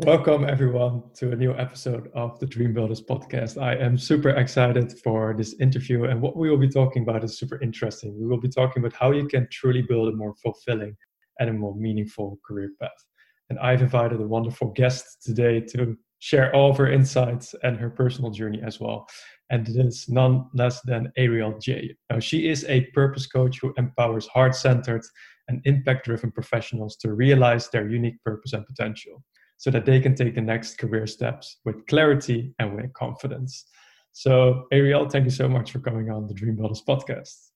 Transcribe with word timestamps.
Welcome, 0.00 0.44
everyone, 0.44 1.04
to 1.18 1.30
a 1.30 1.36
new 1.36 1.54
episode 1.54 2.10
of 2.16 2.36
the 2.40 2.46
Dream 2.46 2.74
Builders 2.74 3.00
podcast. 3.00 3.62
I 3.62 3.76
am 3.76 3.96
super 3.96 4.30
excited 4.30 4.92
for 5.04 5.36
this 5.38 5.54
interview, 5.60 6.06
and 6.06 6.20
what 6.20 6.36
we 6.36 6.50
will 6.50 6.56
be 6.56 6.68
talking 6.68 7.04
about 7.04 7.22
is 7.22 7.38
super 7.38 7.60
interesting. 7.60 8.18
We 8.18 8.26
will 8.26 8.40
be 8.40 8.48
talking 8.48 8.82
about 8.82 8.98
how 8.98 9.12
you 9.12 9.28
can 9.28 9.46
truly 9.52 9.82
build 9.82 10.12
a 10.12 10.16
more 10.16 10.34
fulfilling 10.42 10.96
and 11.38 11.48
a 11.48 11.52
more 11.52 11.76
meaningful 11.76 12.40
career 12.44 12.72
path. 12.82 12.90
And 13.50 13.58
I've 13.60 13.82
invited 13.82 14.20
a 14.20 14.26
wonderful 14.26 14.72
guest 14.72 15.22
today 15.22 15.60
to 15.60 15.96
share 16.18 16.52
all 16.56 16.72
of 16.72 16.76
her 16.78 16.90
insights 16.90 17.54
and 17.62 17.76
her 17.76 17.90
personal 17.90 18.32
journey 18.32 18.62
as 18.66 18.80
well. 18.80 19.06
And 19.50 19.68
it 19.68 19.76
is 19.76 20.08
none 20.08 20.46
less 20.54 20.80
than 20.80 21.12
Ariel 21.16 21.52
Jaye. 21.52 21.94
Now, 22.10 22.18
she 22.18 22.48
is 22.48 22.64
a 22.64 22.86
purpose 22.86 23.28
coach 23.28 23.60
who 23.60 23.72
empowers 23.76 24.26
heart 24.26 24.56
centered 24.56 25.02
and 25.46 25.62
impact 25.66 26.06
driven 26.06 26.32
professionals 26.32 26.96
to 26.96 27.12
realize 27.12 27.68
their 27.68 27.88
unique 27.88 28.20
purpose 28.24 28.54
and 28.54 28.66
potential 28.66 29.22
so 29.64 29.70
that 29.70 29.86
they 29.86 29.98
can 29.98 30.14
take 30.14 30.34
the 30.34 30.42
next 30.42 30.76
career 30.76 31.06
steps 31.06 31.56
with 31.64 31.86
clarity 31.86 32.52
and 32.58 32.76
with 32.76 32.92
confidence. 32.92 33.64
So, 34.12 34.66
Ariel, 34.70 35.08
thank 35.08 35.24
you 35.24 35.30
so 35.30 35.48
much 35.48 35.72
for 35.72 35.78
coming 35.78 36.10
on 36.10 36.26
the 36.26 36.34
Dream 36.34 36.56
Builders 36.56 36.82
podcast. 36.86 37.48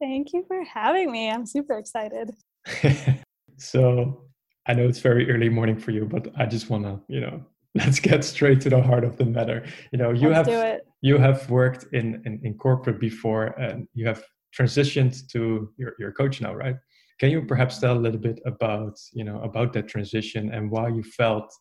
Thank 0.00 0.32
you 0.32 0.44
for 0.48 0.64
having 0.64 1.12
me. 1.12 1.30
I'm 1.30 1.46
super 1.46 1.78
excited. 1.78 2.32
so, 3.56 4.24
I 4.66 4.74
know 4.74 4.88
it's 4.88 4.98
very 4.98 5.30
early 5.30 5.48
morning 5.48 5.78
for 5.78 5.92
you, 5.92 6.06
but 6.06 6.26
I 6.36 6.44
just 6.44 6.70
want 6.70 6.82
to, 6.86 7.00
you 7.06 7.20
know, 7.20 7.40
let's 7.76 8.00
get 8.00 8.24
straight 8.24 8.60
to 8.62 8.70
the 8.70 8.82
heart 8.82 9.04
of 9.04 9.16
the 9.16 9.24
matter. 9.24 9.64
You 9.92 9.98
know, 9.98 10.10
you 10.10 10.30
let's 10.30 10.48
have 10.48 10.80
you 11.02 11.18
have 11.18 11.48
worked 11.48 11.86
in, 11.92 12.20
in 12.26 12.40
in 12.42 12.54
corporate 12.54 12.98
before, 12.98 13.46
and 13.60 13.86
you 13.94 14.08
have 14.08 14.24
transitioned 14.52 15.14
to 15.28 15.72
your 15.76 15.92
your 16.00 16.10
coach 16.10 16.40
now, 16.40 16.52
right? 16.52 16.74
Can 17.18 17.30
you 17.30 17.42
perhaps 17.42 17.78
tell 17.78 17.96
a 17.96 17.98
little 17.98 18.20
bit 18.20 18.40
about 18.46 18.96
you 19.12 19.24
know 19.24 19.40
about 19.42 19.72
that 19.72 19.88
transition 19.88 20.52
and 20.52 20.70
why 20.70 20.88
you 20.88 21.02
felt 21.02 21.52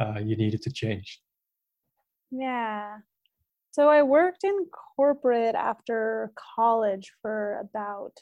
uh, 0.00 0.18
you 0.18 0.36
needed 0.36 0.62
to 0.62 0.72
change? 0.72 1.20
Yeah. 2.30 2.98
So 3.72 3.88
I 3.88 4.02
worked 4.02 4.44
in 4.44 4.66
corporate 4.96 5.54
after 5.54 6.32
college 6.56 7.12
for 7.22 7.60
about 7.60 8.12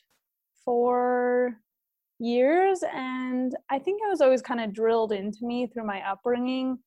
four 0.65 1.59
years, 2.19 2.83
and 2.93 3.55
I 3.71 3.79
think 3.79 4.01
it 4.03 4.11
was 4.11 4.21
always 4.21 4.43
kind 4.43 4.61
of 4.61 4.75
drilled 4.75 5.13
into 5.13 5.39
me 5.43 5.67
through 5.67 5.87
my 5.87 6.03
upbringing 6.09 6.79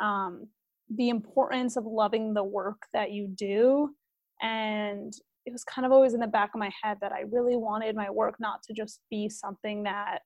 um, 0.00 0.48
the 0.94 1.08
importance 1.10 1.76
of 1.76 1.84
loving 1.84 2.32
the 2.34 2.44
work 2.44 2.86
that 2.92 3.10
you 3.10 3.28
do 3.28 3.90
and 4.40 5.12
it 5.48 5.52
was 5.52 5.64
kind 5.64 5.86
of 5.86 5.92
always 5.92 6.12
in 6.12 6.20
the 6.20 6.26
back 6.26 6.50
of 6.54 6.58
my 6.58 6.70
head 6.82 6.98
that 7.00 7.10
I 7.10 7.22
really 7.32 7.56
wanted 7.56 7.96
my 7.96 8.10
work 8.10 8.34
not 8.38 8.62
to 8.64 8.74
just 8.74 9.00
be 9.10 9.30
something 9.30 9.82
that 9.84 10.18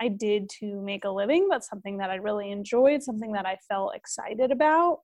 I 0.00 0.06
did 0.06 0.48
to 0.60 0.80
make 0.80 1.04
a 1.04 1.10
living, 1.10 1.48
but 1.50 1.64
something 1.64 1.98
that 1.98 2.08
I 2.08 2.14
really 2.14 2.52
enjoyed, 2.52 3.02
something 3.02 3.32
that 3.32 3.46
I 3.46 3.58
felt 3.68 3.96
excited 3.96 4.52
about. 4.52 5.00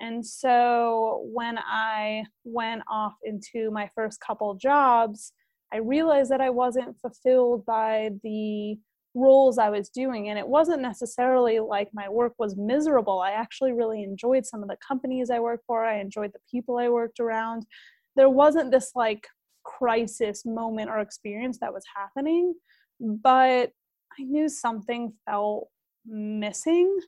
And 0.00 0.24
so 0.24 1.28
when 1.34 1.58
I 1.58 2.24
went 2.44 2.82
off 2.88 3.14
into 3.24 3.72
my 3.72 3.90
first 3.96 4.20
couple 4.20 4.54
jobs, 4.54 5.32
I 5.72 5.78
realized 5.78 6.30
that 6.30 6.40
I 6.40 6.50
wasn't 6.50 6.96
fulfilled 7.00 7.66
by 7.66 8.10
the 8.22 8.78
roles 9.14 9.58
I 9.58 9.70
was 9.70 9.88
doing. 9.88 10.28
And 10.28 10.38
it 10.38 10.46
wasn't 10.46 10.82
necessarily 10.82 11.58
like 11.58 11.88
my 11.92 12.08
work 12.08 12.34
was 12.38 12.56
miserable. 12.56 13.18
I 13.18 13.32
actually 13.32 13.72
really 13.72 14.04
enjoyed 14.04 14.46
some 14.46 14.62
of 14.62 14.68
the 14.68 14.76
companies 14.86 15.30
I 15.30 15.40
worked 15.40 15.64
for, 15.66 15.84
I 15.84 16.00
enjoyed 16.00 16.32
the 16.32 16.38
people 16.48 16.78
I 16.78 16.88
worked 16.88 17.18
around 17.18 17.66
there 18.16 18.28
wasn't 18.28 18.70
this 18.70 18.92
like 18.94 19.26
crisis 19.64 20.44
moment 20.44 20.90
or 20.90 21.00
experience 21.00 21.58
that 21.60 21.72
was 21.72 21.84
happening 21.94 22.54
but 23.00 23.70
i 24.18 24.22
knew 24.22 24.48
something 24.48 25.12
felt 25.28 25.68
missing. 26.06 26.98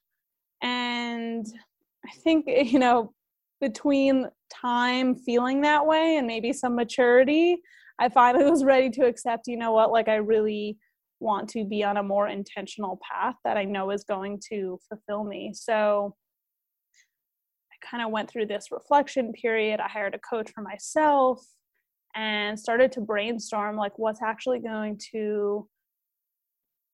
And 0.60 1.46
i 2.04 2.10
think 2.22 2.46
you 2.48 2.78
know 2.78 3.12
between 3.60 4.28
time 4.50 5.14
feeling 5.14 5.60
that 5.62 5.86
way 5.86 6.16
and 6.16 6.26
maybe 6.26 6.52
some 6.52 6.74
maturity 6.74 7.58
i 7.98 8.08
finally 8.08 8.44
was 8.50 8.64
ready 8.64 8.90
to 8.90 9.06
accept 9.06 9.46
you 9.46 9.56
know 9.56 9.72
what 9.72 9.90
like 9.90 10.08
i 10.08 10.16
really 10.16 10.76
want 11.20 11.48
to 11.48 11.64
be 11.64 11.84
on 11.84 11.96
a 11.96 12.02
more 12.02 12.28
intentional 12.28 12.98
path 13.08 13.36
that 13.44 13.56
i 13.56 13.64
know 13.64 13.90
is 13.90 14.04
going 14.04 14.40
to 14.50 14.78
fulfill 14.88 15.24
me. 15.24 15.52
So 15.54 16.14
kind 17.88 18.02
of 18.02 18.10
went 18.10 18.30
through 18.30 18.46
this 18.46 18.68
reflection 18.70 19.32
period. 19.32 19.80
I 19.80 19.88
hired 19.88 20.14
a 20.14 20.18
coach 20.18 20.50
for 20.54 20.62
myself 20.62 21.44
and 22.14 22.58
started 22.58 22.92
to 22.92 23.00
brainstorm 23.00 23.76
like 23.76 23.98
what's 23.98 24.22
actually 24.22 24.60
going 24.60 25.00
to 25.12 25.68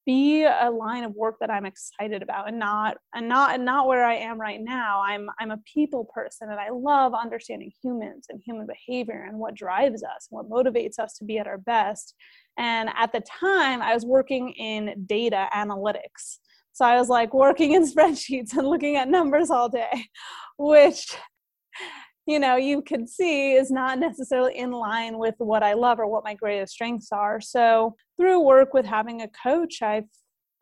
be 0.09 0.45
a 0.45 0.71
line 0.71 1.05
of 1.05 1.15
work 1.15 1.37
that 1.39 1.51
I'm 1.51 1.67
excited 1.67 2.23
about 2.23 2.49
and 2.49 2.59
not 2.59 2.97
and 3.15 3.29
not 3.29 3.55
and 3.55 3.67
not 3.67 3.87
where 3.87 4.07
I 4.07 4.15
am 4.15 4.41
right 4.41 4.59
now. 4.59 5.03
I'm 5.05 5.29
I'm 5.39 5.51
a 5.51 5.61
people 5.71 6.07
person 6.07 6.49
and 6.49 6.59
I 6.59 6.71
love 6.71 7.13
understanding 7.13 7.71
humans 7.83 8.25
and 8.31 8.41
human 8.43 8.67
behavior 8.67 9.27
and 9.29 9.39
what 9.39 9.55
drives 9.55 10.03
us 10.03 10.29
and 10.31 10.39
what 10.39 10.49
motivates 10.49 10.99
us 10.99 11.13
to 11.19 11.27
be 11.27 11.37
at 11.39 11.47
our 11.47 11.59
best. 11.59 12.15
And 12.57 12.89
at 12.97 13.13
the 13.13 13.21
time 13.21 13.83
I 13.83 13.93
was 13.93 14.07
working 14.07 14.49
in 14.53 15.05
data 15.07 15.47
analytics. 15.55 16.39
So 16.79 16.85
I 16.85 16.97
was 16.97 17.09
like 17.09 17.35
working 17.35 17.73
in 17.73 17.85
spreadsheets 17.93 18.57
and 18.57 18.69
looking 18.69 18.95
at 18.95 19.09
numbers 19.09 19.51
all 19.51 19.69
day, 19.69 20.07
which 20.59 21.09
you 22.25 22.39
know 22.39 22.55
you 22.55 22.83
could 22.83 23.09
see 23.09 23.55
is 23.55 23.73
not 23.73 23.99
necessarily 23.99 24.57
in 24.57 24.71
line 24.71 25.19
with 25.19 25.35
what 25.39 25.65
I 25.65 25.73
love 25.73 25.99
or 25.99 26.07
what 26.07 26.23
my 26.23 26.35
greatest 26.35 26.75
strengths 26.75 27.11
are. 27.11 27.41
So 27.41 27.97
through 28.17 28.45
work 28.45 28.75
with 28.75 28.87
having 28.87 29.23
a 29.23 29.29
coach, 29.43 29.83
I've 29.83 30.05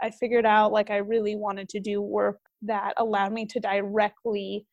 I 0.03 0.11
figured 0.11 0.47
out 0.47 0.73
like 0.73 0.91
I 0.91 0.97
really 0.97 1.37
wanted 1.37 1.69
to 1.69 1.81
do 1.81 2.01
work 2.01 2.39
that 2.63 2.95
allowed 2.97 3.35
me 3.35 3.45
to 3.49 3.61
directly 3.61 4.67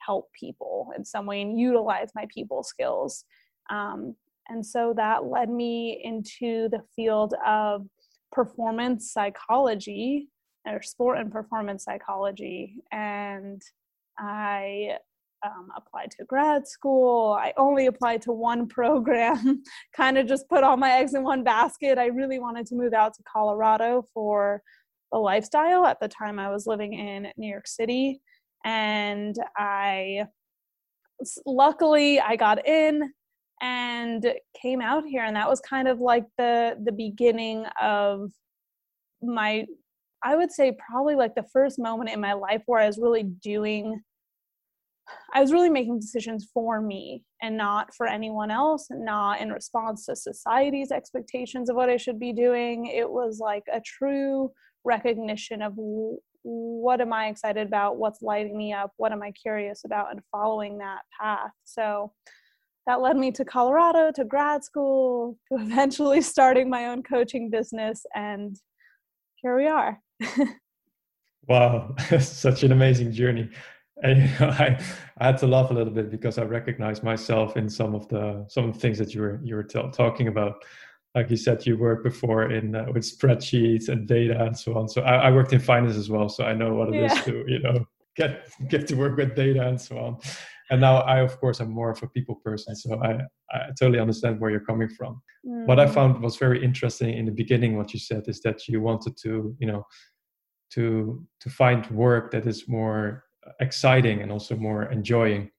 help 0.00 0.26
people 0.32 0.88
in 0.96 1.04
some 1.04 1.26
way 1.26 1.42
and 1.42 1.60
utilize 1.60 2.10
my 2.16 2.26
people 2.34 2.64
skills. 2.64 3.24
Um, 3.70 4.16
and 4.48 4.66
so 4.66 4.94
that 4.96 5.26
led 5.26 5.48
me 5.48 6.00
into 6.02 6.68
the 6.70 6.80
field 6.96 7.34
of 7.46 7.86
performance 8.32 9.12
psychology 9.12 10.28
or 10.68 10.82
sport 10.82 11.18
and 11.18 11.32
performance 11.32 11.84
psychology 11.84 12.76
and 12.92 13.62
i 14.18 14.96
um, 15.46 15.68
applied 15.76 16.10
to 16.10 16.24
grad 16.24 16.66
school. 16.66 17.38
I 17.40 17.52
only 17.56 17.86
applied 17.86 18.22
to 18.22 18.32
one 18.32 18.66
program 18.66 19.62
kind 19.96 20.18
of 20.18 20.26
just 20.26 20.48
put 20.48 20.64
all 20.64 20.76
my 20.76 20.90
eggs 20.90 21.14
in 21.14 21.22
one 21.22 21.44
basket. 21.44 21.96
I 21.96 22.06
really 22.06 22.40
wanted 22.40 22.66
to 22.66 22.74
move 22.74 22.92
out 22.92 23.14
to 23.14 23.22
colorado 23.22 24.04
for 24.12 24.62
the 25.12 25.18
lifestyle. 25.18 25.86
At 25.86 26.00
the 26.00 26.08
time 26.08 26.38
i 26.38 26.50
was 26.50 26.66
living 26.66 26.92
in 26.94 27.28
new 27.36 27.48
york 27.48 27.66
city 27.66 28.20
and 28.64 29.36
i 29.56 30.26
luckily 31.46 32.20
i 32.20 32.36
got 32.36 32.66
in 32.66 33.12
and 33.60 34.34
came 34.60 34.80
out 34.80 35.04
here 35.04 35.24
and 35.24 35.36
that 35.36 35.48
was 35.48 35.60
kind 35.60 35.88
of 35.88 36.00
like 36.00 36.24
the 36.36 36.76
the 36.84 36.92
beginning 36.92 37.64
of 37.80 38.30
my 39.22 39.64
I 40.22 40.36
would 40.36 40.50
say 40.50 40.76
probably 40.88 41.14
like 41.14 41.34
the 41.34 41.46
first 41.52 41.78
moment 41.78 42.10
in 42.10 42.20
my 42.20 42.32
life 42.32 42.62
where 42.66 42.80
I 42.80 42.86
was 42.86 42.98
really 42.98 43.22
doing 43.22 44.02
I 45.32 45.40
was 45.40 45.52
really 45.52 45.70
making 45.70 46.00
decisions 46.00 46.48
for 46.52 46.80
me 46.80 47.24
and 47.42 47.56
not 47.56 47.94
for 47.94 48.06
anyone 48.06 48.50
else, 48.50 48.88
not 48.90 49.40
in 49.40 49.50
response 49.50 50.06
to 50.06 50.16
society's 50.16 50.90
expectations 50.90 51.70
of 51.70 51.76
what 51.76 51.88
I 51.88 51.96
should 51.96 52.18
be 52.18 52.32
doing. 52.32 52.86
It 52.86 53.08
was 53.08 53.38
like 53.38 53.64
a 53.72 53.80
true 53.80 54.52
recognition 54.84 55.62
of 55.62 55.74
what 56.42 57.00
am 57.00 57.12
I 57.12 57.28
excited 57.28 57.66
about, 57.66 57.96
what's 57.96 58.22
lighting 58.22 58.56
me 58.56 58.72
up, 58.72 58.92
what 58.96 59.12
am 59.12 59.22
I 59.22 59.32
curious 59.32 59.84
about, 59.84 60.10
and 60.10 60.20
following 60.30 60.78
that 60.78 61.00
path. 61.20 61.50
So 61.64 62.12
that 62.86 63.00
led 63.00 63.16
me 63.16 63.30
to 63.32 63.44
Colorado, 63.44 64.10
to 64.12 64.24
grad 64.24 64.64
school, 64.64 65.38
to 65.52 65.58
eventually 65.60 66.22
starting 66.22 66.70
my 66.70 66.86
own 66.86 67.02
coaching 67.02 67.50
business. 67.50 68.04
And 68.14 68.56
here 69.36 69.56
we 69.56 69.66
are. 69.66 70.00
wow, 71.48 71.94
such 72.20 72.62
an 72.62 72.72
amazing 72.72 73.12
journey. 73.12 73.50
And 74.02 74.22
you 74.22 74.28
know, 74.38 74.48
I, 74.58 74.80
I 75.18 75.26
had 75.26 75.38
to 75.38 75.46
laugh 75.46 75.70
a 75.70 75.74
little 75.74 75.92
bit 75.92 76.10
because 76.10 76.38
I 76.38 76.44
recognized 76.44 77.02
myself 77.02 77.56
in 77.56 77.68
some 77.68 77.94
of 77.94 78.08
the 78.08 78.44
some 78.48 78.68
of 78.68 78.74
the 78.74 78.80
things 78.80 78.98
that 78.98 79.14
you 79.14 79.22
were 79.22 79.40
you 79.42 79.56
were 79.56 79.64
t- 79.64 79.90
talking 79.92 80.28
about. 80.28 80.64
Like 81.14 81.30
you 81.30 81.36
said, 81.36 81.66
you 81.66 81.76
worked 81.76 82.04
before 82.04 82.52
in 82.52 82.74
uh, 82.74 82.86
with 82.92 83.02
spreadsheets 83.02 83.88
and 83.88 84.06
data 84.06 84.44
and 84.44 84.56
so 84.56 84.76
on. 84.76 84.88
So 84.88 85.02
I, 85.02 85.14
I, 85.14 85.30
worked 85.32 85.52
in 85.52 85.58
finance 85.58 85.96
as 85.96 86.10
well, 86.10 86.28
so 86.28 86.44
I 86.44 86.52
know 86.52 86.74
what 86.74 86.90
it 86.90 86.96
yeah. 86.96 87.12
is 87.12 87.24
to 87.24 87.44
you 87.48 87.58
know 87.60 87.86
get 88.14 88.46
get 88.68 88.86
to 88.88 88.94
work 88.94 89.16
with 89.16 89.34
data 89.34 89.66
and 89.66 89.80
so 89.80 89.98
on. 89.98 90.18
And 90.70 90.80
now 90.80 90.98
I, 90.98 91.20
of 91.20 91.38
course, 91.40 91.60
am 91.60 91.70
more 91.70 91.90
of 91.90 92.02
a 92.02 92.08
people 92.08 92.36
person, 92.36 92.76
so 92.76 93.02
I 93.02 93.20
I 93.50 93.70
totally 93.78 94.00
understand 94.00 94.40
where 94.40 94.50
you're 94.50 94.68
coming 94.68 94.88
from. 94.88 95.22
Mm. 95.46 95.66
What 95.66 95.80
I 95.80 95.86
mm. 95.86 95.94
found 95.94 96.22
was 96.22 96.36
very 96.36 96.62
interesting 96.62 97.16
in 97.16 97.24
the 97.24 97.32
beginning. 97.32 97.76
What 97.76 97.94
you 97.94 98.00
said 98.00 98.24
is 98.26 98.40
that 98.42 98.68
you 98.68 98.80
wanted 98.80 99.16
to 99.22 99.56
you 99.58 99.66
know 99.66 99.84
to 100.72 101.26
to 101.40 101.50
find 101.50 101.86
work 101.90 102.30
that 102.32 102.46
is 102.46 102.68
more 102.68 103.24
exciting 103.60 104.20
and 104.20 104.30
also 104.30 104.56
more 104.56 104.84
enjoying 104.92 105.50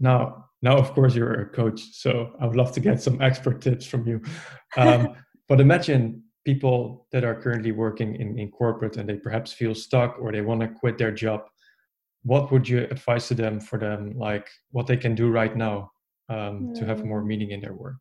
now 0.00 0.44
now 0.62 0.76
of 0.76 0.92
course 0.92 1.14
you're 1.14 1.42
a 1.42 1.48
coach 1.48 1.80
so 1.92 2.32
i 2.40 2.46
would 2.46 2.56
love 2.56 2.72
to 2.72 2.80
get 2.80 3.00
some 3.00 3.20
expert 3.28 3.60
tips 3.60 3.86
from 3.86 4.06
you 4.06 4.20
um, 4.76 5.14
but 5.48 5.60
imagine 5.60 6.22
people 6.44 7.06
that 7.10 7.24
are 7.24 7.40
currently 7.40 7.72
working 7.72 8.16
in, 8.16 8.38
in 8.38 8.50
corporate 8.50 8.96
and 8.96 9.08
they 9.08 9.16
perhaps 9.16 9.52
feel 9.52 9.74
stuck 9.74 10.18
or 10.20 10.30
they 10.30 10.42
want 10.42 10.60
to 10.60 10.68
quit 10.68 10.98
their 10.98 11.12
job 11.12 11.42
what 12.24 12.50
would 12.50 12.68
you 12.68 12.80
advise 12.90 13.28
to 13.28 13.34
them 13.34 13.60
for 13.60 13.78
them 13.78 14.12
like 14.16 14.48
what 14.70 14.86
they 14.86 14.96
can 14.96 15.14
do 15.14 15.30
right 15.30 15.56
now 15.56 15.90
um, 16.28 16.68
mm. 16.68 16.74
to 16.78 16.84
have 16.86 17.04
more 17.04 17.20
hmm. 17.20 17.28
meaning 17.28 17.50
in 17.50 17.60
their 17.60 17.74
work 17.74 17.96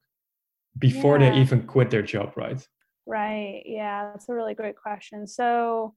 before 0.80 1.20
yeah. 1.20 1.30
they 1.30 1.38
even 1.38 1.62
quit 1.64 1.90
their 1.90 2.02
job 2.02 2.32
right 2.36 2.66
right 3.06 3.62
yeah 3.66 4.10
that's 4.12 4.30
a 4.30 4.34
really 4.34 4.54
great 4.54 4.76
question 4.78 5.28
so 5.28 5.94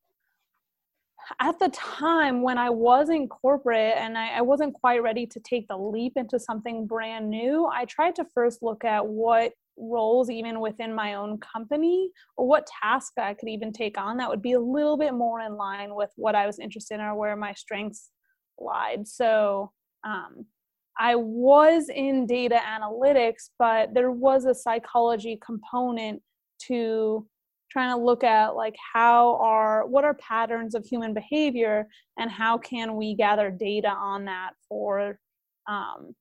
at 1.41 1.59
the 1.59 1.69
time 1.71 2.43
when 2.43 2.59
I 2.59 2.71
was 2.71 3.09
in 3.09 3.29
corporate 3.29 3.95
and 3.97 4.17
I, 4.17 4.39
I, 4.39 4.41
wasn't 4.43 4.75
quite 4.75 5.03
ready 5.03 5.27
to 5.27 5.41
take 5.41 5.67
the 5.67 5.77
leap 5.77 6.13
into 6.17 6.39
something 6.39 6.87
brand 6.87 7.29
new, 7.29 7.67
I 7.67 7.85
tried 7.87 8.15
to 8.17 8.25
first 8.33 8.63
look 8.63 8.85
at 8.85 9.05
what 9.05 9.53
roles, 9.77 10.31
even 10.31 10.61
within 10.61 10.95
my 10.95 11.15
own 11.15 11.39
company, 11.39 12.11
or 12.37 12.47
what 12.47 12.69
tasks 12.83 13.15
I 13.19 13.35
could 13.35 13.49
even 13.49 13.73
take 13.73 13.99
on 13.99 14.17
that 14.19 14.29
would 14.29 14.43
be 14.43 14.53
a 14.53 14.61
little 14.61 14.97
bit 14.97 15.15
more 15.15 15.41
in 15.41 15.57
line 15.57 15.95
with 15.95 16.11
what 16.17 16.35
I 16.35 16.47
was 16.47 16.59
interested 16.59 16.95
in 16.95 17.01
or 17.01 17.15
where 17.15 17.37
my 17.37 17.55
strengths 17.55 18.11
lied. 18.59 19.07
So 19.07 19.73
um, 20.05 20.47
I 20.99 21.15
was 21.15 21.89
in 21.89 22.27
data 22.27 22.59
analytics, 22.67 23.51
but 23.59 23.93
there 23.93 24.11
was 24.11 24.47
a 24.47 24.55
psychology 24.55 25.39
component 25.45 26.23
to 26.69 27.27
trying 27.71 27.91
to 27.91 28.03
look 28.03 28.25
at 28.25 28.55
like 28.55 28.77
how 28.95 29.37
are 29.37 29.87
what 29.87 30.05
are 30.05 30.15
patterns 30.15 30.75
of 30.75 30.85
human 30.85 31.13
behavior 31.13 31.87
and 32.19 32.31
how 32.31 32.57
can 32.57 32.97
we 32.97 33.15
gather 33.15 33.51
data 33.51 33.89
on 33.89 34.25
that 34.25 34.53
for 34.69 35.19
um, 35.69 36.15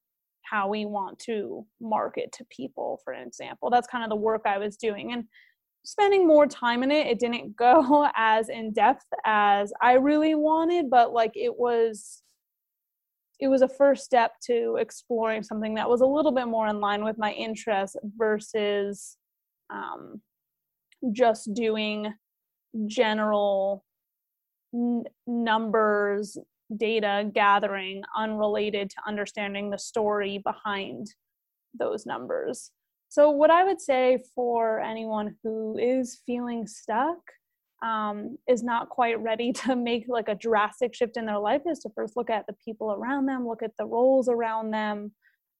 how 0.44 0.68
we 0.68 0.86
want 0.86 1.18
to 1.20 1.66
market 1.80 2.32
to 2.32 2.44
people 2.50 3.00
for 3.04 3.14
example 3.14 3.70
that's 3.70 3.88
kind 3.88 4.04
of 4.04 4.10
the 4.10 4.16
work 4.16 4.42
i 4.46 4.58
was 4.58 4.76
doing 4.76 5.14
and 5.14 5.24
spending 5.86 6.28
more 6.28 6.48
time 6.48 6.84
in 6.84 6.92
it 6.92 7.08
it 7.08 7.20
didn't 7.20 7.56
go 7.58 8.08
as 8.16 8.50
in 8.50 8.74
depth 8.74 9.06
as 9.26 9.72
i 9.82 9.94
really 9.94 10.36
wanted 10.36 10.90
but 10.90 11.14
like 11.14 11.32
it 11.36 11.56
was 11.58 12.22
it 13.40 13.48
was 13.48 13.62
a 13.62 13.68
first 13.68 14.06
step 14.06 14.34
to 14.46 14.78
exploring 14.80 15.44
something 15.44 15.76
that 15.76 15.90
was 15.90 16.02
a 16.02 16.06
little 16.06 16.32
bit 16.32 16.48
more 16.48 16.68
in 16.68 16.80
line 16.80 17.04
with 17.04 17.18
my 17.18 17.32
interests 17.32 17.98
versus 18.18 19.18
um, 19.70 20.22
just 21.12 21.54
doing 21.54 22.14
general 22.88 23.84
n- 24.74 25.04
numbers 25.28 26.38
data 26.78 27.30
gathering 27.34 28.04
unrelated 28.18 28.90
to 28.90 28.96
understanding 29.08 29.70
the 29.70 29.78
story 29.78 30.40
behind 30.40 31.08
those 31.78 32.06
numbers. 32.06 32.72
So, 33.10 33.30
what 33.30 33.52
I 33.52 33.64
would 33.64 33.80
say 33.80 34.20
for 34.34 34.80
anyone 34.80 35.36
who 35.44 35.78
is 35.78 36.22
feeling 36.26 36.68
stuck, 36.68 37.20
um, 37.86 38.38
is 38.50 38.64
not 38.64 38.90
quite 38.90 39.22
ready 39.22 39.54
to 39.54 39.76
make 39.90 40.06
like 40.08 40.28
a 40.28 40.36
drastic 40.36 40.94
shift 40.94 41.18
in 41.18 41.26
their 41.26 41.40
life, 41.40 41.62
is 41.66 41.80
to 41.80 41.90
first 41.96 42.18
look 42.18 42.30
at 42.30 42.48
the 42.48 42.56
people 42.66 42.92
around 42.92 43.28
them, 43.28 43.48
look 43.48 43.62
at 43.62 43.78
the 43.78 43.86
roles 43.86 44.28
around 44.28 44.72
them, 44.72 45.12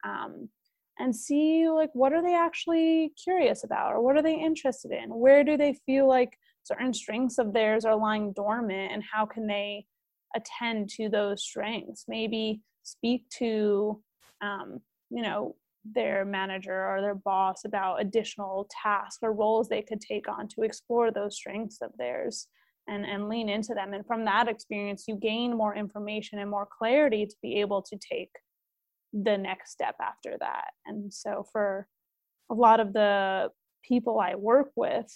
um, 0.04 0.50
and 0.98 1.16
see 1.16 1.68
like 1.70 1.90
what 1.94 2.14
are 2.14 2.24
they 2.24 2.36
actually 2.36 3.14
curious 3.22 3.64
about 3.64 3.94
or 3.94 4.02
what 4.02 4.16
are 4.16 4.24
they 4.24 4.36
interested 4.36 4.92
in? 4.92 5.10
Where 5.10 5.44
do 5.44 5.58
they 5.58 5.78
feel 5.86 6.08
like 6.08 6.38
certain 6.64 6.94
strengths 6.94 7.38
of 7.38 7.54
theirs 7.54 7.86
are 7.86 7.96
lying 7.96 8.34
dormant 8.34 8.92
and 8.92 9.04
how 9.04 9.26
can 9.26 9.46
they 9.46 9.86
attend 10.36 10.90
to 10.92 11.10
those 11.10 11.44
strengths? 11.44 12.06
Maybe 12.08 12.62
speak 12.84 13.28
to 13.38 14.02
um, 14.42 14.80
you 15.10 15.22
know 15.22 15.56
their 15.94 16.26
manager 16.26 16.88
or 16.88 17.02
their 17.02 17.16
boss 17.16 17.64
about 17.66 18.02
additional 18.02 18.68
tasks 18.84 19.20
or 19.22 19.34
roles 19.34 19.70
they 19.70 19.82
could 19.82 20.02
take 20.02 20.28
on 20.28 20.48
to 20.48 20.64
explore 20.64 21.12
those 21.12 21.36
strengths 21.36 21.78
of 21.82 21.92
theirs 21.98 22.48
and 22.88 23.06
and 23.06 23.30
lean 23.30 23.50
into 23.50 23.74
them 23.74 23.94
and 23.94 24.06
from 24.06 24.26
that 24.26 24.48
experience 24.48 25.06
you 25.08 25.16
gain 25.16 25.56
more 25.56 25.76
information 25.76 26.40
and 26.40 26.50
more 26.50 26.68
clarity 26.80 27.26
to 27.26 27.36
be 27.42 27.60
able 27.60 27.82
to 27.82 27.98
take 27.98 28.32
the 29.24 29.38
next 29.38 29.72
step 29.72 29.96
after 30.02 30.36
that. 30.40 30.72
And 30.86 31.14
so 31.14 31.46
for 31.52 31.88
a 32.52 32.54
lot 32.54 32.80
of 32.80 32.94
the 32.94 33.50
people 33.88 34.20
I 34.20 34.36
work 34.36 34.72
with 34.76 35.12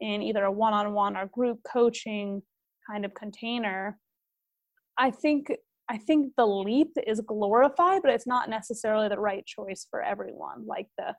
in 0.00 0.22
either 0.22 0.44
a 0.44 0.52
one-on-one 0.52 1.16
or 1.16 1.26
group 1.26 1.60
coaching 1.70 2.42
kind 2.90 3.04
of 3.04 3.14
container, 3.14 3.98
I 4.96 5.10
think 5.10 5.52
I 5.88 5.98
think 5.98 6.32
the 6.36 6.46
leap 6.46 6.92
is 7.06 7.20
glorified, 7.20 8.02
but 8.02 8.10
it's 8.10 8.26
not 8.26 8.48
necessarily 8.48 9.08
the 9.08 9.20
right 9.20 9.44
choice 9.44 9.86
for 9.90 10.02
everyone. 10.02 10.66
Like 10.66 10.88
the 10.98 11.14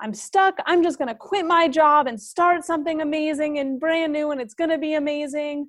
I'm 0.00 0.12
stuck, 0.12 0.58
I'm 0.66 0.82
just 0.82 0.98
going 0.98 1.08
to 1.08 1.14
quit 1.14 1.46
my 1.46 1.68
job 1.68 2.06
and 2.06 2.20
start 2.20 2.64
something 2.64 3.00
amazing 3.00 3.58
and 3.58 3.78
brand 3.78 4.12
new 4.12 4.32
and 4.32 4.40
it's 4.40 4.54
going 4.54 4.70
to 4.70 4.78
be 4.78 4.94
amazing. 4.94 5.68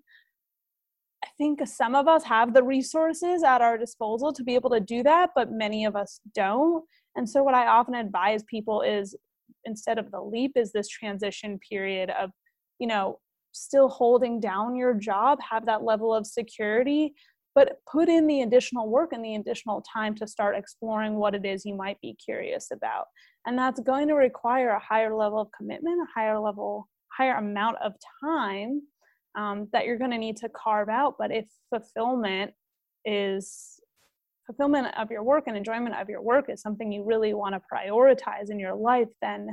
I 1.23 1.27
think 1.37 1.65
some 1.67 1.95
of 1.95 2.07
us 2.07 2.23
have 2.23 2.53
the 2.53 2.63
resources 2.63 3.43
at 3.43 3.61
our 3.61 3.77
disposal 3.77 4.33
to 4.33 4.43
be 4.43 4.55
able 4.55 4.69
to 4.71 4.79
do 4.79 5.03
that, 5.03 5.29
but 5.35 5.51
many 5.51 5.85
of 5.85 5.95
us 5.95 6.19
don't. 6.33 6.83
And 7.15 7.29
so, 7.29 7.43
what 7.43 7.55
I 7.55 7.67
often 7.67 7.95
advise 7.95 8.43
people 8.43 8.81
is 8.81 9.15
instead 9.63 9.97
of 9.97 10.11
the 10.11 10.21
leap, 10.21 10.51
is 10.55 10.71
this 10.71 10.87
transition 10.87 11.59
period 11.67 12.11
of, 12.11 12.29
you 12.79 12.87
know, 12.87 13.19
still 13.53 13.87
holding 13.87 14.39
down 14.39 14.75
your 14.75 14.93
job, 14.93 15.39
have 15.49 15.65
that 15.65 15.83
level 15.83 16.13
of 16.13 16.27
security, 16.27 17.13
but 17.55 17.79
put 17.89 18.09
in 18.09 18.27
the 18.27 18.41
additional 18.41 18.89
work 18.89 19.13
and 19.13 19.23
the 19.23 19.35
additional 19.35 19.81
time 19.81 20.13
to 20.13 20.27
start 20.27 20.57
exploring 20.57 21.15
what 21.15 21.33
it 21.33 21.45
is 21.45 21.65
you 21.65 21.73
might 21.73 21.99
be 22.01 22.13
curious 22.23 22.69
about. 22.71 23.05
And 23.47 23.57
that's 23.57 23.79
going 23.79 24.09
to 24.09 24.15
require 24.15 24.71
a 24.71 24.79
higher 24.79 25.15
level 25.15 25.39
of 25.39 25.47
commitment, 25.57 26.01
a 26.01 26.19
higher 26.19 26.37
level, 26.37 26.89
higher 27.17 27.35
amount 27.35 27.77
of 27.81 27.93
time 28.21 28.81
um, 29.37 29.69
that 29.71 29.85
you're 29.85 29.97
going 29.97 30.11
to 30.11 30.17
need 30.17 30.35
to 30.37 30.49
carve 30.49 30.89
out. 30.89 31.15
But 31.17 31.31
if 31.31 31.45
fulfillment 31.69 32.51
is 33.05 33.79
fulfillment 34.45 34.87
of 34.97 35.09
your 35.09 35.23
work 35.23 35.45
and 35.47 35.55
enjoyment 35.55 35.95
of 35.95 36.09
your 36.09 36.21
work 36.21 36.49
is 36.49 36.61
something 36.61 36.91
you 36.91 37.03
really 37.03 37.33
want 37.33 37.55
to 37.55 37.61
prioritize 37.73 38.49
in 38.49 38.59
your 38.59 38.75
life, 38.75 39.07
then 39.21 39.47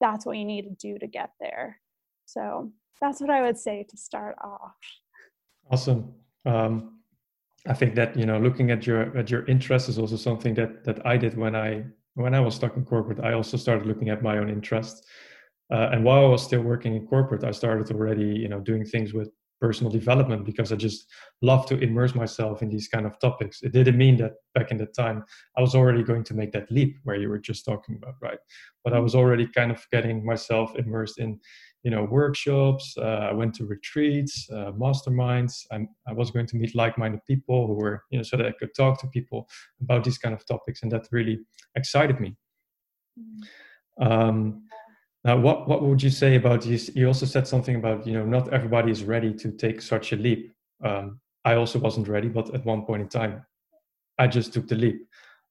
that's 0.00 0.24
what 0.24 0.36
you 0.36 0.44
need 0.44 0.62
to 0.62 0.74
do 0.78 0.98
to 0.98 1.06
get 1.06 1.30
there. 1.40 1.80
So 2.26 2.72
that's 3.00 3.20
what 3.20 3.30
I 3.30 3.42
would 3.42 3.58
say 3.58 3.84
to 3.88 3.96
start 3.96 4.36
off. 4.42 4.76
Awesome. 5.70 6.14
Um, 6.46 6.97
I 7.66 7.74
think 7.74 7.94
that 7.96 8.16
you 8.16 8.24
know, 8.24 8.38
looking 8.38 8.70
at 8.70 8.86
your 8.86 9.16
at 9.16 9.30
your 9.30 9.44
interests 9.46 9.88
is 9.88 9.98
also 9.98 10.16
something 10.16 10.54
that 10.54 10.84
that 10.84 11.04
I 11.06 11.16
did 11.16 11.36
when 11.36 11.56
I 11.56 11.84
when 12.14 12.34
I 12.34 12.40
was 12.40 12.54
stuck 12.54 12.76
in 12.76 12.84
corporate. 12.84 13.20
I 13.20 13.32
also 13.32 13.56
started 13.56 13.86
looking 13.86 14.08
at 14.10 14.22
my 14.22 14.38
own 14.38 14.48
interests 14.48 15.06
uh, 15.70 15.90
and 15.92 16.04
while 16.04 16.24
I 16.24 16.28
was 16.28 16.42
still 16.42 16.62
working 16.62 16.94
in 16.94 17.06
corporate, 17.06 17.44
I 17.44 17.50
started 17.50 17.90
already, 17.90 18.24
you 18.24 18.48
know, 18.48 18.60
doing 18.60 18.84
things 18.84 19.12
with 19.12 19.30
personal 19.60 19.90
development 19.90 20.46
because 20.46 20.72
I 20.72 20.76
just 20.76 21.06
love 21.42 21.66
to 21.66 21.76
immerse 21.78 22.14
myself 22.14 22.62
in 22.62 22.70
these 22.70 22.88
kind 22.88 23.04
of 23.04 23.18
topics. 23.18 23.60
It 23.62 23.72
didn't 23.72 23.98
mean 23.98 24.16
that 24.18 24.34
back 24.54 24.70
in 24.70 24.78
the 24.78 24.86
time 24.86 25.24
I 25.56 25.60
was 25.60 25.74
already 25.74 26.02
going 26.02 26.24
to 26.24 26.34
make 26.34 26.52
that 26.52 26.70
leap 26.70 26.96
where 27.02 27.16
you 27.16 27.28
were 27.28 27.40
just 27.40 27.64
talking 27.64 27.96
about, 27.96 28.14
right? 28.22 28.38
But 28.84 28.94
I 28.94 29.00
was 29.00 29.14
already 29.14 29.46
kind 29.46 29.70
of 29.70 29.84
getting 29.92 30.24
myself 30.24 30.74
immersed 30.76 31.18
in, 31.18 31.40
you 31.82 31.90
know, 31.90 32.04
workshops. 32.04 32.94
Uh, 32.96 33.28
I 33.30 33.32
went 33.32 33.54
to 33.54 33.64
retreats, 33.64 34.48
uh, 34.52 34.72
masterminds. 34.72 35.64
I'm, 35.70 35.88
I 36.06 36.12
was 36.12 36.30
going 36.30 36.46
to 36.46 36.56
meet 36.56 36.74
like-minded 36.74 37.20
people 37.26 37.66
who 37.66 37.74
were, 37.74 38.02
you 38.10 38.18
know, 38.18 38.22
so 38.22 38.36
that 38.36 38.46
I 38.46 38.52
could 38.52 38.74
talk 38.74 39.00
to 39.00 39.06
people 39.08 39.48
about 39.80 40.04
these 40.04 40.18
kind 40.18 40.34
of 40.34 40.44
topics, 40.46 40.82
and 40.82 40.90
that 40.92 41.08
really 41.12 41.38
excited 41.76 42.20
me. 42.20 42.36
Mm. 43.18 44.10
Um, 44.10 44.62
now, 45.24 45.36
what, 45.36 45.68
what 45.68 45.82
would 45.82 46.02
you 46.02 46.10
say 46.10 46.36
about 46.36 46.62
this? 46.62 46.90
You 46.94 47.06
also 47.08 47.26
said 47.26 47.46
something 47.46 47.76
about, 47.76 48.06
you 48.06 48.12
know, 48.12 48.24
not 48.24 48.52
everybody 48.52 48.90
is 48.90 49.04
ready 49.04 49.34
to 49.34 49.50
take 49.50 49.82
such 49.82 50.12
a 50.12 50.16
leap. 50.16 50.52
Um, 50.84 51.20
I 51.44 51.54
also 51.54 51.78
wasn't 51.78 52.08
ready, 52.08 52.28
but 52.28 52.54
at 52.54 52.64
one 52.64 52.84
point 52.84 53.02
in 53.02 53.08
time, 53.08 53.44
I 54.18 54.26
just 54.26 54.52
took 54.52 54.68
the 54.68 54.76
leap. 54.76 55.06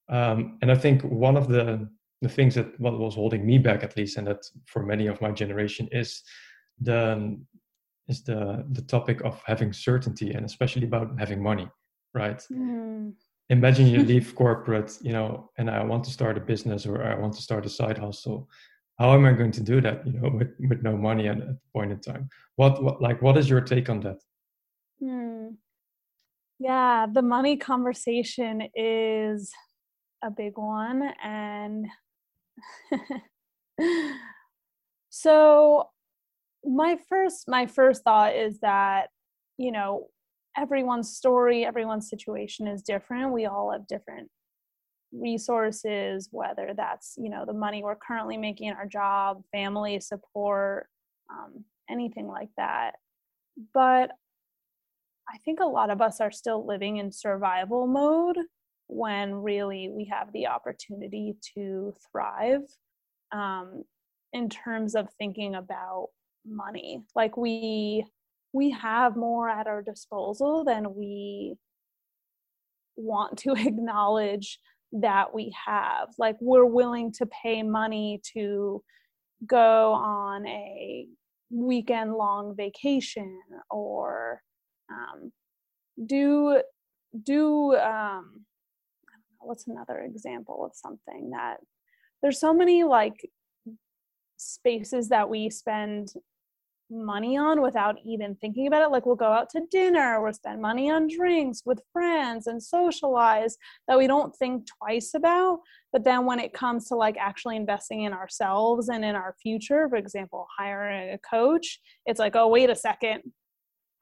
Um, 0.08 0.58
and 0.62 0.72
I 0.72 0.74
think 0.74 1.02
one 1.02 1.36
of 1.36 1.48
the, 1.48 1.88
the 2.20 2.28
things 2.28 2.54
that 2.54 2.78
what 2.80 2.98
was 2.98 3.14
holding 3.14 3.46
me 3.46 3.58
back, 3.58 3.82
at 3.82 3.96
least, 3.96 4.16
and 4.16 4.26
that 4.26 4.44
for 4.66 4.82
many 4.82 5.06
of 5.06 5.20
my 5.20 5.30
generation, 5.30 5.88
is 5.92 6.22
the 6.80 7.38
is 8.08 8.22
the 8.24 8.64
the 8.72 8.82
topic 8.82 9.20
of 9.22 9.40
having 9.44 9.72
certainty, 9.72 10.32
and 10.32 10.44
especially 10.44 10.84
about 10.84 11.18
having 11.18 11.42
money, 11.42 11.68
right? 12.14 12.42
Mm. 12.52 13.12
Imagine 13.50 13.86
you 13.86 14.02
leave 14.12 14.34
corporate, 14.34 14.98
you 15.02 15.12
know, 15.12 15.50
and 15.58 15.70
I 15.70 15.82
want 15.84 16.04
to 16.04 16.10
start 16.10 16.36
a 16.36 16.40
business 16.40 16.86
or 16.86 17.02
I 17.02 17.14
want 17.14 17.34
to 17.34 17.42
start 17.42 17.66
a 17.66 17.70
side 17.70 17.98
hustle 17.98 18.48
how 18.98 19.14
am 19.14 19.24
I 19.24 19.32
going 19.32 19.52
to 19.52 19.62
do 19.62 19.80
that? 19.80 20.06
You 20.06 20.12
know, 20.14 20.30
with, 20.34 20.50
with 20.58 20.82
no 20.82 20.96
money 20.96 21.28
at, 21.28 21.38
at 21.38 21.46
the 21.46 21.58
point 21.72 21.92
in 21.92 22.00
time. 22.00 22.28
What, 22.56 22.82
what 22.82 23.00
like 23.00 23.22
what 23.22 23.36
is 23.36 23.48
your 23.48 23.60
take 23.60 23.88
on 23.88 24.00
that? 24.00 24.18
Hmm. 25.00 25.48
Yeah, 26.58 27.06
the 27.12 27.22
money 27.22 27.56
conversation 27.56 28.68
is 28.74 29.52
a 30.24 30.30
big 30.30 30.58
one, 30.58 31.12
and 31.22 31.86
so 35.10 35.88
my 36.64 36.98
first 37.08 37.44
my 37.48 37.66
first 37.66 38.02
thought 38.02 38.34
is 38.34 38.58
that 38.60 39.08
you 39.56 39.72
know 39.72 40.06
everyone's 40.56 41.16
story 41.16 41.64
everyone's 41.64 42.08
situation 42.08 42.66
is 42.66 42.82
different 42.82 43.32
we 43.32 43.46
all 43.46 43.70
have 43.70 43.86
different 43.86 44.28
resources 45.12 46.28
whether 46.32 46.72
that's 46.76 47.14
you 47.16 47.30
know 47.30 47.44
the 47.46 47.52
money 47.52 47.82
we're 47.82 47.96
currently 47.96 48.36
making 48.36 48.68
in 48.68 48.74
our 48.74 48.86
job 48.86 49.42
family 49.52 50.00
support 50.00 50.88
um, 51.30 51.64
anything 51.90 52.26
like 52.26 52.50
that. 52.56 52.92
But 53.74 54.10
I 55.28 55.38
think 55.44 55.60
a 55.60 55.66
lot 55.66 55.90
of 55.90 56.00
us 56.00 56.20
are 56.20 56.30
still 56.30 56.66
living 56.66 56.96
in 56.98 57.12
survival 57.12 57.86
mode 57.86 58.38
when 58.88 59.34
really 59.34 59.90
we 59.90 60.06
have 60.06 60.32
the 60.32 60.46
opportunity 60.46 61.36
to 61.54 61.94
thrive 62.10 62.62
um, 63.32 63.84
in 64.32 64.48
terms 64.48 64.94
of 64.94 65.08
thinking 65.18 65.54
about 65.54 66.08
money. 66.46 67.02
Like 67.14 67.36
we 67.36 68.04
we 68.52 68.70
have 68.70 69.14
more 69.14 69.48
at 69.48 69.66
our 69.66 69.82
disposal 69.82 70.64
than 70.64 70.94
we 70.94 71.56
want 72.96 73.38
to 73.38 73.52
acknowledge 73.56 74.58
that 74.92 75.34
we 75.34 75.54
have. 75.66 76.08
Like 76.18 76.36
we're 76.40 76.64
willing 76.64 77.12
to 77.12 77.26
pay 77.26 77.62
money 77.62 78.20
to 78.34 78.82
go 79.46 79.92
on 79.92 80.46
a 80.46 81.06
weekend 81.50 82.14
long 82.14 82.54
vacation 82.56 83.38
or 83.70 84.42
um, 84.90 85.32
do 86.06 86.62
do 87.22 87.76
um, 87.76 88.44
what's 89.48 89.66
another 89.66 90.00
example 90.00 90.64
of 90.64 90.72
something 90.74 91.30
that 91.30 91.56
there's 92.22 92.38
so 92.38 92.52
many 92.52 92.84
like 92.84 93.28
spaces 94.36 95.08
that 95.08 95.28
we 95.28 95.48
spend 95.48 96.12
money 96.90 97.36
on 97.36 97.60
without 97.60 97.96
even 98.04 98.34
thinking 98.36 98.66
about 98.66 98.82
it. 98.82 98.90
Like 98.90 99.06
we'll 99.06 99.16
go 99.16 99.32
out 99.32 99.50
to 99.50 99.62
dinner, 99.70 100.22
we'll 100.22 100.32
spend 100.32 100.60
money 100.60 100.90
on 100.90 101.08
drinks 101.08 101.62
with 101.64 101.82
friends 101.92 102.46
and 102.46 102.62
socialize 102.62 103.56
that 103.86 103.98
we 103.98 104.06
don't 104.06 104.34
think 104.36 104.66
twice 104.78 105.12
about. 105.14 105.60
But 105.92 106.04
then 106.04 106.24
when 106.26 106.40
it 106.40 106.52
comes 106.52 106.88
to 106.88 106.94
like 106.94 107.16
actually 107.18 107.56
investing 107.56 108.02
in 108.02 108.12
ourselves 108.12 108.88
and 108.88 109.04
in 109.04 109.14
our 109.14 109.34
future, 109.42 109.88
for 109.88 109.96
example, 109.96 110.46
hiring 110.58 111.10
a 111.10 111.18
coach, 111.18 111.80
it's 112.06 112.20
like, 112.20 112.36
oh, 112.36 112.48
wait 112.48 112.70
a 112.70 112.76
second. 112.76 113.22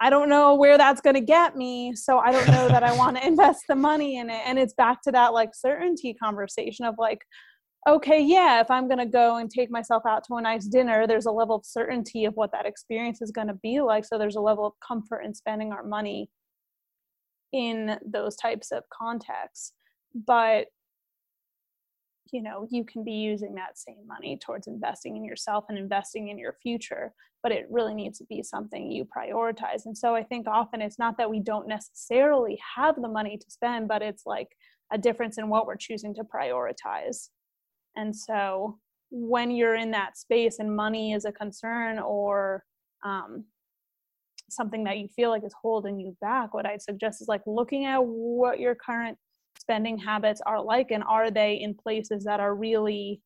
I 0.01 0.11
don't 0.11 0.29
know 0.29 0.55
where 0.55 0.77
that's 0.77 1.01
going 1.01 1.15
to 1.15 1.23
get 1.23 1.57
me. 1.57 1.95
So 1.95 2.19
I 2.19 2.31
don't 2.31 2.49
know 2.49 2.69
that 2.69 2.83
I 2.83 2.93
want 2.97 3.17
to 3.17 3.27
invest 3.27 3.65
the 3.69 3.75
money 3.75 4.19
in 4.19 4.29
it. 4.29 4.43
And 4.45 4.59
it's 4.59 4.75
back 4.75 5.03
to 5.03 5.13
that 5.13 5.33
like 5.33 5.51
certainty 5.55 6.15
conversation 6.15 6.85
of 6.85 6.95
like, 6.99 7.21
okay, 7.89 8.21
yeah, 8.21 8.61
if 8.61 8.71
I'm 8.71 8.89
going 8.89 8.99
to 8.99 9.07
go 9.07 9.37
and 9.37 9.49
take 9.51 9.71
myself 9.71 10.03
out 10.07 10.25
to 10.25 10.35
a 10.35 10.43
nice 10.43 10.67
dinner, 10.67 11.07
there's 11.07 11.27
a 11.27 11.31
level 11.31 11.57
of 11.57 11.65
certainty 11.65 12.25
of 12.25 12.35
what 12.35 12.53
that 12.53 12.67
experience 12.67 13.23
is 13.23 13.31
going 13.31 13.47
to 13.47 13.55
be 13.55 13.81
like. 13.81 14.05
So 14.05 14.19
there's 14.19 14.37
a 14.37 14.41
level 14.41 14.67
of 14.67 14.73
comfort 14.87 15.21
in 15.21 15.35
spending 15.35 15.73
our 15.73 15.85
money 15.85 16.29
in 17.53 17.99
those 18.05 18.37
types 18.37 18.73
of 18.73 18.83
contexts. 18.93 19.73
But 20.27 20.67
you 22.33 22.43
know, 22.43 22.67
you 22.71 22.85
can 22.85 23.05
be 23.05 23.13
using 23.13 23.55
that 23.55 23.79
same 23.79 24.07
money 24.07 24.39
towards 24.39 24.67
investing 24.67 25.17
in 25.17 25.25
yourself 25.25 25.65
and 25.69 25.79
investing 25.79 26.29
in 26.29 26.39
your 26.39 26.57
future, 26.63 27.13
but 27.43 27.53
it 27.53 27.67
really 27.71 27.95
needs 27.95 28.19
to 28.19 28.25
be 28.25 28.43
something 28.43 28.91
you 28.91 29.05
prioritize. 29.05 29.87
And 29.87 29.97
so 29.97 30.15
I 30.15 30.23
think 30.23 30.47
often 30.47 30.81
it's 30.81 30.99
not 30.99 31.17
that 31.19 31.31
we 31.31 31.41
don't 31.41 31.69
necessarily 31.69 32.59
have 32.77 32.97
the 32.97 33.09
money 33.09 33.37
to 33.37 33.51
spend, 33.51 33.89
but 33.89 34.03
it's 34.03 34.25
like 34.27 34.49
a 34.93 34.99
difference 34.99 35.39
in 35.39 35.49
what 35.49 35.67
we're 35.67 35.77
choosing 35.77 36.15
to 36.15 36.23
prioritize. 36.25 37.29
And 37.97 38.15
so 38.15 38.79
when 39.11 39.51
you're 39.51 39.77
in 39.77 39.91
that 39.93 40.19
space 40.19 40.59
and 40.59 40.75
money 40.75 41.13
is 41.13 41.25
a 41.25 41.33
concern 41.33 41.99
or 41.99 42.65
um, 43.05 43.45
something 44.51 44.85
that 44.85 44.99
you 44.99 45.09
feel 45.09 45.31
like 45.31 45.45
is 45.45 45.55
holding 45.61 45.99
you 45.99 46.17
back, 46.21 46.55
what 46.55 46.67
I'd 46.67 46.83
suggest 46.83 47.21
is 47.21 47.29
like 47.29 47.43
looking 47.47 47.85
at 47.85 47.99
what 47.99 48.61
your 48.61 48.75
current 48.75 49.19
spending 49.59 49.99
habits 49.99 50.41
are 50.45 50.63
like 50.63 50.91
and 50.91 51.05
are 51.05 51.31
they 51.31 51.55
in 51.55 51.75
places 51.75 52.25
that 52.25 52.41
are 52.41 52.55
really 52.55 53.21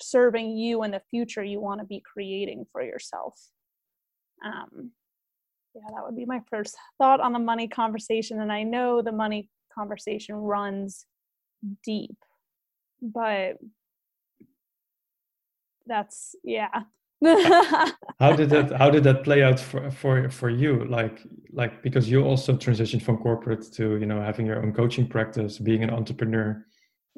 serving 0.00 0.56
you 0.56 0.82
in 0.82 0.90
the 0.90 1.02
future 1.10 1.42
you 1.42 1.60
want 1.60 1.80
to 1.80 1.86
be 1.86 2.00
creating 2.00 2.66
for 2.72 2.82
yourself. 2.82 3.40
Um, 4.44 4.90
yeah, 5.74 5.82
that 5.94 6.04
would 6.04 6.16
be 6.16 6.26
my 6.26 6.40
first 6.50 6.76
thought 6.98 7.20
on 7.20 7.32
the 7.32 7.38
money 7.38 7.68
conversation. 7.68 8.40
And 8.40 8.52
I 8.52 8.62
know 8.62 9.02
the 9.02 9.12
money 9.12 9.48
conversation 9.74 10.36
runs 10.36 11.06
deep 11.84 12.16
but 13.00 13.56
that's 15.86 16.34
yeah 16.42 16.82
how 17.24 18.32
did 18.36 18.50
that 18.50 18.72
how 18.76 18.90
did 18.90 19.04
that 19.04 19.24
play 19.24 19.42
out 19.42 19.58
for 19.58 19.90
for 19.90 20.28
for 20.30 20.50
you? 20.50 20.84
Like 20.84 21.20
like 21.52 21.82
because 21.82 22.10
you 22.10 22.22
also 22.22 22.54
transitioned 22.54 23.02
from 23.02 23.18
corporate 23.18 23.72
to 23.74 23.96
you 23.96 24.06
know 24.06 24.20
having 24.20 24.46
your 24.46 24.62
own 24.62 24.72
coaching 24.72 25.08
practice 25.08 25.58
being 25.58 25.82
an 25.82 25.90
entrepreneur. 25.90 26.64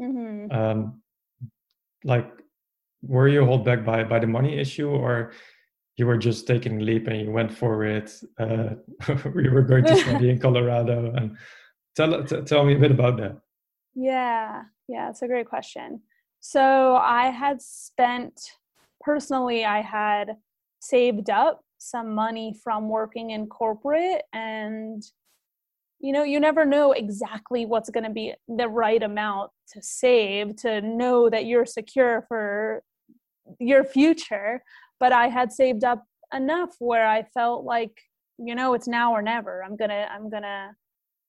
Mm-hmm. 0.00 0.52
um 0.52 1.02
like 2.05 2.31
were 3.02 3.26
you 3.26 3.45
held 3.45 3.64
back 3.64 3.85
by 3.85 4.05
by 4.05 4.21
the 4.21 4.28
money 4.28 4.57
issue 4.57 4.88
or 4.88 5.33
you 5.97 6.07
were 6.07 6.17
just 6.17 6.47
taking 6.47 6.81
a 6.81 6.85
leap 6.85 7.09
and 7.09 7.21
you 7.21 7.33
went 7.33 7.52
for 7.52 7.85
it? 7.85 8.12
Uh 8.38 8.76
we 9.35 9.49
were 9.49 9.62
going 9.62 9.85
to 9.85 9.97
study 9.97 10.31
in 10.31 10.38
colorado 10.47 11.12
and 11.17 11.37
tell 11.97 12.23
t- 12.25 12.43
tell 12.43 12.64
me 12.64 12.75
a 12.75 12.78
bit 12.78 12.93
about 12.93 13.17
that. 13.17 13.40
Yeah. 13.95 14.62
Yeah, 14.87 15.11
it's 15.11 15.23
a 15.23 15.28
great 15.28 15.49
question. 15.49 16.02
So 16.40 16.97
I 16.97 17.31
had 17.31 17.61
spent 17.61 18.40
personally, 19.00 19.64
I 19.64 19.81
had 19.81 20.37
saved 20.81 21.31
up 21.31 21.61
some 21.78 22.14
money 22.14 22.55
from 22.62 22.88
working 22.88 23.31
in 23.31 23.47
corporate 23.47 24.23
and 24.33 25.02
you 26.00 26.12
know 26.12 26.25
you 26.25 26.40
never 26.40 26.64
know 26.64 26.90
exactly 26.90 27.67
what's 27.67 27.90
going 27.90 28.05
to 28.05 28.11
be 28.11 28.33
the 28.49 28.69
right 28.69 29.02
amount 29.02 29.50
to 29.73 29.81
save 29.81 30.57
to 30.57 30.81
know 30.81 31.31
that 31.31 31.47
you're 31.47 31.67
secure 31.67 32.25
for 32.26 32.83
your 33.61 33.85
future 33.85 34.61
but 34.99 35.12
i 35.12 35.28
had 35.28 35.52
saved 35.52 35.85
up 35.85 36.05
enough 36.35 36.75
where 36.81 37.07
i 37.07 37.23
felt 37.23 37.64
like 37.64 37.93
you 38.38 38.55
know 38.55 38.75
it's 38.75 38.88
now 38.88 39.12
or 39.12 39.21
never. 39.21 39.62
I'm 39.64 39.76
going 39.76 39.90
to 39.90 40.11
i'm 40.11 40.31
going 40.31 40.45
to 40.45 40.71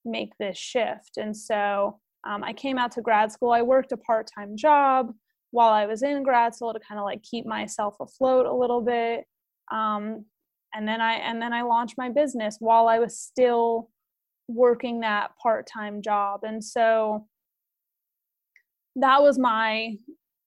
make 0.05 0.31
this 0.39 0.57
shift. 0.57 1.17
And 1.17 1.35
so 1.35 1.99
um, 2.25 2.43
I 2.43 2.53
came 2.53 2.77
out 2.77 2.91
to 2.93 3.01
grad 3.01 3.31
school. 3.31 3.51
I 3.51 3.61
worked 3.61 3.91
a 3.91 3.97
part 3.97 4.29
time 4.33 4.55
job 4.55 5.13
while 5.51 5.71
I 5.71 5.85
was 5.85 6.03
in 6.03 6.23
grad 6.23 6.55
school 6.55 6.73
to 6.73 6.79
kind 6.79 6.99
of 6.99 7.05
like 7.05 7.23
keep 7.23 7.45
myself 7.45 7.95
afloat 7.99 8.45
a 8.45 8.53
little 8.53 8.81
bit. 8.81 9.25
Um, 9.71 10.25
and 10.73 10.87
then 10.87 11.01
I 11.01 11.13
and 11.13 11.41
then 11.41 11.53
I 11.53 11.63
launched 11.63 11.97
my 11.97 12.09
business 12.09 12.57
while 12.59 12.87
I 12.87 12.99
was 12.99 13.17
still 13.17 13.89
working 14.47 14.99
that 14.99 15.31
part 15.41 15.67
time 15.67 16.01
job. 16.01 16.41
And 16.43 16.63
so 16.63 17.27
that 18.95 19.21
was 19.21 19.39
my 19.39 19.95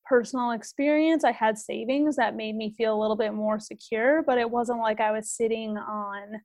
personal 0.05 0.51
experience. 0.51 1.25
I 1.25 1.33
had 1.33 1.59
savings 1.59 2.17
that 2.17 2.37
made 2.37 2.57
me 2.57 2.75
feel 2.77 2.95
a 2.95 3.01
little 3.01 3.17
bit 3.17 3.33
more 3.33 3.59
secure, 3.59 4.23
but 4.23 4.39
it 4.39 4.51
wasn't 4.51 4.81
like 4.81 5.01
I 5.01 5.13
was 5.13 5.31
sitting 5.31 5.77
on 5.77 6.41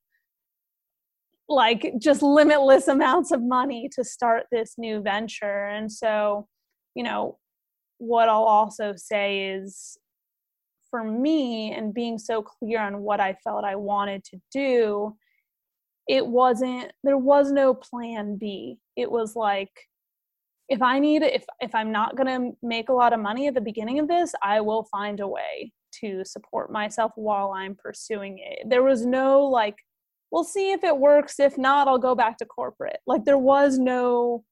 like 1.49 1.93
just 1.99 2.21
limitless 2.21 2.87
amounts 2.87 3.31
of 3.31 3.41
money 3.41 3.89
to 3.95 4.03
start 4.03 4.45
this 4.51 4.75
new 4.77 5.01
venture. 5.01 5.65
And 5.65 5.91
so, 5.91 6.47
you 6.95 7.03
know, 7.03 7.37
what 7.98 8.30
I'll 8.30 8.44
also 8.44 8.94
say 8.96 9.50
is 9.50 9.98
for 10.89 11.04
me 11.04 11.74
and 11.74 11.94
being 11.94 12.18
so 12.18 12.42
clear 12.42 12.82
on 12.82 13.01
what 13.01 13.20
I 13.20 13.34
felt 13.44 13.66
I 13.66 13.75
wanted 13.75 14.24
to 14.25 14.38
do, 14.51 15.16
it 16.08 16.25
wasn't 16.25 16.92
there 17.04 17.18
was 17.18 17.51
no 17.51 17.74
plan 17.74 18.38
B. 18.38 18.80
It 18.96 19.12
was 19.12 19.36
like 19.36 19.72
if 20.70 20.82
I 20.82 21.00
need 21.00 21.24
if 21.24 21.46
if 21.62 21.74
I'm 21.75 21.92
not 21.92 22.16
going 22.16 22.27
to 22.27 22.58
make 22.62 22.89
a 22.89 22.94
lot 22.94 23.13
of 23.13 23.20
money 23.20 23.48
at 23.48 23.54
the 23.54 23.62
beginning 23.62 24.00
of 24.00 24.08
this, 24.08 24.34
I 24.42 24.62
will 24.62 24.84
find 24.84 25.20
a 25.20 25.27
way 25.27 25.72
to 26.01 26.24
support 26.25 26.72
myself 26.72 27.12
while 27.16 27.51
I'm 27.56 27.75
pursuing 27.75 28.39
it. 28.39 28.70
There 28.70 28.84
was 28.84 29.06
no 29.06 29.44
like 29.44 29.75
we'll 30.32 30.44
see 30.44 30.72
if 30.72 30.84
it 30.84 30.98
works. 30.98 31.39
If 31.39 31.58
not, 31.58 31.88
I'll 31.88 31.98
go 31.98 32.16
back 32.16 32.38
to 32.38 32.46
corporate. 32.46 33.00
Like 33.06 33.25
there 33.25 33.38
was 33.38 33.77
no 33.77 34.44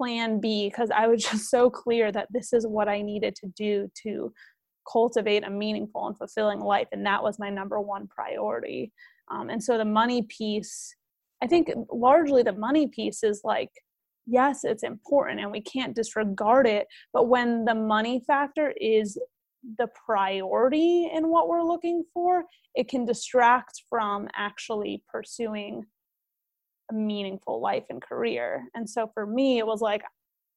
plan 0.00 0.40
B 0.40 0.70
because 0.70 0.90
I 0.90 1.06
was 1.08 1.22
just 1.30 1.50
so 1.50 1.68
clear 1.68 2.10
that 2.12 2.28
this 2.30 2.52
is 2.52 2.66
what 2.66 2.88
I 2.88 3.02
needed 3.02 3.34
to 3.36 3.48
do 3.48 3.90
to 4.02 4.32
cultivate 4.90 5.44
a 5.46 5.50
meaningful 5.50 6.06
and 6.06 6.16
fulfilling 6.16 6.60
life. 6.60 6.88
And 6.92 7.04
that 7.04 7.22
was 7.22 7.38
my 7.38 7.50
number 7.50 7.80
one 7.80 8.08
priority. 8.08 8.92
Um, 9.30 9.50
and 9.50 9.62
so 9.62 9.76
the 9.76 9.84
money 9.84 10.22
piece, 10.22 10.94
I 11.42 11.46
think 11.46 11.68
largely 11.92 12.42
the 12.42 12.54
money 12.54 12.86
piece 12.88 13.22
is 13.22 13.42
like, 13.44 13.70
yes, 14.26 14.64
it's 14.64 14.82
important 14.82 15.40
and 15.40 15.50
we 15.50 15.60
can't 15.60 15.94
disregard 15.94 16.66
it. 16.66 16.86
But 17.12 17.28
when 17.28 17.66
the 17.66 17.74
money 17.74 18.22
factor 18.26 18.72
is 18.80 19.18
the 19.78 19.88
priority 20.06 21.10
in 21.12 21.28
what 21.28 21.48
we're 21.48 21.62
looking 21.62 22.04
for, 22.14 22.44
it 22.74 22.88
can 22.88 23.04
distract 23.04 23.82
from 23.90 24.28
actually 24.34 25.02
pursuing 25.12 25.84
a 26.90 26.94
meaningful 26.94 27.60
life 27.60 27.84
and 27.90 28.02
career. 28.02 28.64
And 28.74 28.88
so 28.88 29.10
for 29.14 29.26
me, 29.26 29.58
it 29.58 29.66
was 29.66 29.80
like, 29.80 30.02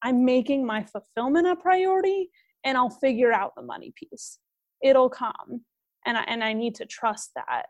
I'm 0.02 0.24
making 0.24 0.66
my 0.66 0.84
fulfillment 0.84 1.46
a 1.46 1.56
priority 1.56 2.30
and 2.64 2.76
I'll 2.76 2.90
figure 2.90 3.32
out 3.32 3.54
the 3.56 3.62
money 3.62 3.92
piece. 3.96 4.38
It'll 4.82 5.10
come. 5.10 5.62
And 6.06 6.18
I, 6.18 6.22
and 6.22 6.44
I 6.44 6.52
need 6.52 6.74
to 6.76 6.86
trust 6.86 7.30
that. 7.36 7.66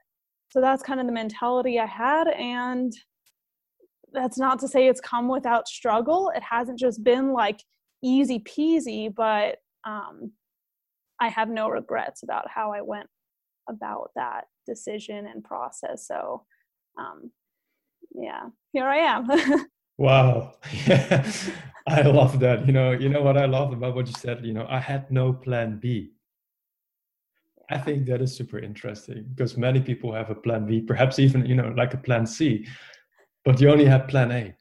So 0.51 0.61
that's 0.61 0.83
kind 0.83 1.01
of 1.01 1.07
the 1.07 1.13
mentality 1.13 1.79
I 1.79 1.87
had. 1.87 2.29
And 2.29 2.93
that's 4.13 4.39
not 4.39 4.59
to 4.61 4.69
say 4.69 4.89
it's 4.89 5.01
come 5.01 5.29
without 5.29 5.69
struggle. 5.69 6.33
It 6.35 6.43
hasn't 6.43 6.79
just 6.79 7.03
been 7.05 7.33
like 7.33 7.63
easy 8.03 8.39
peasy, 8.41 9.13
but 9.15 9.59
um, 9.85 10.33
I 11.21 11.29
have 11.29 11.49
no 11.49 11.69
regrets 11.69 12.23
about 12.23 12.49
how 12.49 12.73
I 12.73 12.81
went 12.81 13.09
about 13.69 14.11
that 14.17 14.45
decision 14.67 15.27
and 15.27 15.43
process. 15.43 16.07
So, 16.07 16.45
um, 16.99 17.31
yeah, 18.15 18.49
here 18.73 18.87
I 18.87 18.97
am. 18.99 19.29
wow, 19.99 20.55
yeah, 20.87 21.29
I 21.87 22.03
love 22.03 22.41
that. 22.41 22.67
You 22.67 22.73
know, 22.73 22.93
you 22.93 23.09
know 23.09 23.23
what 23.23 23.37
I 23.37 23.47
love 23.47 23.73
about 23.73 23.95
what 23.95 24.07
you 24.07 24.15
said. 24.15 24.45
You 24.45 24.53
know, 24.53 24.67
I 24.69 24.79
had 24.79 25.11
no 25.11 25.33
plan 25.33 25.79
B. 25.79 26.13
I 27.71 27.79
think 27.79 28.07
that 28.07 28.21
is 28.21 28.37
super 28.37 28.59
interesting 28.59 29.25
because 29.35 29.57
many 29.57 29.81
people 29.81 30.13
have 30.13 30.31
a 30.31 30.35
plan 30.35 30.67
B, 30.67 30.81
perhaps 30.81 31.19
even 31.19 31.47
you 31.47 31.55
know 31.55 31.73
like 31.77 31.95
a 31.95 31.99
plan 31.99 32.27
C, 32.27 32.67
but 33.45 33.61
you 33.61 33.71
only 33.71 33.87
have 33.87 34.09
plan 34.09 34.33
A. 34.33 34.55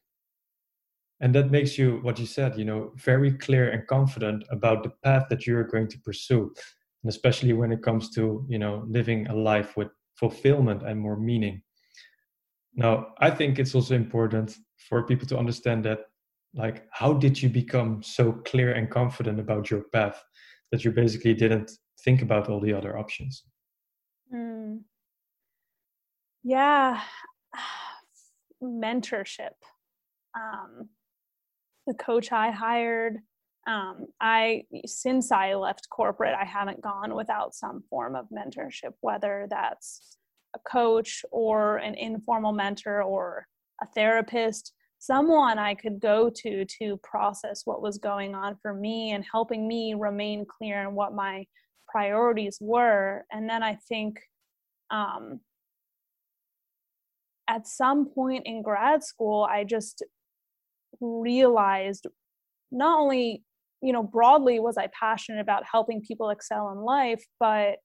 And 1.19 1.33
that 1.35 1.51
makes 1.51 1.77
you 1.77 1.99
what 2.01 2.19
you 2.19 2.25
said, 2.25 2.57
you 2.57 2.65
know, 2.65 2.91
very 2.97 3.31
clear 3.31 3.69
and 3.69 3.87
confident 3.87 4.43
about 4.49 4.83
the 4.83 4.89
path 5.03 5.27
that 5.29 5.47
you're 5.47 5.63
going 5.63 5.87
to 5.87 5.99
pursue, 5.99 6.53
and 7.03 7.09
especially 7.09 7.53
when 7.53 7.71
it 7.71 7.83
comes 7.83 8.09
to 8.11 8.45
you 8.49 8.59
know 8.59 8.83
living 8.87 9.27
a 9.27 9.35
life 9.35 9.77
with 9.77 9.89
fulfillment 10.15 10.83
and 10.83 10.99
more 10.99 11.17
meaning. 11.17 11.61
Now, 12.75 13.13
I 13.19 13.29
think 13.29 13.59
it's 13.59 13.75
also 13.75 13.95
important 13.95 14.55
for 14.77 15.03
people 15.03 15.27
to 15.27 15.37
understand 15.37 15.85
that, 15.85 16.05
like, 16.53 16.87
how 16.91 17.13
did 17.13 17.41
you 17.41 17.49
become 17.49 18.01
so 18.03 18.33
clear 18.45 18.73
and 18.73 18.89
confident 18.89 19.39
about 19.39 19.69
your 19.69 19.83
path 19.93 20.23
that 20.71 20.83
you 20.83 20.91
basically 20.91 21.33
didn't 21.33 21.71
think 22.03 22.21
about 22.21 22.49
all 22.49 22.59
the 22.59 22.73
other 22.73 22.97
options? 22.97 23.43
Mm. 24.33 24.81
yeah. 26.43 27.01
Mentorship. 28.63 29.57
Um, 30.35 30.89
the 31.87 31.93
coach 31.93 32.31
i 32.31 32.51
hired 32.51 33.17
um, 33.67 34.07
i 34.21 34.63
since 34.85 35.31
i 35.31 35.53
left 35.53 35.87
corporate 35.89 36.35
i 36.39 36.45
haven't 36.45 36.81
gone 36.81 37.15
without 37.15 37.53
some 37.53 37.83
form 37.89 38.15
of 38.15 38.27
mentorship 38.29 38.93
whether 39.01 39.47
that's 39.49 40.17
a 40.55 40.59
coach 40.69 41.23
or 41.31 41.77
an 41.77 41.95
informal 41.95 42.51
mentor 42.51 43.01
or 43.01 43.47
a 43.81 43.85
therapist 43.87 44.73
someone 45.03 45.59
I 45.59 45.73
could 45.73 45.99
go 45.99 46.29
to 46.29 46.63
to 46.79 46.97
process 47.03 47.63
what 47.65 47.81
was 47.81 47.97
going 47.97 48.35
on 48.35 48.55
for 48.61 48.73
me 48.73 49.11
and 49.11 49.25
helping 49.29 49.67
me 49.67 49.95
remain 49.95 50.45
clear 50.45 50.87
on 50.87 50.95
what 50.95 51.13
my 51.13 51.45
priorities 51.89 52.57
were. 52.61 53.25
And 53.29 53.49
then 53.49 53.63
I 53.63 53.75
think 53.89 54.17
um, 54.91 55.41
at 57.49 57.67
some 57.67 58.05
point 58.05 58.43
in 58.45 58.61
grad 58.61 59.03
school, 59.03 59.43
I 59.43 59.65
just 59.65 60.05
realized 61.01 62.07
not 62.71 63.01
only, 63.01 63.43
you 63.81 63.91
know, 63.91 64.03
broadly 64.03 64.61
was 64.61 64.77
I 64.77 64.87
passionate 64.97 65.41
about 65.41 65.65
helping 65.69 65.99
people 65.99 66.29
excel 66.29 66.71
in 66.71 66.77
life, 66.77 67.25
but 67.41 67.79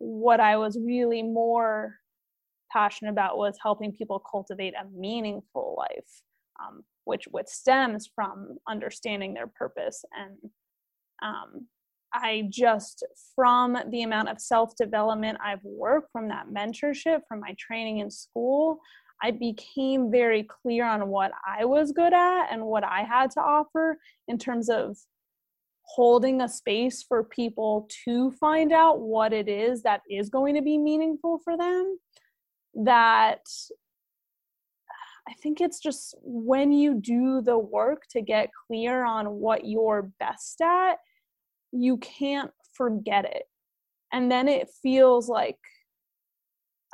what 0.00 0.40
I 0.40 0.56
was 0.56 0.78
really 0.80 1.22
more 1.22 1.96
passionate 2.72 3.10
about 3.10 3.36
was 3.36 3.56
helping 3.62 3.92
people 3.92 4.22
cultivate 4.30 4.74
a 4.74 4.88
meaningful 4.98 5.76
life, 5.78 6.22
um, 6.60 6.82
which 7.04 7.26
which 7.30 7.46
stems 7.46 8.10
from 8.12 8.56
understanding 8.68 9.34
their 9.34 9.46
purpose. 9.46 10.02
And 10.18 10.50
um, 11.22 11.66
I 12.14 12.48
just, 12.50 13.04
from 13.36 13.76
the 13.90 14.02
amount 14.02 14.30
of 14.30 14.40
self 14.40 14.74
development 14.74 15.38
I've 15.44 15.62
worked, 15.64 16.10
from 16.12 16.28
that 16.28 16.46
mentorship, 16.48 17.20
from 17.28 17.40
my 17.40 17.54
training 17.58 17.98
in 17.98 18.10
school, 18.10 18.80
I 19.22 19.32
became 19.32 20.10
very 20.10 20.44
clear 20.44 20.86
on 20.86 21.08
what 21.08 21.30
I 21.46 21.66
was 21.66 21.92
good 21.92 22.14
at 22.14 22.46
and 22.50 22.64
what 22.64 22.84
I 22.84 23.02
had 23.02 23.30
to 23.32 23.40
offer 23.40 23.98
in 24.28 24.38
terms 24.38 24.70
of 24.70 24.96
holding 25.94 26.40
a 26.40 26.48
space 26.48 27.02
for 27.02 27.24
people 27.24 27.88
to 28.04 28.30
find 28.32 28.72
out 28.72 29.00
what 29.00 29.32
it 29.32 29.48
is 29.48 29.82
that 29.82 30.02
is 30.08 30.28
going 30.28 30.54
to 30.54 30.62
be 30.62 30.78
meaningful 30.78 31.40
for 31.42 31.56
them. 31.56 31.98
That 32.74 33.40
I 35.28 35.32
think 35.42 35.60
it's 35.60 35.80
just 35.80 36.14
when 36.22 36.72
you 36.72 36.94
do 36.94 37.40
the 37.40 37.58
work 37.58 38.02
to 38.10 38.20
get 38.20 38.50
clear 38.66 39.04
on 39.04 39.26
what 39.26 39.64
you're 39.64 40.10
best 40.18 40.60
at, 40.60 40.96
you 41.72 41.98
can't 41.98 42.50
forget 42.74 43.24
it. 43.24 43.44
And 44.12 44.30
then 44.30 44.48
it 44.48 44.68
feels 44.82 45.28
like, 45.28 45.58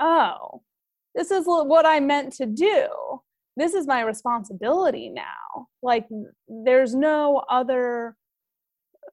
oh, 0.00 0.62
this 1.14 1.30
is 1.30 1.44
what 1.46 1.86
I 1.86 2.00
meant 2.00 2.34
to 2.34 2.46
do. 2.46 2.88
This 3.56 3.72
is 3.72 3.86
my 3.86 4.02
responsibility 4.02 5.08
now. 5.08 5.68
Like, 5.82 6.06
there's 6.46 6.94
no 6.94 7.42
other, 7.48 8.16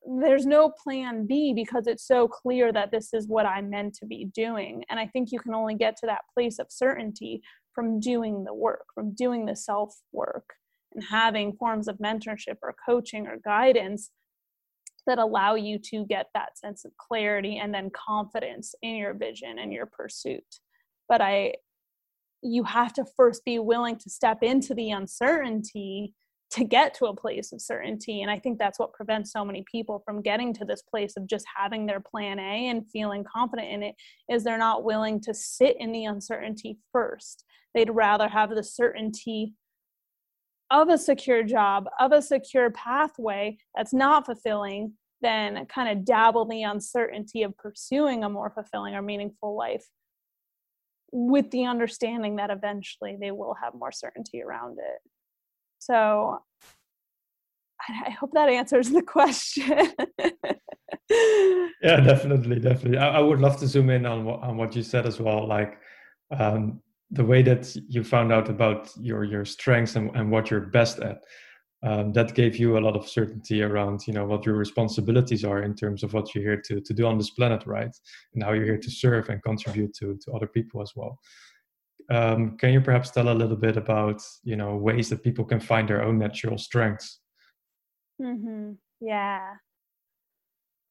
there's 0.05 0.45
no 0.45 0.69
plan 0.69 1.25
B 1.25 1.53
because 1.55 1.87
it's 1.87 2.05
so 2.05 2.27
clear 2.27 2.71
that 2.73 2.91
this 2.91 3.13
is 3.13 3.27
what 3.27 3.45
I'm 3.45 3.69
meant 3.69 3.95
to 3.95 4.05
be 4.05 4.25
doing. 4.33 4.83
And 4.89 4.99
I 4.99 5.07
think 5.07 5.31
you 5.31 5.39
can 5.39 5.53
only 5.53 5.75
get 5.75 5.95
to 5.97 6.07
that 6.07 6.21
place 6.33 6.59
of 6.59 6.67
certainty 6.69 7.41
from 7.73 7.99
doing 7.99 8.43
the 8.43 8.53
work, 8.53 8.85
from 8.93 9.15
doing 9.15 9.45
the 9.45 9.55
self 9.55 9.95
work 10.11 10.55
and 10.93 11.03
having 11.03 11.53
forms 11.53 11.87
of 11.87 11.97
mentorship 11.97 12.57
or 12.61 12.75
coaching 12.85 13.27
or 13.27 13.37
guidance 13.43 14.11
that 15.05 15.19
allow 15.19 15.55
you 15.55 15.79
to 15.79 16.05
get 16.05 16.27
that 16.33 16.57
sense 16.57 16.85
of 16.85 16.91
clarity 16.97 17.57
and 17.57 17.73
then 17.73 17.89
confidence 17.91 18.73
in 18.81 18.95
your 18.95 19.13
vision 19.13 19.59
and 19.59 19.73
your 19.73 19.85
pursuit 19.85 20.59
but 21.09 21.21
i 21.21 21.53
you 22.41 22.63
have 22.63 22.93
to 22.93 23.05
first 23.15 23.43
be 23.45 23.59
willing 23.59 23.97
to 23.97 24.09
step 24.09 24.43
into 24.43 24.73
the 24.73 24.91
uncertainty 24.91 26.13
to 26.53 26.63
get 26.63 26.93
to 26.93 27.05
a 27.05 27.15
place 27.15 27.51
of 27.51 27.61
certainty 27.61 28.21
and 28.21 28.29
i 28.29 28.37
think 28.37 28.57
that's 28.59 28.79
what 28.79 28.93
prevents 28.93 29.31
so 29.31 29.43
many 29.43 29.63
people 29.69 30.01
from 30.05 30.21
getting 30.21 30.53
to 30.53 30.65
this 30.65 30.81
place 30.81 31.15
of 31.17 31.27
just 31.27 31.45
having 31.55 31.85
their 31.85 31.99
plan 31.99 32.39
a 32.39 32.69
and 32.69 32.89
feeling 32.91 33.23
confident 33.23 33.69
in 33.69 33.83
it 33.83 33.95
is 34.29 34.43
they're 34.43 34.57
not 34.57 34.83
willing 34.83 35.19
to 35.19 35.33
sit 35.33 35.75
in 35.79 35.91
the 35.91 36.05
uncertainty 36.05 36.77
first 36.91 37.45
they'd 37.73 37.89
rather 37.89 38.27
have 38.27 38.49
the 38.49 38.63
certainty 38.63 39.53
of 40.73 40.89
a 40.89 40.97
secure 40.97 41.43
job, 41.43 41.87
of 41.99 42.11
a 42.11 42.21
secure 42.21 42.71
pathway 42.71 43.57
that's 43.75 43.93
not 43.93 44.25
fulfilling, 44.25 44.93
then 45.21 45.65
kind 45.67 45.87
of 45.87 46.03
dabble 46.03 46.45
the 46.45 46.63
uncertainty 46.63 47.43
of 47.43 47.55
pursuing 47.57 48.23
a 48.23 48.29
more 48.29 48.49
fulfilling 48.49 48.95
or 48.95 49.01
meaningful 49.01 49.55
life 49.55 49.85
with 51.11 51.49
the 51.51 51.65
understanding 51.65 52.37
that 52.37 52.49
eventually 52.49 53.17
they 53.21 53.29
will 53.29 53.55
have 53.61 53.75
more 53.75 53.91
certainty 53.91 54.41
around 54.41 54.79
it. 54.79 54.99
So 55.85 56.39
I, 57.89 58.11
hope 58.11 58.31
that 58.33 58.49
answers 58.49 58.89
the 58.89 59.01
question. 59.15 59.91
yeah, 61.81 61.99
definitely, 61.99 62.59
definitely. 62.59 62.97
I, 62.97 63.17
I, 63.17 63.19
would 63.19 63.41
love 63.41 63.57
to 63.57 63.67
zoom 63.67 63.89
in 63.89 64.05
on 64.05 64.23
what, 64.23 64.41
on 64.41 64.55
what 64.55 64.75
you 64.75 64.83
said 64.83 65.05
as 65.05 65.19
well. 65.19 65.45
Like, 65.45 65.77
um, 66.31 66.81
the 67.11 67.25
way 67.25 67.41
that 67.43 67.75
you 67.89 68.03
found 68.03 68.31
out 68.31 68.49
about 68.49 68.91
your 68.99 69.23
your 69.23 69.45
strengths 69.45 69.95
and, 69.95 70.15
and 70.15 70.31
what 70.31 70.49
you're 70.49 70.61
best 70.61 70.99
at 70.99 71.23
um, 71.83 72.13
that 72.13 72.33
gave 72.33 72.55
you 72.55 72.77
a 72.77 72.79
lot 72.79 72.95
of 72.95 73.07
certainty 73.07 73.61
around 73.61 74.07
you 74.07 74.13
know 74.13 74.25
what 74.25 74.45
your 74.45 74.55
responsibilities 74.55 75.43
are 75.43 75.61
in 75.61 75.75
terms 75.75 76.01
of 76.01 76.13
what 76.13 76.33
you're 76.33 76.43
here 76.43 76.61
to, 76.65 76.81
to 76.81 76.93
do 76.93 77.05
on 77.05 77.17
this 77.17 77.29
planet 77.31 77.63
right 77.67 77.95
and 78.33 78.41
how 78.43 78.53
you're 78.53 78.65
here 78.65 78.79
to 78.79 78.89
serve 78.89 79.29
and 79.29 79.43
contribute 79.43 79.93
to, 79.93 80.17
to 80.23 80.31
other 80.31 80.47
people 80.47 80.81
as 80.81 80.93
well 80.95 81.19
um, 82.09 82.57
can 82.57 82.73
you 82.73 82.81
perhaps 82.81 83.11
tell 83.11 83.29
a 83.29 83.33
little 83.33 83.55
bit 83.55 83.77
about 83.77 84.21
you 84.43 84.55
know 84.55 84.75
ways 84.75 85.09
that 85.09 85.23
people 85.23 85.45
can 85.45 85.59
find 85.59 85.87
their 85.87 86.03
own 86.03 86.17
natural 86.17 86.57
strengths 86.57 87.19
mm-hmm. 88.21 88.71
yeah 89.01 89.53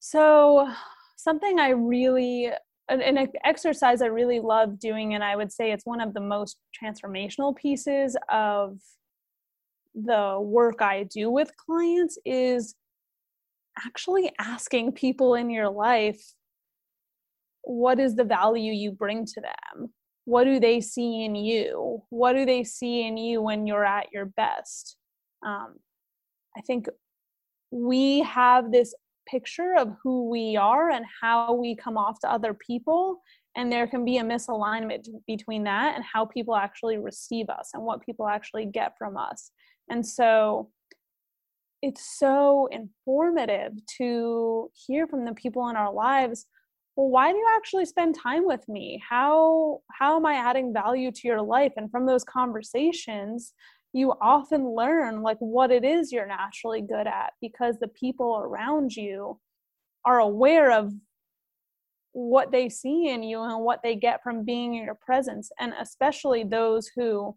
so 0.01 0.68
something 1.16 1.59
i 1.59 1.70
really 1.70 2.51
an, 2.88 3.29
exercise 3.44 4.03
I 4.03 4.07
really 4.07 4.40
love 4.40 4.79
doing, 4.79 5.14
and 5.14 5.22
I 5.22 5.37
would 5.37 5.53
say 5.53 5.72
it's 5.72 5.87
one 5.87 6.01
of 6.01 6.14
the 6.14 6.20
most 6.20 6.59
transformational 6.83 7.55
pieces 7.57 8.16
of 8.29 8.79
the 9.94 10.38
work 10.40 10.81
I 10.81 11.05
do 11.05 11.31
with 11.31 11.53
clients 11.57 12.18
is 12.25 12.75
actually 13.87 14.33
asking 14.38 14.92
people 14.92 15.35
in 15.35 15.51
your 15.51 15.68
life 15.68 16.20
what 17.64 18.01
is 18.01 18.16
the 18.16 18.25
value 18.25 18.72
you 18.72 18.90
bring 18.90 19.25
to 19.25 19.40
them? 19.40 19.92
What 20.24 20.44
do 20.44 20.61
they 20.61 20.80
see 20.80 21.24
in 21.24 21.35
you? 21.35 22.02
What 22.11 22.35
do 22.35 22.46
they 22.46 22.64
see 22.64 23.06
in 23.06 23.16
you 23.16 23.42
when 23.42 23.66
you're 23.66 23.85
at 23.85 24.12
your 24.12 24.26
best? 24.26 24.96
Um, 25.44 25.74
I 26.56 26.61
think 26.61 26.87
we 27.70 28.20
have 28.20 28.70
this 28.70 28.94
picture 29.28 29.74
of 29.76 29.94
who 30.02 30.28
we 30.28 30.56
are 30.56 30.90
and 30.90 31.04
how 31.20 31.54
we 31.54 31.74
come 31.74 31.96
off 31.96 32.20
to 32.20 32.30
other 32.30 32.54
people 32.54 33.20
and 33.54 33.70
there 33.70 33.87
can 33.87 34.04
be 34.04 34.18
a 34.18 34.22
misalignment 34.22 35.06
between 35.26 35.64
that 35.64 35.94
and 35.94 36.04
how 36.04 36.24
people 36.24 36.56
actually 36.56 36.98
receive 36.98 37.48
us 37.48 37.70
and 37.74 37.82
what 37.82 38.04
people 38.04 38.26
actually 38.26 38.66
get 38.66 38.92
from 38.98 39.16
us 39.16 39.52
and 39.90 40.04
so 40.04 40.68
it's 41.82 42.18
so 42.18 42.68
informative 42.70 43.72
to 43.98 44.70
hear 44.87 45.06
from 45.06 45.24
the 45.24 45.35
people 45.35 45.68
in 45.68 45.76
our 45.76 45.92
lives 45.92 46.46
well 46.96 47.09
why 47.09 47.33
do 47.33 47.38
you 47.38 47.46
actually 47.57 47.87
spend 47.87 48.14
time 48.14 48.46
with 48.46 48.68
me? 48.68 49.02
How 49.09 49.81
how 49.90 50.16
am 50.16 50.26
i 50.26 50.35
adding 50.35 50.72
value 50.72 51.11
to 51.12 51.28
your 51.28 51.42
life? 51.42 51.72
And 51.76 51.90
from 51.90 52.07
those 52.07 52.24
conversations 52.24 53.55
you 53.92 54.14
often 54.20 54.74
learn 54.74 55.22
like 55.22 55.38
what 55.38 55.70
it 55.70 55.85
is 55.85 56.12
you're 56.12 56.26
naturally 56.26 56.81
good 56.81 57.07
at 57.07 57.33
because 57.40 57.78
the 57.78 57.88
people 57.88 58.38
around 58.42 58.94
you 58.94 59.38
are 60.05 60.20
aware 60.20 60.72
of 60.72 60.92
what 62.12 62.50
they 62.52 62.68
see 62.68 63.09
in 63.09 63.22
you 63.22 63.40
and 63.42 63.64
what 63.64 63.81
they 63.83 63.96
get 63.96 64.22
from 64.22 64.44
being 64.44 64.74
in 64.74 64.85
your 64.85 64.94
presence 64.94 65.50
and 65.59 65.72
especially 65.81 66.44
those 66.44 66.90
who 66.94 67.35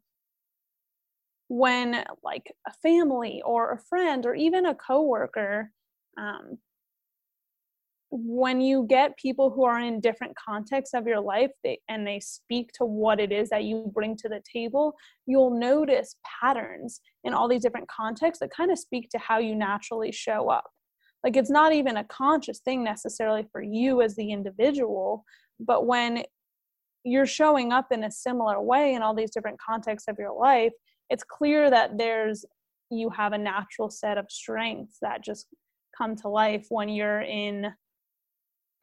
when 1.47 2.03
like 2.23 2.51
a 2.67 2.73
family 2.73 3.41
or 3.45 3.71
a 3.71 3.79
friend 3.79 4.25
or 4.25 4.33
even 4.35 4.65
a 4.65 4.75
coworker 4.75 5.71
um, 6.17 6.57
when 8.17 8.62
you 8.62 8.86
get 8.88 9.17
people 9.17 9.49
who 9.49 9.65
are 9.65 9.80
in 9.80 9.99
different 9.99 10.34
contexts 10.38 10.93
of 10.93 11.06
your 11.06 11.19
life 11.19 11.51
they, 11.63 11.80
and 11.89 12.08
they 12.08 12.19
speak 12.19 12.71
to 12.73 12.86
what 12.86 13.19
it 13.19 13.32
is 13.32 13.49
that 13.49 13.65
you 13.65 13.91
bring 13.93 14.15
to 14.15 14.30
the 14.30 14.41
table 14.51 14.95
you'll 15.25 15.60
notice 15.60 16.15
patterns 16.41 17.01
in 17.25 17.34
all 17.34 17.49
these 17.49 17.62
different 17.62 17.89
contexts 17.89 18.39
that 18.39 18.51
kind 18.56 18.71
of 18.71 18.80
speak 18.80 19.10
to 19.10 19.17
how 19.17 19.38
you 19.38 19.56
naturally 19.56 20.12
show 20.12 20.49
up. 20.49 20.69
Like 21.23 21.36
it's 21.36 21.49
not 21.49 21.73
even 21.73 21.97
a 21.97 22.04
conscious 22.06 22.60
thing 22.60 22.84
necessarily 22.84 23.45
for 23.51 23.62
you 23.62 24.01
as 24.01 24.15
the 24.15 24.32
individual 24.32 25.25
but 25.60 25.86
when 25.86 26.23
you're 27.04 27.25
showing 27.25 27.71
up 27.71 27.91
in 27.91 28.04
a 28.06 28.12
similar 28.12 28.62
way 28.62 28.93
in 28.93 29.01
all 29.01 29.13
these 29.13 29.32
different 29.32 29.60
contexts 29.60 30.08
of 30.08 30.17
your 30.17 30.34
life 30.34 30.71
it's 31.10 31.23
clear 31.23 31.69
that 31.69 31.97
there's 31.97 32.45
you 32.91 33.10
have 33.10 33.34
a 33.34 33.38
natural 33.38 33.89
set 33.89 34.17
of 34.17 34.25
strengths 34.30 34.97
that 35.01 35.23
just 35.23 35.47
come 35.97 36.15
to 36.15 36.30
life 36.30 36.67
when 36.69 36.89
you're 36.89 37.21
in 37.21 37.73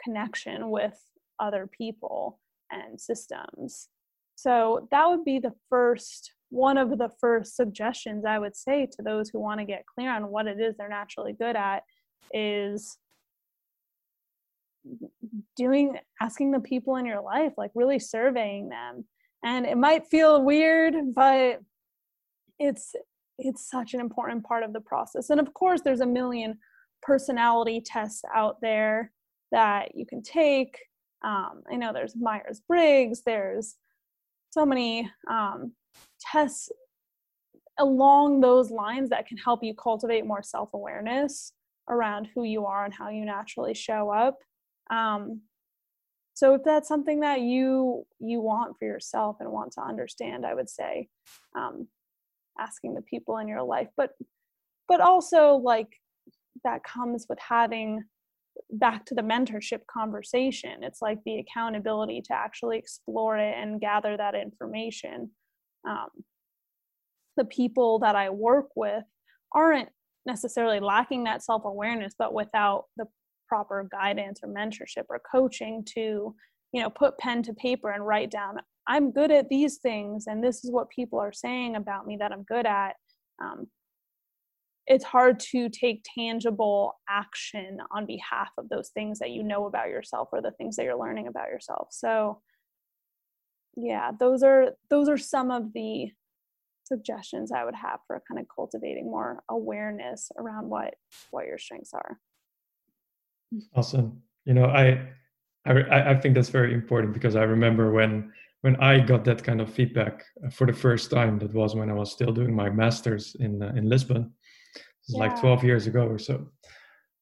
connection 0.02 0.70
with 0.70 0.98
other 1.38 1.66
people 1.66 2.38
and 2.70 3.00
systems. 3.00 3.88
So 4.34 4.88
that 4.90 5.06
would 5.08 5.24
be 5.24 5.38
the 5.38 5.54
first 5.68 6.32
one 6.50 6.76
of 6.76 6.98
the 6.98 7.08
first 7.18 7.56
suggestions 7.56 8.26
i 8.26 8.38
would 8.38 8.54
say 8.54 8.84
to 8.84 9.00
those 9.02 9.30
who 9.30 9.40
want 9.40 9.58
to 9.58 9.64
get 9.64 9.86
clear 9.86 10.10
on 10.10 10.28
what 10.28 10.46
it 10.46 10.60
is 10.60 10.76
they're 10.76 10.86
naturally 10.86 11.32
good 11.32 11.56
at 11.56 11.82
is 12.34 12.98
doing 15.56 15.98
asking 16.20 16.50
the 16.50 16.60
people 16.60 16.96
in 16.96 17.06
your 17.06 17.20
life 17.20 17.52
like 17.56 17.70
really 17.74 17.98
surveying 17.98 18.68
them. 18.68 19.04
And 19.44 19.66
it 19.66 19.76
might 19.76 20.06
feel 20.06 20.42
weird 20.42 20.94
but 21.14 21.60
it's 22.58 22.94
it's 23.38 23.68
such 23.68 23.94
an 23.94 24.00
important 24.00 24.44
part 24.44 24.62
of 24.62 24.72
the 24.72 24.80
process. 24.80 25.30
And 25.30 25.40
of 25.40 25.52
course 25.54 25.80
there's 25.82 26.00
a 26.00 26.06
million 26.06 26.58
personality 27.02 27.82
tests 27.84 28.22
out 28.34 28.60
there 28.60 29.12
that 29.52 29.94
you 29.94 30.04
can 30.06 30.22
take. 30.22 30.78
Um, 31.24 31.62
i 31.70 31.76
know 31.76 31.92
there's 31.92 32.16
myers-briggs 32.16 33.22
there's 33.24 33.76
so 34.50 34.66
many 34.66 35.08
um, 35.30 35.72
tests 36.20 36.68
along 37.78 38.40
those 38.40 38.72
lines 38.72 39.08
that 39.10 39.26
can 39.26 39.36
help 39.36 39.62
you 39.62 39.72
cultivate 39.72 40.26
more 40.26 40.42
self-awareness 40.42 41.52
around 41.88 42.28
who 42.34 42.42
you 42.42 42.66
are 42.66 42.84
and 42.84 42.92
how 42.92 43.08
you 43.08 43.24
naturally 43.24 43.72
show 43.72 44.10
up. 44.10 44.38
Um, 44.90 45.42
so 46.34 46.54
if 46.54 46.62
that's 46.64 46.88
something 46.88 47.20
that 47.20 47.40
you 47.40 48.04
you 48.18 48.40
want 48.40 48.76
for 48.78 48.84
yourself 48.84 49.36
and 49.40 49.50
want 49.50 49.72
to 49.72 49.82
understand 49.82 50.46
i 50.46 50.54
would 50.54 50.68
say 50.68 51.08
um, 51.56 51.86
asking 52.58 52.94
the 52.94 53.02
people 53.02 53.38
in 53.38 53.48
your 53.48 53.62
life. 53.62 53.88
But 53.96 54.10
but 54.88 55.00
also 55.00 55.54
like 55.56 55.88
that 56.64 56.84
comes 56.84 57.26
with 57.28 57.38
having 57.38 58.04
back 58.72 59.04
to 59.06 59.14
the 59.14 59.22
mentorship 59.22 59.80
conversation. 59.92 60.82
It's 60.82 61.02
like 61.02 61.18
the 61.24 61.38
accountability 61.38 62.22
to 62.22 62.34
actually 62.34 62.78
explore 62.78 63.36
it 63.36 63.54
and 63.56 63.80
gather 63.80 64.16
that 64.16 64.34
information. 64.34 65.30
Um, 65.88 66.08
the 67.36 67.44
people 67.44 67.98
that 68.00 68.14
i 68.14 68.30
work 68.30 68.68
with 68.76 69.04
aren't 69.54 69.88
necessarily 70.26 70.80
lacking 70.80 71.24
that 71.24 71.42
self-awareness 71.42 72.14
but 72.18 72.32
without 72.34 72.84
the 72.96 73.06
proper 73.48 73.88
guidance 73.90 74.40
or 74.42 74.48
mentorship 74.48 75.04
or 75.08 75.20
coaching 75.30 75.84
to 75.84 76.34
you 76.72 76.82
know 76.82 76.90
put 76.90 77.18
pen 77.18 77.42
to 77.42 77.52
paper 77.54 77.90
and 77.90 78.06
write 78.06 78.30
down 78.30 78.56
i'm 78.86 79.10
good 79.10 79.30
at 79.30 79.48
these 79.48 79.78
things 79.78 80.26
and 80.26 80.42
this 80.42 80.64
is 80.64 80.70
what 80.70 80.88
people 80.90 81.18
are 81.18 81.32
saying 81.32 81.76
about 81.76 82.06
me 82.06 82.16
that 82.18 82.32
i'm 82.32 82.44
good 82.44 82.66
at. 82.66 82.94
Um, 83.42 83.66
it's 84.86 85.04
hard 85.04 85.38
to 85.38 85.68
take 85.68 86.04
tangible 86.16 86.94
action 87.08 87.78
on 87.92 88.04
behalf 88.04 88.50
of 88.58 88.68
those 88.68 88.90
things 88.90 89.18
that 89.20 89.30
you 89.30 89.42
know 89.42 89.66
about 89.66 89.88
yourself 89.88 90.28
or 90.32 90.42
the 90.42 90.50
things 90.52 90.76
that 90.76 90.84
you're 90.84 90.98
learning 90.98 91.28
about 91.28 91.48
yourself. 91.48 91.88
So 91.90 92.40
yeah 93.76 94.10
those 94.18 94.42
are 94.42 94.72
those 94.90 95.08
are 95.08 95.18
some 95.18 95.50
of 95.50 95.72
the 95.72 96.10
suggestions 96.84 97.52
i 97.52 97.64
would 97.64 97.74
have 97.74 98.00
for 98.06 98.22
kind 98.28 98.40
of 98.40 98.46
cultivating 98.54 99.06
more 99.06 99.42
awareness 99.48 100.30
around 100.36 100.68
what 100.68 100.94
what 101.30 101.46
your 101.46 101.58
strengths 101.58 101.94
are. 101.94 102.18
Awesome. 103.74 104.22
You 104.44 104.54
know 104.54 104.66
i 104.66 105.08
i 105.64 106.10
i 106.10 106.14
think 106.14 106.34
that's 106.34 106.48
very 106.48 106.74
important 106.74 107.14
because 107.14 107.36
i 107.36 107.42
remember 107.42 107.92
when 107.92 108.32
when 108.62 108.76
i 108.76 108.98
got 108.98 109.24
that 109.24 109.44
kind 109.44 109.60
of 109.60 109.72
feedback 109.72 110.24
uh, 110.44 110.50
for 110.50 110.66
the 110.66 110.72
first 110.72 111.10
time 111.10 111.38
that 111.38 111.54
was 111.54 111.76
when 111.76 111.88
i 111.88 111.92
was 111.92 112.10
still 112.10 112.32
doing 112.32 112.54
my 112.54 112.68
masters 112.68 113.36
in 113.38 113.62
uh, 113.62 113.72
in 113.76 113.88
lisbon 113.88 114.32
yeah. 115.08 115.20
like 115.20 115.40
12 115.40 115.64
years 115.64 115.86
ago 115.86 116.06
or 116.06 116.18
so. 116.18 116.46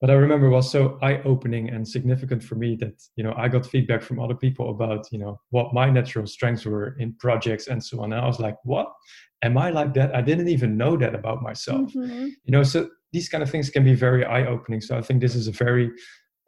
But 0.00 0.10
i 0.10 0.14
remember 0.14 0.46
it 0.46 0.50
was 0.50 0.70
so 0.70 0.98
eye-opening 1.02 1.68
and 1.70 1.86
significant 1.86 2.42
for 2.42 2.54
me 2.54 2.74
that 2.76 3.02
you 3.16 3.24
know 3.24 3.34
i 3.36 3.48
got 3.48 3.66
feedback 3.66 4.02
from 4.02 4.18
other 4.18 4.34
people 4.34 4.70
about 4.70 5.06
you 5.12 5.18
know 5.18 5.38
what 5.50 5.74
my 5.74 5.90
natural 5.90 6.26
strengths 6.26 6.64
were 6.64 6.96
in 6.98 7.14
projects 7.14 7.66
and 7.68 7.84
so 7.84 8.00
on. 8.00 8.12
And 8.12 8.22
i 8.22 8.26
was 8.26 8.40
like 8.40 8.56
what? 8.64 8.90
Am 9.42 9.58
i 9.58 9.70
like 9.70 9.94
that? 9.94 10.14
I 10.14 10.22
didn't 10.22 10.48
even 10.48 10.76
know 10.76 10.96
that 10.96 11.14
about 11.14 11.42
myself. 11.42 11.92
Mm-hmm. 11.92 12.28
you 12.44 12.52
know 12.52 12.62
so 12.62 12.88
these 13.12 13.28
kind 13.28 13.42
of 13.42 13.50
things 13.50 13.70
can 13.70 13.84
be 13.84 13.94
very 13.94 14.24
eye-opening. 14.24 14.80
So 14.80 14.96
i 14.96 15.02
think 15.02 15.20
this 15.20 15.34
is 15.34 15.48
a 15.48 15.52
very 15.52 15.90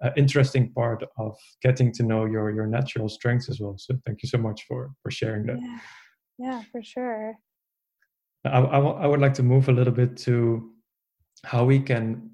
uh, 0.03 0.11
interesting 0.17 0.73
part 0.73 1.05
of 1.19 1.37
getting 1.63 1.93
to 1.93 2.03
know 2.03 2.25
your 2.25 2.51
your 2.51 2.67
natural 2.67 3.09
strengths 3.09 3.49
as 3.49 3.61
well. 3.61 3.77
So 3.79 3.99
thank 4.07 4.23
you 4.23 4.29
so 4.29 4.39
much 4.39 4.65
for 4.67 4.91
for 5.03 5.11
sharing 5.11 5.47
that. 5.47 5.59
Yeah, 5.61 5.79
yeah 6.39 6.63
for 6.73 6.83
sure. 6.83 7.35
I, 8.45 8.49
I, 8.49 8.79
I 8.79 9.07
would 9.07 9.21
like 9.21 9.35
to 9.35 9.43
move 9.43 9.69
a 9.69 9.73
little 9.73 9.93
bit 9.93 10.17
to 10.19 10.72
how 11.45 11.65
we 11.65 11.81
can 11.81 12.31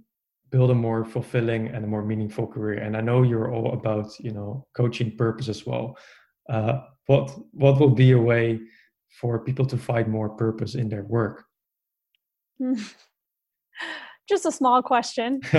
build 0.50 0.70
a 0.70 0.74
more 0.74 1.04
fulfilling 1.04 1.68
and 1.68 1.84
a 1.84 1.88
more 1.88 2.04
meaningful 2.04 2.46
career. 2.46 2.78
And 2.78 2.96
i 2.96 3.00
know 3.00 3.22
you're 3.22 3.52
all 3.52 3.72
about 3.72 4.18
you 4.18 4.32
know 4.32 4.66
coaching 4.74 5.16
purpose 5.16 5.48
as 5.48 5.66
well. 5.66 5.96
Uh, 6.48 6.80
what 7.06 7.30
what 7.52 7.78
will 7.78 7.90
be 7.90 8.12
a 8.12 8.18
way 8.18 8.60
for 9.20 9.38
people 9.44 9.66
to 9.66 9.76
find 9.76 10.08
more 10.08 10.30
purpose 10.30 10.74
in 10.74 10.88
their 10.88 11.04
work? 11.04 11.44
Just 14.28 14.44
a 14.46 14.52
small 14.52 14.82
question. 14.82 15.40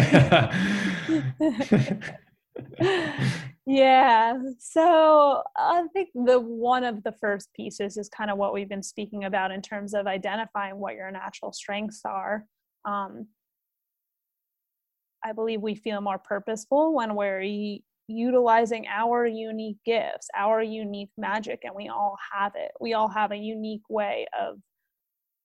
Yeah 3.65 4.37
so 4.57 5.43
i 5.55 5.83
think 5.93 6.09
the 6.15 6.39
one 6.39 6.83
of 6.83 7.03
the 7.03 7.11
first 7.11 7.53
pieces 7.53 7.97
is 7.97 8.09
kind 8.09 8.31
of 8.31 8.37
what 8.39 8.51
we've 8.51 8.67
been 8.67 8.81
speaking 8.81 9.25
about 9.25 9.51
in 9.51 9.61
terms 9.61 9.93
of 9.93 10.07
identifying 10.07 10.77
what 10.77 10.95
your 10.95 11.11
natural 11.11 11.53
strengths 11.53 12.01
are. 12.03 12.45
Um, 12.83 13.27
I 15.23 15.33
believe 15.33 15.61
we 15.61 15.75
feel 15.75 16.01
more 16.01 16.17
purposeful 16.17 16.93
when 16.93 17.15
we're 17.15 17.41
utilizing 18.07 18.85
our 18.87 19.25
unique 19.25 19.77
gifts, 19.85 20.27
our 20.35 20.61
unique 20.61 21.11
magic, 21.17 21.61
and 21.63 21.75
we 21.75 21.89
all 21.89 22.17
have 22.33 22.53
it. 22.55 22.71
We 22.79 22.93
all 22.93 23.09
have 23.09 23.31
a 23.31 23.37
unique 23.37 23.83
way 23.89 24.27
of 24.39 24.57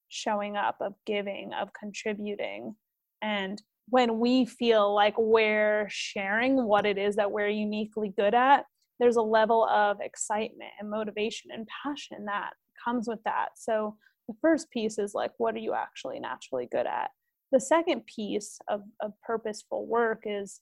showing 0.08 0.56
up, 0.56 0.76
of 0.80 0.94
giving, 1.06 1.52
of 1.52 1.70
contributing. 1.78 2.74
And 3.20 3.60
when 3.88 4.18
we 4.18 4.44
feel 4.46 4.94
like 4.94 5.14
we're 5.18 5.86
sharing 5.90 6.64
what 6.64 6.86
it 6.86 6.96
is 6.96 7.16
that 7.16 7.30
we're 7.30 7.48
uniquely 7.48 8.12
good 8.16 8.34
at, 8.34 8.64
there's 9.00 9.16
a 9.16 9.22
level 9.22 9.66
of 9.68 9.98
excitement 10.00 10.70
and 10.80 10.88
motivation 10.88 11.50
and 11.52 11.66
passion 11.82 12.24
that 12.26 12.50
comes 12.82 13.08
with 13.08 13.22
that. 13.24 13.48
So 13.56 13.96
the 14.28 14.34
first 14.40 14.70
piece 14.70 14.98
is 14.98 15.14
like, 15.14 15.32
what 15.38 15.54
are 15.54 15.58
you 15.58 15.74
actually 15.74 16.20
naturally 16.20 16.68
good 16.70 16.86
at? 16.86 17.10
The 17.54 17.60
second 17.60 18.04
piece 18.06 18.58
of, 18.68 18.82
of 19.00 19.12
purposeful 19.22 19.86
work 19.86 20.24
is 20.26 20.60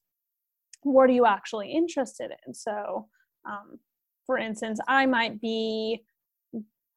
what 0.83 1.09
are 1.09 1.13
you 1.13 1.27
actually 1.27 1.73
interested 1.73 2.31
in? 2.47 2.55
So 2.55 3.09
um, 3.49 3.79
for 4.27 4.39
instance 4.39 4.79
i 4.89 5.07
might 5.07 5.41
be 5.41 6.03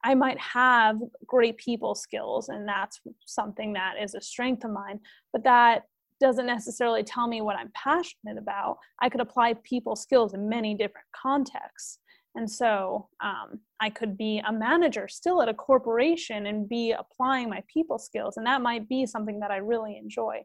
i 0.04 0.14
might 0.14 0.40
have 0.40 0.98
great 1.26 1.58
people 1.58 1.96
skills 1.96 2.50
and 2.50 2.68
that's 2.68 3.00
something 3.26 3.74
that 3.74 3.96
is 4.02 4.16
a 4.16 4.22
strength 4.22 4.64
of 4.64 4.72
mine 4.72 5.00
but 5.34 5.44
that 5.44 5.84
doesn't 6.22 6.46
necessarily 6.46 7.04
tell 7.04 7.28
me 7.28 7.42
what 7.42 7.58
i'm 7.58 7.72
passionate 7.74 8.38
about. 8.38 8.78
I 9.02 9.10
could 9.10 9.22
apply 9.22 9.56
people 9.64 9.96
skills 9.96 10.34
in 10.34 10.48
many 10.48 10.74
different 10.74 11.08
contexts 11.16 12.00
and 12.36 12.50
so 12.52 13.08
um, 13.24 13.60
I 13.80 13.90
could 13.90 14.18
be 14.18 14.42
a 14.46 14.52
manager 14.52 15.08
still 15.08 15.42
at 15.42 15.50
a 15.50 15.54
corporation 15.54 16.48
and 16.48 16.68
be 16.68 16.92
applying 16.92 17.50
my 17.50 17.64
people 17.74 17.98
skills. 17.98 18.36
And 18.36 18.46
that 18.46 18.62
might 18.62 18.90
be 18.90 19.06
something 19.06 19.40
that 19.40 19.52
I 19.52 19.58
really 19.58 19.98
enjoy. 19.98 20.44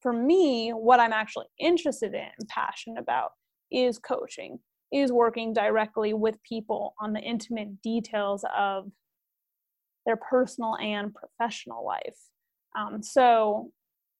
For 0.00 0.12
me, 0.12 0.70
what 0.70 1.00
I'm 1.00 1.12
actually 1.12 1.46
interested 1.58 2.14
in 2.14 2.28
and 2.38 2.48
passionate 2.48 3.00
about 3.00 3.32
is 3.72 3.98
coaching, 3.98 4.60
is 4.92 5.10
working 5.10 5.52
directly 5.52 6.14
with 6.14 6.42
people 6.44 6.94
on 7.00 7.12
the 7.12 7.20
intimate 7.20 7.82
details 7.82 8.44
of 8.56 8.90
their 10.06 10.16
personal 10.16 10.76
and 10.76 11.12
professional 11.14 11.84
life. 11.84 12.18
Um, 12.78 13.02
so 13.02 13.70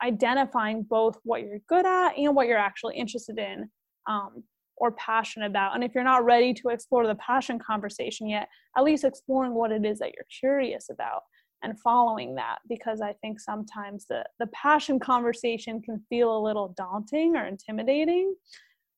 identifying 0.03 0.83
both 0.83 1.19
what 1.23 1.43
you're 1.43 1.61
good 1.69 1.87
at 1.87 2.17
and 2.17 2.35
what 2.35 2.49
you're 2.49 2.59
actually 2.59 2.97
interested 2.97 3.39
in 3.39 3.71
um, 4.09 4.43
or 4.83 4.91
passionate 4.91 5.47
about. 5.47 5.77
And 5.77 5.85
if 5.85 5.95
you're 5.95 6.03
not 6.03 6.25
ready 6.25 6.53
to 6.55 6.71
explore 6.71 7.07
the 7.07 7.15
passion 7.15 7.57
conversation 7.57 8.29
yet, 8.29 8.49
at 8.77 8.83
least 8.83 9.05
exploring 9.05 9.55
what 9.55 9.71
it 9.71 9.85
is 9.85 10.01
that 10.01 10.13
you're 10.13 10.27
curious 10.41 10.91
about 10.91 11.23
and 11.63 11.79
following 11.79 12.35
that 12.35 12.59
because 12.69 13.01
I 13.01 13.13
think 13.21 13.39
sometimes 13.39 14.07
the 14.07 14.25
the 14.41 14.49
passion 14.49 14.99
conversation 14.99 15.81
can 15.83 16.03
feel 16.09 16.37
a 16.37 16.43
little 16.43 16.75
daunting 16.77 17.37
or 17.37 17.47
intimidating. 17.47 18.35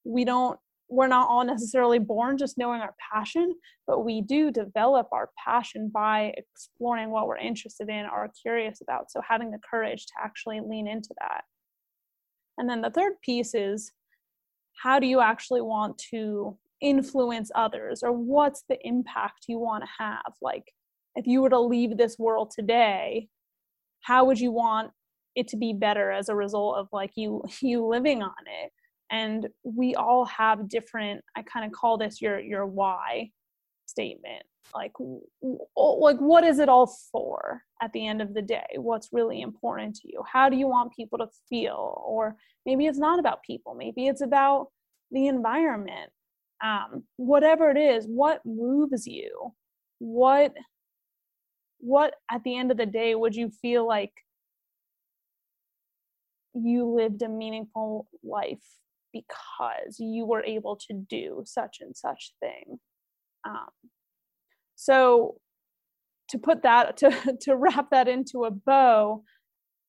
We 0.05 0.25
don't 0.25 0.59
we're 0.89 1.07
not 1.07 1.29
all 1.29 1.45
necessarily 1.45 1.99
born 1.99 2.39
just 2.39 2.57
knowing 2.57 2.81
our 2.81 2.95
passion, 3.13 3.53
but 3.87 4.07
we 4.07 4.23
do 4.23 4.51
develop 4.51 5.09
our 5.13 5.29
passion 5.37 5.91
by 5.93 6.33
exploring 6.39 7.11
what 7.11 7.29
we're 7.29 7.37
interested 7.37 7.91
in 7.91 8.07
or 8.07 8.31
curious 8.41 8.81
about. 8.81 9.11
So 9.11 9.21
having 9.29 9.51
the 9.51 9.61
courage 9.71 10.07
to 10.07 10.13
actually 10.23 10.61
lean 10.61 10.87
into 10.87 11.11
that. 11.21 11.45
And 12.57 12.71
then 12.71 12.81
the 12.81 12.91
third 12.91 13.21
piece 13.23 13.55
is 13.55 13.93
how 14.83 14.99
do 14.99 15.07
you 15.07 15.21
actually 15.21 15.63
want 15.63 15.99
to 16.11 16.57
influence 16.81 17.51
others 17.55 18.03
or 18.03 18.13
what's 18.13 18.65
the 18.69 18.79
impact 18.87 19.45
you 19.49 19.59
want 19.59 19.85
to 19.85 19.91
have? 19.99 20.33
Like 20.43 20.73
if 21.15 21.27
you 21.27 21.43
were 21.43 21.51
to 21.51 21.61
leave 21.61 21.97
this 21.97 22.19
world 22.19 22.53
today, 22.55 23.29
how 24.03 24.25
would 24.25 24.39
you 24.39 24.53
want 24.53 24.91
it 25.35 25.49
to 25.49 25.57
be 25.57 25.73
better 25.73 26.11
as 26.11 26.29
a 26.29 26.35
result 26.35 26.77
of 26.77 26.89
like 26.93 27.13
you 27.17 27.43
you 27.61 27.87
living 27.87 28.23
on 28.23 28.35
it? 28.63 28.73
and 29.11 29.49
we 29.63 29.95
all 29.95 30.25
have 30.25 30.69
different 30.69 31.23
i 31.37 31.43
kind 31.43 31.65
of 31.65 31.73
call 31.73 31.97
this 31.97 32.21
your 32.21 32.39
your 32.41 32.67
why 32.67 33.31
statement 33.95 34.45
like 34.75 34.93
like 35.77 36.17
what 36.19 36.45
is 36.45 36.59
it 36.59 36.69
all 36.69 36.87
for 37.13 37.63
at 37.83 37.93
the 37.93 38.07
end 38.07 38.21
of 38.21 38.35
the 38.35 38.43
day? 38.43 38.67
What's 38.77 39.11
really 39.13 39.41
important 39.41 39.97
to 39.97 40.09
you? 40.09 40.23
How 40.31 40.49
do 40.49 40.57
you 40.57 40.67
want 40.67 40.95
people 40.95 41.19
to 41.19 41.29
feel? 41.49 42.03
Or 42.05 42.37
maybe 42.67 42.87
it's 42.87 42.99
not 42.99 43.19
about 43.19 43.43
people. 43.43 43.75
Maybe 43.75 44.07
it's 44.07 44.23
about 44.23 44.69
the 45.11 45.29
environment. 45.29 46.11
Um, 46.63 47.05
whatever 47.17 47.71
it 47.71 47.77
is 47.77 48.07
what 48.07 48.41
moves 48.45 49.07
you? 49.07 49.53
What 49.99 50.53
what 51.79 52.15
at 52.31 52.43
the 52.45 52.57
end 52.57 52.71
of 52.71 52.77
the 52.77 52.87
day 52.87 53.15
would 53.15 53.37
you 53.37 53.51
feel 53.51 53.87
like 53.87 54.13
you 56.55 56.87
lived 56.87 57.23
a 57.23 57.29
meaningful 57.29 58.09
life 58.23 58.65
because 59.13 59.97
you 59.99 60.25
were 60.25 60.43
able 60.43 60.77
to 60.77 60.95
do 60.95 61.43
such 61.45 61.79
and 61.81 61.97
such 61.97 62.33
thing. 62.41 62.81
Um, 63.45 63.69
so 64.75 65.37
to 66.29 66.39
put 66.39 66.63
that 66.63 66.97
to 66.99 67.37
to 67.43 67.57
wrap 67.57 67.91
that 67.91 68.09
into 68.09 68.45
a 68.45 68.51
bow, 68.51 69.23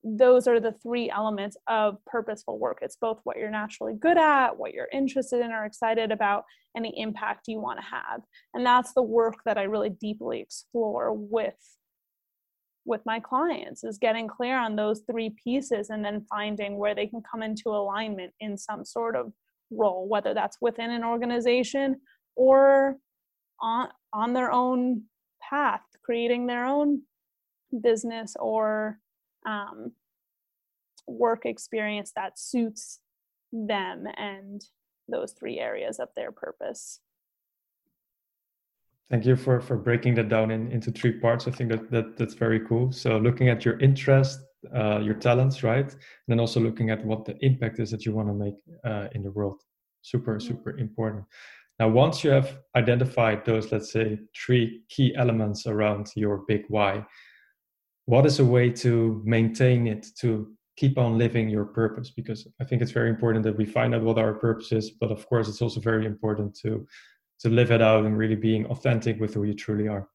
those 0.04 0.46
are 0.46 0.60
the 0.60 0.72
three 0.72 1.10
elements 1.10 1.56
of 1.66 1.96
purposeful 2.06 2.58
work. 2.58 2.78
It's 2.82 2.96
both 2.96 3.20
what 3.24 3.36
you're 3.36 3.50
naturally 3.50 3.94
good 3.94 4.18
at, 4.18 4.56
what 4.56 4.72
you're 4.72 4.88
interested 4.92 5.40
in 5.40 5.50
or 5.50 5.64
excited 5.64 6.12
about, 6.12 6.44
and 6.74 6.84
the 6.84 6.92
impact 6.96 7.48
you 7.48 7.60
want 7.60 7.80
to 7.80 7.84
have. 7.84 8.20
And 8.54 8.64
that's 8.64 8.92
the 8.94 9.02
work 9.02 9.36
that 9.44 9.58
I 9.58 9.64
really 9.64 9.90
deeply 9.90 10.40
explore 10.40 11.12
with 11.12 11.54
with 12.86 13.00
my 13.04 13.18
clients 13.18 13.82
is 13.82 13.98
getting 13.98 14.28
clear 14.28 14.56
on 14.56 14.76
those 14.76 15.02
three 15.10 15.34
pieces 15.42 15.90
and 15.90 16.04
then 16.04 16.24
finding 16.30 16.78
where 16.78 16.94
they 16.94 17.08
can 17.08 17.20
come 17.28 17.42
into 17.42 17.70
alignment 17.70 18.32
in 18.38 18.56
some 18.56 18.84
sort 18.84 19.16
of 19.16 19.32
role 19.72 20.06
whether 20.08 20.32
that's 20.32 20.58
within 20.60 20.90
an 20.90 21.02
organization 21.02 21.96
or 22.36 22.96
on 23.60 23.88
on 24.12 24.32
their 24.32 24.52
own 24.52 25.02
path 25.40 25.82
creating 26.02 26.46
their 26.46 26.64
own 26.64 27.02
business 27.82 28.36
or 28.38 28.98
um, 29.46 29.92
work 31.06 31.46
experience 31.46 32.12
that 32.16 32.38
suits 32.38 33.00
them 33.52 34.06
and 34.16 34.62
those 35.08 35.32
three 35.32 35.58
areas 35.58 35.98
of 35.98 36.08
their 36.16 36.32
purpose 36.32 37.00
Thank 39.08 39.24
you 39.24 39.36
for 39.36 39.60
for 39.60 39.76
breaking 39.76 40.16
that 40.16 40.28
down 40.28 40.50
in, 40.50 40.72
into 40.72 40.90
three 40.90 41.12
parts. 41.12 41.46
I 41.46 41.52
think 41.52 41.70
that, 41.70 41.90
that 41.92 42.16
that's 42.16 42.34
very 42.34 42.60
cool. 42.60 42.90
So 42.90 43.18
looking 43.18 43.48
at 43.48 43.64
your 43.64 43.78
interest, 43.78 44.40
uh, 44.74 44.98
your 44.98 45.14
talents, 45.14 45.62
right, 45.62 45.88
and 45.88 46.26
then 46.26 46.40
also 46.40 46.58
looking 46.58 46.90
at 46.90 47.04
what 47.04 47.24
the 47.24 47.36
impact 47.44 47.78
is 47.78 47.92
that 47.92 48.04
you 48.04 48.12
want 48.12 48.28
to 48.28 48.34
make 48.34 48.56
uh, 48.84 49.06
in 49.12 49.22
the 49.22 49.30
world. 49.30 49.62
Super 50.02 50.40
super 50.40 50.76
important. 50.78 51.24
Now, 51.78 51.88
once 51.88 52.24
you 52.24 52.30
have 52.30 52.58
identified 52.74 53.44
those, 53.44 53.70
let's 53.70 53.92
say, 53.92 54.18
three 54.34 54.82
key 54.88 55.14
elements 55.14 55.66
around 55.66 56.10
your 56.16 56.38
big 56.48 56.64
why, 56.68 57.04
what 58.06 58.24
is 58.24 58.38
a 58.38 58.44
way 58.44 58.70
to 58.70 59.20
maintain 59.24 59.86
it 59.86 60.06
to 60.20 60.52
keep 60.76 60.96
on 60.96 61.18
living 61.18 61.50
your 61.50 61.66
purpose? 61.66 62.10
Because 62.10 62.46
I 62.60 62.64
think 62.64 62.80
it's 62.80 62.92
very 62.92 63.10
important 63.10 63.44
that 63.44 63.58
we 63.58 63.66
find 63.66 63.94
out 63.94 64.02
what 64.02 64.18
our 64.18 64.34
purpose 64.34 64.72
is, 64.72 64.90
but 64.90 65.10
of 65.10 65.26
course, 65.28 65.48
it's 65.48 65.60
also 65.60 65.80
very 65.80 66.06
important 66.06 66.54
to 66.62 66.86
to 67.40 67.48
live 67.50 67.70
it 67.70 67.82
out 67.82 68.04
and 68.04 68.16
really 68.16 68.34
being 68.34 68.66
authentic 68.66 69.20
with 69.20 69.34
who 69.34 69.44
you 69.44 69.54
truly 69.54 69.88
are? 69.88 70.08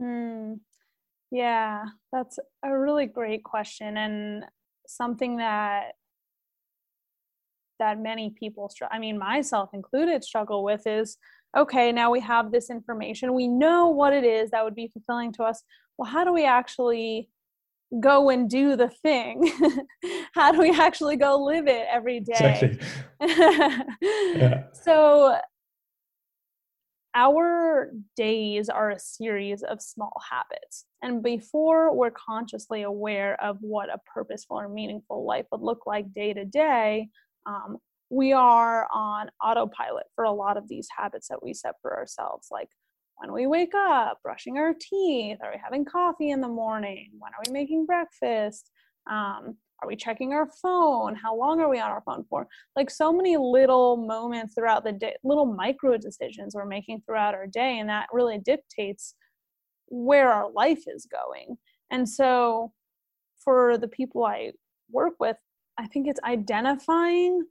Mm, 0.00 0.58
yeah, 1.30 1.84
that's 2.12 2.38
a 2.64 2.76
really 2.76 3.06
great 3.06 3.44
question 3.44 3.96
and 3.96 4.44
something 4.86 5.36
that 5.36 5.92
that 7.78 8.00
many 8.00 8.34
people 8.38 8.70
I 8.90 8.98
mean 8.98 9.18
myself 9.18 9.70
included 9.72 10.24
struggle 10.24 10.64
with 10.64 10.86
is 10.86 11.16
okay, 11.56 11.92
now 11.92 12.10
we 12.10 12.20
have 12.20 12.52
this 12.52 12.70
information. 12.70 13.34
We 13.34 13.48
know 13.48 13.88
what 13.88 14.12
it 14.12 14.24
is 14.24 14.50
that 14.50 14.64
would 14.64 14.74
be 14.74 14.88
fulfilling 14.88 15.32
to 15.34 15.44
us. 15.44 15.62
Well, 15.96 16.10
how 16.10 16.24
do 16.24 16.32
we 16.32 16.44
actually 16.44 17.30
go 18.00 18.28
and 18.28 18.48
do 18.50 18.76
the 18.76 18.88
thing? 18.88 19.50
how 20.34 20.52
do 20.52 20.58
we 20.58 20.70
actually 20.70 21.16
go 21.16 21.42
live 21.42 21.66
it 21.66 21.86
every 21.90 22.20
day? 22.20 22.60
Exactly. 22.62 22.86
yeah. 24.36 24.64
So 24.72 25.38
our 27.14 27.90
days 28.16 28.68
are 28.68 28.90
a 28.90 28.98
series 28.98 29.62
of 29.62 29.82
small 29.82 30.20
habits. 30.30 30.84
And 31.02 31.22
before 31.22 31.94
we're 31.94 32.10
consciously 32.10 32.82
aware 32.82 33.42
of 33.42 33.58
what 33.60 33.88
a 33.88 33.98
purposeful 34.12 34.60
or 34.60 34.68
meaningful 34.68 35.24
life 35.24 35.46
would 35.50 35.62
look 35.62 35.86
like 35.86 36.12
day 36.12 36.32
to 36.34 36.44
day, 36.44 37.08
um, 37.48 37.78
we 38.10 38.32
are 38.32 38.86
on 38.92 39.30
autopilot 39.42 40.04
for 40.14 40.24
a 40.24 40.32
lot 40.32 40.56
of 40.56 40.68
these 40.68 40.88
habits 40.96 41.28
that 41.28 41.42
we 41.42 41.52
set 41.54 41.74
for 41.82 41.96
ourselves, 41.96 42.48
like 42.50 42.68
when 43.16 43.32
we 43.32 43.46
wake 43.46 43.72
up, 43.74 44.18
brushing 44.22 44.58
our 44.58 44.74
teeth, 44.78 45.38
are 45.42 45.50
we 45.52 45.60
having 45.62 45.84
coffee 45.84 46.30
in 46.30 46.40
the 46.40 46.48
morning, 46.48 47.10
when 47.18 47.32
are 47.32 47.42
we 47.46 47.52
making 47.52 47.86
breakfast, 47.86 48.70
um, 49.10 49.56
are 49.80 49.88
we 49.88 49.96
checking 49.96 50.32
our 50.32 50.48
phone 50.60 51.14
how 51.14 51.36
long 51.36 51.60
are 51.60 51.68
we 51.68 51.78
on 51.78 51.90
our 51.90 52.02
phone 52.04 52.24
for? 52.28 52.46
Like 52.76 52.90
so 52.90 53.12
many 53.12 53.36
little 53.36 53.96
moments 53.96 54.54
throughout 54.54 54.84
the 54.84 54.92
day 54.92 55.14
little 55.22 55.46
micro 55.46 55.96
decisions 55.96 56.54
we're 56.54 56.64
making 56.64 57.02
throughout 57.06 57.34
our 57.34 57.46
day 57.46 57.78
and 57.78 57.88
that 57.88 58.08
really 58.12 58.38
dictates 58.38 59.14
where 59.86 60.32
our 60.32 60.50
life 60.50 60.82
is 60.86 61.06
going. 61.06 61.56
And 61.90 62.08
so 62.08 62.72
for 63.44 63.78
the 63.78 63.88
people 63.88 64.24
i 64.24 64.50
work 64.90 65.14
with 65.20 65.36
i 65.78 65.86
think 65.86 66.06
it's 66.06 66.20
identifying 66.24 67.42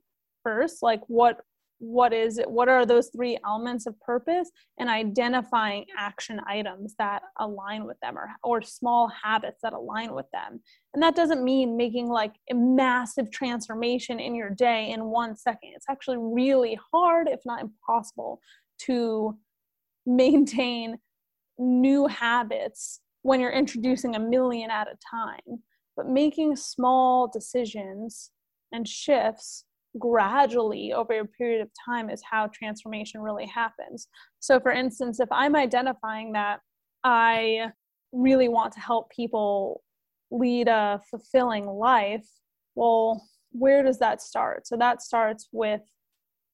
first 0.42 0.82
like 0.82 1.00
what 1.08 1.40
what 1.80 2.12
is 2.12 2.38
it 2.38 2.50
what 2.50 2.68
are 2.68 2.84
those 2.84 3.08
three 3.14 3.38
elements 3.46 3.86
of 3.86 3.98
purpose 4.00 4.50
and 4.78 4.88
identifying 4.88 5.84
action 5.96 6.40
items 6.46 6.94
that 6.98 7.22
align 7.38 7.84
with 7.84 7.98
them 8.00 8.18
or, 8.18 8.28
or 8.42 8.60
small 8.60 9.10
habits 9.22 9.60
that 9.62 9.72
align 9.72 10.12
with 10.12 10.26
them. 10.32 10.60
And 10.92 11.02
that 11.02 11.14
doesn't 11.14 11.44
mean 11.44 11.76
making 11.76 12.08
like 12.08 12.34
a 12.50 12.54
massive 12.54 13.30
transformation 13.30 14.18
in 14.18 14.34
your 14.34 14.50
day 14.50 14.90
in 14.90 15.04
one 15.04 15.36
second. 15.36 15.72
It's 15.76 15.88
actually 15.88 16.18
really 16.18 16.78
hard 16.92 17.28
if 17.28 17.40
not 17.44 17.62
impossible 17.62 18.40
to 18.80 19.38
maintain 20.04 20.98
new 21.58 22.06
habits 22.06 23.00
when 23.22 23.40
you're 23.40 23.50
introducing 23.50 24.16
a 24.16 24.20
million 24.20 24.70
at 24.70 24.88
a 24.88 24.98
time 25.08 25.62
but 25.98 26.08
making 26.08 26.54
small 26.54 27.26
decisions 27.26 28.30
and 28.70 28.86
shifts 28.86 29.64
gradually 29.98 30.92
over 30.92 31.18
a 31.18 31.26
period 31.26 31.60
of 31.60 31.68
time 31.84 32.08
is 32.08 32.22
how 32.22 32.48
transformation 32.54 33.20
really 33.20 33.46
happens. 33.46 34.06
So, 34.38 34.60
for 34.60 34.70
instance, 34.70 35.18
if 35.18 35.28
I'm 35.32 35.56
identifying 35.56 36.32
that 36.32 36.60
I 37.02 37.72
really 38.12 38.48
want 38.48 38.72
to 38.74 38.80
help 38.80 39.10
people 39.10 39.82
lead 40.30 40.68
a 40.68 41.00
fulfilling 41.10 41.66
life, 41.66 42.28
well, 42.76 43.26
where 43.50 43.82
does 43.82 43.98
that 43.98 44.22
start? 44.22 44.68
So, 44.68 44.76
that 44.76 45.02
starts 45.02 45.48
with 45.50 45.82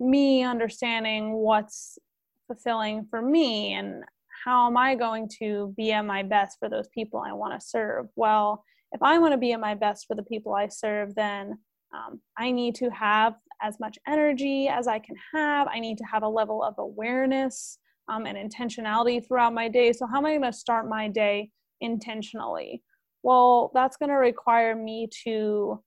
me 0.01 0.43
understanding 0.43 1.35
what's 1.35 1.99
fulfilling 2.47 3.07
for 3.11 3.21
me 3.21 3.75
and 3.75 4.05
how 4.47 4.67
am 4.67 4.79
I 4.79 4.95
going 4.95 5.29
to 5.41 5.75
be 5.77 5.93
at 5.93 6.07
my 6.07 6.23
best 6.23 6.59
for 6.59 6.71
those 6.71 6.89
people 6.89 7.21
I 7.21 7.35
want 7.35 7.61
to 7.61 7.67
serve? 7.67 8.07
Well, 8.17 8.65
if 8.95 9.03
I 9.03 9.19
want 9.19 9.33
to 9.33 9.39
be 9.39 9.53
at 9.53 9.61
my 9.61 9.75
best 9.75 10.07
for 10.07 10.15
the 10.15 10.23
people 10.23 10.55
I 10.55 10.69
serve, 10.69 11.15
then 11.17 11.59
um, 11.93 12.21
I 12.39 12.53
need 12.53 12.77
to 12.77 12.89
have 12.91 13.35
as 13.61 13.79
much 13.81 13.99
energy 14.07 14.69
as 14.69 14.87
I 14.87 15.01
can 15.01 15.17
have. 15.35 15.67
I 15.69 15.81
need 15.81 15.99
to 15.99 16.05
have 16.05 16.23
a 16.23 16.29
level 16.29 16.63
of 16.63 16.75
awareness 16.79 17.79
um, 18.09 18.25
and 18.27 18.39
intentionality 18.39 19.27
throughout 19.27 19.53
my 19.53 19.69
day. 19.69 19.93
So, 19.93 20.07
how 20.07 20.19
am 20.19 20.27
I 20.27 20.31
going 20.31 20.43
to 20.43 20.53
start 20.53 20.89
my 20.89 21.09
day 21.09 21.51
intentionally? 21.81 22.83
Well, 23.23 23.73
that's 23.75 23.97
going 23.97 24.11
to 24.11 24.17
require 24.17 24.77
me 24.77 25.09
to 25.25 25.83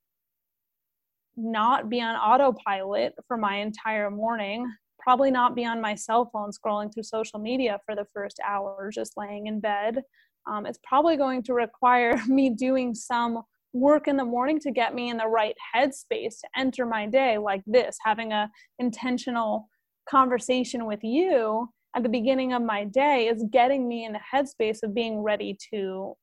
not 1.38 1.90
be 1.90 2.02
on 2.02 2.16
autopilot 2.16 3.14
for 3.28 3.38
my 3.38 3.58
entire 3.58 4.10
morning, 4.10 4.70
probably 5.00 5.32
not 5.32 5.56
be 5.56 5.64
on 5.64 5.80
my 5.80 5.94
cell 5.96 6.30
phone 6.34 6.50
scrolling 6.52 6.92
through 6.94 7.04
social 7.04 7.40
media 7.40 7.80
for 7.86 7.96
the 7.96 8.06
first 8.14 8.40
hour, 8.46 8.90
just 8.94 9.14
laying 9.16 9.48
in 9.48 9.60
bed. 9.60 10.02
Um, 10.50 10.66
it's 10.66 10.80
probably 10.84 11.18
going 11.18 11.44
to 11.44 11.54
require 11.54 12.18
me 12.28 12.50
doing 12.50 12.96
some 12.96 13.42
work 13.74 14.08
in 14.08 14.18
the 14.18 14.26
morning 14.26 14.60
to 14.60 14.72
get 14.72 14.96
me 14.96 15.10
in 15.10 15.18
the 15.18 15.28
right 15.28 15.56
headspace 15.76 16.40
to 16.40 16.48
enter 16.56 16.86
my 16.86 17.06
day 17.06 17.38
like 17.38 17.62
this 17.68 17.98
having 18.04 18.32
a 18.32 18.50
intentional 18.80 19.68
conversation 20.10 20.86
with 20.86 21.04
you 21.04 21.68
at 21.96 22.02
the 22.02 22.10
beginning 22.10 22.54
of 22.54 22.62
my 22.62 22.86
day 22.86 23.28
is 23.28 23.44
getting 23.52 23.88
me 23.88 24.06
in 24.06 24.14
the 24.14 24.20
headspace 24.34 24.82
of 24.84 24.96
being 24.96 25.22
ready 25.22 25.56
to 25.72 26.14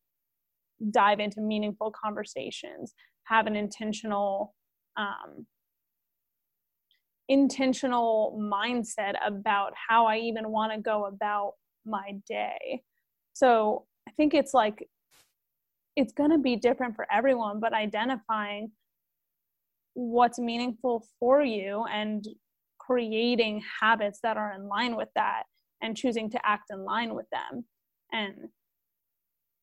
dive 0.90 1.20
into 1.20 1.40
meaningful 1.40 1.92
conversations 1.92 2.94
have 3.24 3.46
an 3.46 3.54
intentional 3.54 4.54
um, 4.96 5.46
intentional 7.28 8.36
mindset 8.40 9.14
about 9.24 9.72
how 9.88 10.06
i 10.06 10.16
even 10.16 10.50
want 10.50 10.72
to 10.72 10.80
go 10.80 11.04
about 11.06 11.52
my 11.84 12.12
day. 12.26 12.82
So 13.32 13.86
think 14.16 14.34
it's 14.34 14.54
like 14.54 14.88
it's 15.96 16.12
going 16.12 16.30
to 16.30 16.38
be 16.38 16.56
different 16.56 16.96
for 16.96 17.06
everyone 17.12 17.60
but 17.60 17.72
identifying 17.72 18.70
what's 19.94 20.38
meaningful 20.38 21.06
for 21.18 21.42
you 21.42 21.84
and 21.90 22.26
creating 22.78 23.62
habits 23.80 24.18
that 24.22 24.36
are 24.36 24.52
in 24.52 24.68
line 24.68 24.96
with 24.96 25.08
that 25.14 25.44
and 25.82 25.96
choosing 25.96 26.30
to 26.30 26.46
act 26.46 26.70
in 26.70 26.84
line 26.84 27.14
with 27.14 27.26
them. 27.30 27.64
And 28.12 28.48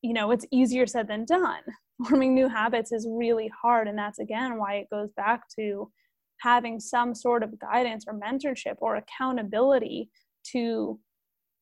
you 0.02 0.14
know 0.14 0.32
it's 0.32 0.46
easier 0.52 0.88
said 0.88 1.08
than 1.08 1.26
done. 1.26 1.62
Forming 2.08 2.34
new 2.34 2.48
habits 2.48 2.92
is 2.92 3.08
really 3.10 3.52
hard 3.62 3.88
and 3.88 3.98
that's 3.98 4.20
again 4.20 4.58
why 4.58 4.76
it 4.76 4.90
goes 4.90 5.12
back 5.16 5.44
to 5.60 5.92
having 6.40 6.80
some 6.80 7.14
sort 7.14 7.44
of 7.44 7.60
guidance 7.60 8.06
or 8.08 8.20
mentorship 8.20 8.76
or 8.80 8.96
accountability 8.96 10.10
to 10.44 11.00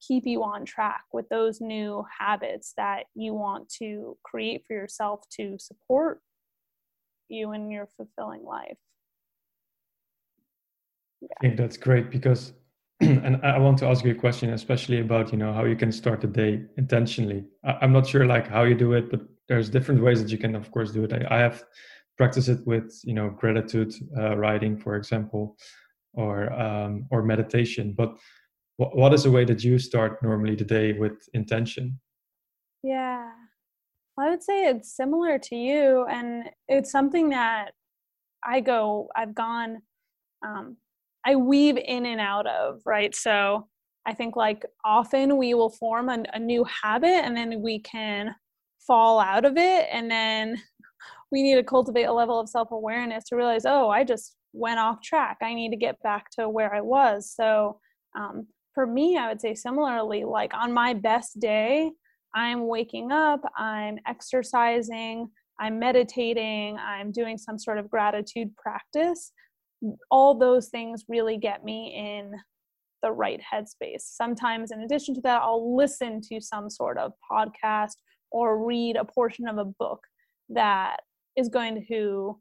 keep 0.06 0.26
you 0.26 0.44
on 0.44 0.66
track 0.66 1.04
with 1.12 1.28
those 1.30 1.62
new 1.62 2.04
habits 2.18 2.74
that 2.78 3.04
you 3.16 3.34
want 3.34 3.70
to 3.70 4.18
create 4.24 4.64
for 4.68 4.74
yourself 4.74 5.22
to 5.32 5.58
support 5.60 6.22
you 7.28 7.54
in 7.54 7.70
your 7.70 7.88
fulfilling 7.98 8.44
life. 8.44 8.78
Yeah. 11.22 11.28
I 11.40 11.42
think 11.42 11.58
that's 11.58 11.78
great 11.78 12.10
because 12.10 12.54
and 13.02 13.38
I 13.46 13.58
want 13.58 13.78
to 13.80 13.88
ask 13.88 14.04
you 14.04 14.12
a 14.12 14.16
question, 14.16 14.52
especially 14.52 15.00
about 15.00 15.32
you 15.32 15.38
know 15.38 15.54
how 15.54 15.64
you 15.64 15.76
can 15.76 15.92
start 15.92 16.20
the 16.20 16.28
day 16.28 16.66
intentionally. 16.78 17.46
I'm 17.64 17.94
not 17.94 18.08
sure 18.08 18.26
like 18.26 18.48
how 18.48 18.64
you 18.64 18.76
do 18.76 18.94
it, 18.94 19.10
but 19.10 19.22
there's 19.48 19.70
different 19.70 20.02
ways 20.02 20.22
that 20.22 20.32
you 20.32 20.38
can, 20.38 20.54
of 20.54 20.70
course, 20.72 20.92
do 20.92 21.06
it. 21.06 21.14
I 21.30 21.40
have 21.40 21.64
practiced 22.18 22.50
it 22.50 22.60
with 22.68 23.00
you 23.06 23.14
know 23.14 23.30
gratitude 23.30 23.94
uh, 24.18 24.36
writing, 24.38 24.78
for 24.78 24.96
example, 24.98 25.56
or 26.14 26.52
um, 26.54 27.06
or 27.10 27.24
meditation. 27.24 27.94
But 27.98 28.18
what, 28.80 28.96
what 28.96 29.14
is 29.14 29.24
the 29.24 29.32
way 29.32 29.44
that 29.44 29.62
you 29.62 29.78
start 29.78 30.24
normally 30.24 30.56
the 30.56 30.64
day 30.64 30.94
with 30.94 31.28
intention? 31.34 32.00
Yeah. 32.82 33.30
I 34.18 34.30
would 34.30 34.42
say 34.42 34.68
it's 34.68 34.96
similar 34.96 35.38
to 35.38 35.56
you 35.56 36.06
and 36.10 36.50
it's 36.68 36.92
something 36.92 37.30
that 37.30 37.72
i 38.46 38.60
go 38.60 39.10
i've 39.16 39.36
gone 39.36 39.82
um, 40.46 40.78
i 41.26 41.36
weave 41.36 41.78
in 41.78 42.06
and 42.06 42.22
out 42.22 42.48
of 42.48 42.82
right? 42.86 43.14
So 43.14 43.68
i 44.06 44.14
think 44.14 44.36
like 44.36 44.66
often 44.86 45.38
we 45.38 45.54
will 45.54 45.70
form 45.70 46.10
a, 46.10 46.24
a 46.34 46.40
new 46.40 46.66
habit 46.66 47.24
and 47.26 47.36
then 47.36 47.62
we 47.62 47.80
can 47.80 48.34
fall 48.80 49.20
out 49.20 49.46
of 49.46 49.58
it 49.58 49.88
and 49.92 50.10
then 50.10 50.62
we 51.32 51.44
need 51.44 51.56
to 51.56 51.64
cultivate 51.64 52.06
a 52.06 52.14
level 52.14 52.40
of 52.40 52.50
self-awareness 52.50 53.26
to 53.26 53.36
realize 53.36 53.66
oh 53.66 53.90
i 53.90 54.04
just 54.04 54.36
went 54.54 54.80
off 54.80 55.02
track. 55.02 55.38
I 55.42 55.54
need 55.54 55.70
to 55.70 55.78
get 55.78 56.02
back 56.02 56.30
to 56.32 56.50
where 56.50 56.74
i 56.74 56.82
was. 56.82 57.34
So 57.34 57.80
um, 58.18 58.48
for 58.74 58.86
me, 58.86 59.18
I 59.18 59.28
would 59.28 59.42
say 59.42 59.56
similarly, 59.56 60.24
like 60.24 60.54
on 60.54 60.72
my 60.72 60.94
best 60.94 61.40
day, 61.40 61.92
I'm 62.36 62.68
waking 62.68 63.12
up, 63.12 63.42
I'm 63.58 63.98
exercising, 64.08 65.30
I'm 65.60 65.80
meditating, 65.80 66.78
I'm 66.78 67.12
doing 67.12 67.38
some 67.38 67.58
sort 67.58 67.78
of 67.78 67.90
gratitude 67.90 68.56
practice. 68.56 69.32
All 70.12 70.38
those 70.38 70.70
things 70.70 71.06
really 71.08 71.38
get 71.38 71.64
me 71.64 71.96
in 71.96 72.32
the 73.02 73.12
right 73.12 73.42
headspace. 73.42 74.02
Sometimes, 74.02 74.72
in 74.72 74.82
addition 74.82 75.16
to 75.16 75.22
that, 75.22 75.42
I'll 75.42 75.76
listen 75.76 76.22
to 76.30 76.42
some 76.42 76.70
sort 76.70 76.98
of 76.98 77.14
podcast 77.32 77.96
or 78.32 78.66
read 78.66 78.96
a 78.96 79.06
portion 79.06 79.48
of 79.48 79.58
a 79.58 79.66
book 79.66 80.02
that 80.50 80.98
is 81.36 81.50
going 81.50 81.86
to 81.88 82.40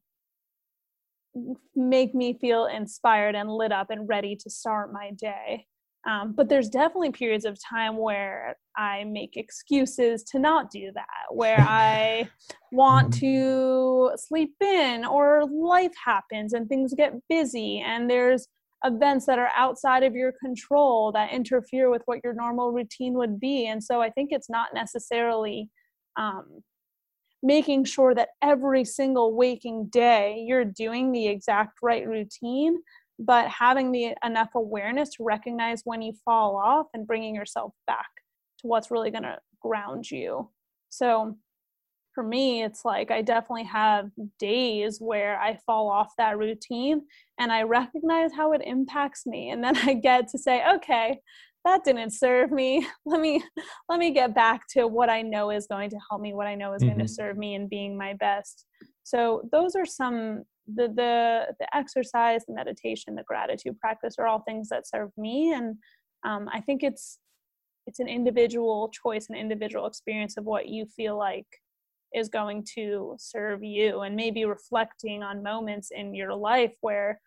make 1.77 2.15
me 2.15 2.37
feel 2.39 2.67
inspired 2.67 3.35
and 3.35 3.51
lit 3.51 3.73
up 3.73 3.91
and 3.91 4.09
ready 4.09 4.37
to 4.37 4.51
start 4.51 4.93
my 4.93 5.13
day. 5.13 5.67
Um, 6.07 6.33
but 6.33 6.49
there's 6.49 6.69
definitely 6.69 7.11
periods 7.11 7.45
of 7.45 7.59
time 7.63 7.97
where 7.97 8.57
I 8.77 9.05
make 9.05 9.37
excuses 9.37 10.23
to 10.25 10.39
not 10.39 10.71
do 10.71 10.91
that, 10.95 11.27
where 11.31 11.61
I 11.69 12.29
want 12.73 13.11
mm-hmm. 13.11 13.21
to 13.21 14.13
sleep 14.17 14.55
in, 14.61 15.05
or 15.05 15.45
life 15.51 15.93
happens 16.05 16.53
and 16.53 16.69
things 16.69 16.95
get 16.95 17.15
busy, 17.29 17.81
and 17.81 18.09
there's 18.09 18.49
events 18.85 19.27
that 19.27 19.39
are 19.39 19.51
outside 19.57 20.05
of 20.05 20.15
your 20.15 20.33
control 20.41 21.11
that 21.13 21.33
interfere 21.33 21.91
with 21.91 22.03
what 22.07 22.21
your 22.23 22.33
normal 22.33 22.73
routine 22.73 23.15
would 23.15 23.41
be. 23.41 23.67
And 23.67 23.83
so 23.83 24.01
I 24.01 24.11
think 24.11 24.29
it's 24.31 24.49
not 24.49 24.69
necessarily 24.73 25.69
um, 26.17 26.63
making 27.43 27.85
sure 27.85 28.15
that 28.15 28.31
every 28.43 28.85
single 28.85 29.35
waking 29.35 29.87
day 29.87 30.45
you're 30.47 30.65
doing 30.65 31.13
the 31.13 31.29
exact 31.29 31.79
right 31.83 32.07
routine 32.07 32.79
but 33.19 33.49
having 33.49 33.93
the 33.93 34.15
enough 34.25 34.51
awareness 34.55 35.11
to 35.11 35.25
recognize 35.25 35.83
when 35.85 36.03
you 36.03 36.13
fall 36.25 36.57
off 36.57 36.87
and 36.95 37.07
bringing 37.07 37.35
yourself 37.35 37.73
back 37.87 38.09
to 38.61 38.67
what's 38.67 38.91
really 38.91 39.11
going 39.11 39.25
to 39.25 39.39
ground 39.61 40.11
you. 40.11 40.49
So 40.89 41.37
for 42.15 42.25
me 42.25 42.65
it's 42.65 42.85
like 42.85 43.13
i 43.13 43.23
definitely 43.23 43.63
have 43.63 44.11
days 44.41 44.99
where 44.99 45.39
i 45.39 45.57
fall 45.67 45.89
off 45.89 46.09
that 46.19 46.37
routine 46.37 47.03
and 47.39 47.53
i 47.53 47.63
recognize 47.63 48.33
how 48.35 48.51
it 48.53 48.63
impacts 48.65 49.25
me 49.25 49.51
and 49.51 49.63
then 49.63 49.77
i 49.85 49.95
get 49.95 50.27
to 50.27 50.37
say 50.37 50.65
okay 50.69 51.21
that 51.65 51.85
didn't 51.85 52.11
serve 52.11 52.51
me. 52.51 52.87
Let 53.05 53.21
me 53.21 53.43
let 53.89 53.99
me 53.99 54.11
get 54.11 54.35
back 54.35 54.63
to 54.71 54.87
what 54.87 55.11
i 55.11 55.23
know 55.23 55.51
is 55.51 55.67
going 55.67 55.91
to 55.91 55.99
help 56.09 56.21
me 56.21 56.35
what 56.35 56.47
i 56.47 56.55
know 56.55 56.73
is 56.73 56.83
mm-hmm. 56.83 56.97
going 56.97 57.07
to 57.07 57.13
serve 57.13 57.37
me 57.37 57.55
in 57.55 57.69
being 57.69 57.97
my 57.97 58.15
best. 58.15 58.65
So 59.03 59.43
those 59.53 59.75
are 59.75 59.87
some 59.87 60.45
the 60.75 60.89
the 60.89 61.47
the 61.59 61.77
exercise 61.77 62.45
the 62.47 62.55
meditation 62.55 63.15
the 63.15 63.23
gratitude 63.23 63.79
practice 63.81 64.17
are 64.19 64.27
all 64.27 64.41
things 64.41 64.69
that 64.69 64.89
serve 64.89 65.11
me. 65.17 65.53
And 65.53 65.77
um, 66.25 66.49
i 66.53 66.61
think 66.61 66.83
it's 66.83 67.19
it's 67.87 68.01
an 68.01 68.09
individual 68.09 68.91
choice 68.91 69.27
an 69.29 69.37
individual 69.37 69.87
experience 69.87 70.37
of 70.37 70.45
what 70.45 70.69
you 70.69 70.85
feel 70.85 71.17
like 71.17 71.47
is 72.15 72.29
going 72.29 72.65
to 72.75 73.15
serve 73.19 73.63
you 73.63 74.01
and 74.01 74.17
maybe 74.17 74.45
reflecting 74.45 75.23
on 75.23 75.43
moments 75.43 75.91
in 75.95 76.15
your 76.15 76.35
life 76.35 76.73
where 76.81 77.21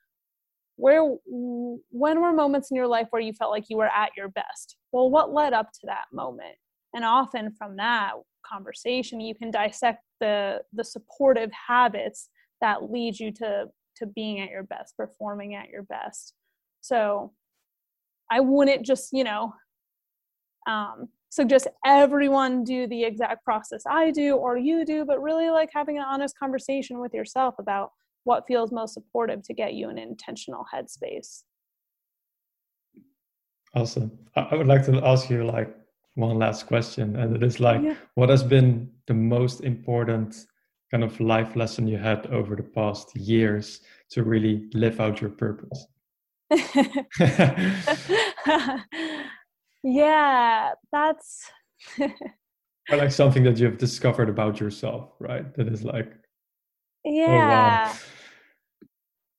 where 0.78 1.04
when 1.26 2.22
were 2.22 2.34
moments 2.34 2.72
in 2.72 2.76
your 2.76 2.88
life 2.88 3.08
where 3.12 3.22
you 3.22 3.34
felt 3.34 3.52
like 3.52 3.66
you 3.70 3.78
were 3.78 3.90
at 3.90 4.12
your 4.18 4.30
best? 4.30 4.78
Well 4.92 5.10
what 5.10 5.34
led 5.34 5.54
up 5.54 5.72
to 5.74 5.80
that 5.86 6.06
moment? 6.12 6.56
And 6.94 7.06
often 7.06 7.54
from 7.58 7.76
that 7.78 8.14
conversation 8.46 9.22
you 9.22 9.36
can 9.36 9.52
dissect 9.52 10.04
the 10.20 10.62
the 10.74 10.84
supportive 10.84 11.52
habits 11.68 12.30
that 12.62 12.92
leads 12.92 13.20
you 13.20 13.32
to 13.34 13.66
to 13.98 14.06
being 14.06 14.40
at 14.40 14.50
your 14.50 14.64
best 14.64 14.96
performing 14.96 15.56
at 15.56 15.70
your 15.70 15.84
best. 15.84 16.34
So 16.82 17.34
i 18.32 18.40
wouldn't 18.40 18.86
just 18.86 19.10
you 19.12 19.24
know 19.24 19.54
um, 20.68 21.10
suggest 21.30 21.68
everyone 21.86 22.64
do 22.64 22.88
the 22.88 23.04
exact 23.04 23.44
process 23.44 23.82
i 23.90 24.12
do 24.12 24.36
or 24.36 24.58
you 24.58 24.86
do 24.86 25.04
but 25.06 25.22
really 25.22 25.50
like 25.50 25.70
having 25.74 25.98
an 25.98 26.04
honest 26.08 26.38
conversation 26.38 27.00
with 27.00 27.14
yourself 27.14 27.56
about 27.60 27.92
what 28.24 28.46
feels 28.48 28.72
most 28.72 28.94
supportive 28.94 29.42
to 29.44 29.54
get 29.54 29.74
you 29.74 29.90
an 29.90 29.98
intentional 29.98 30.66
headspace. 30.74 31.44
Awesome. 33.74 34.12
I 34.36 34.56
would 34.56 34.68
like 34.68 34.86
to 34.86 35.04
ask 35.06 35.30
you 35.30 35.44
like 35.44 35.76
one 36.16 36.38
last 36.38 36.68
question 36.68 37.16
and 37.16 37.36
it 37.36 37.42
is 37.42 37.60
like 37.60 37.82
yeah. 37.82 37.96
what 38.16 38.30
has 38.30 38.44
been 38.44 38.92
the 39.08 39.14
most 39.14 39.62
important 39.62 40.46
kind 40.92 41.04
of 41.04 41.20
life 41.20 41.56
lesson 41.56 41.88
you 41.88 41.98
had 41.98 42.28
over 42.28 42.56
the 42.56 42.64
past 42.64 43.16
years 43.16 43.82
to 44.12 44.24
really 44.24 44.70
live 44.74 45.00
out 45.00 45.22
your 45.22 45.32
purpose? 45.32 45.88
yeah, 49.84 50.72
that's 50.92 51.52
like 52.90 53.12
something 53.12 53.44
that 53.44 53.58
you've 53.58 53.78
discovered 53.78 54.30
about 54.30 54.60
yourself, 54.60 55.14
right? 55.20 55.54
That 55.56 55.68
is 55.68 55.84
like 55.84 56.14
yeah. 57.04 57.30
Oh, 57.30 57.48
wow. 57.48 57.94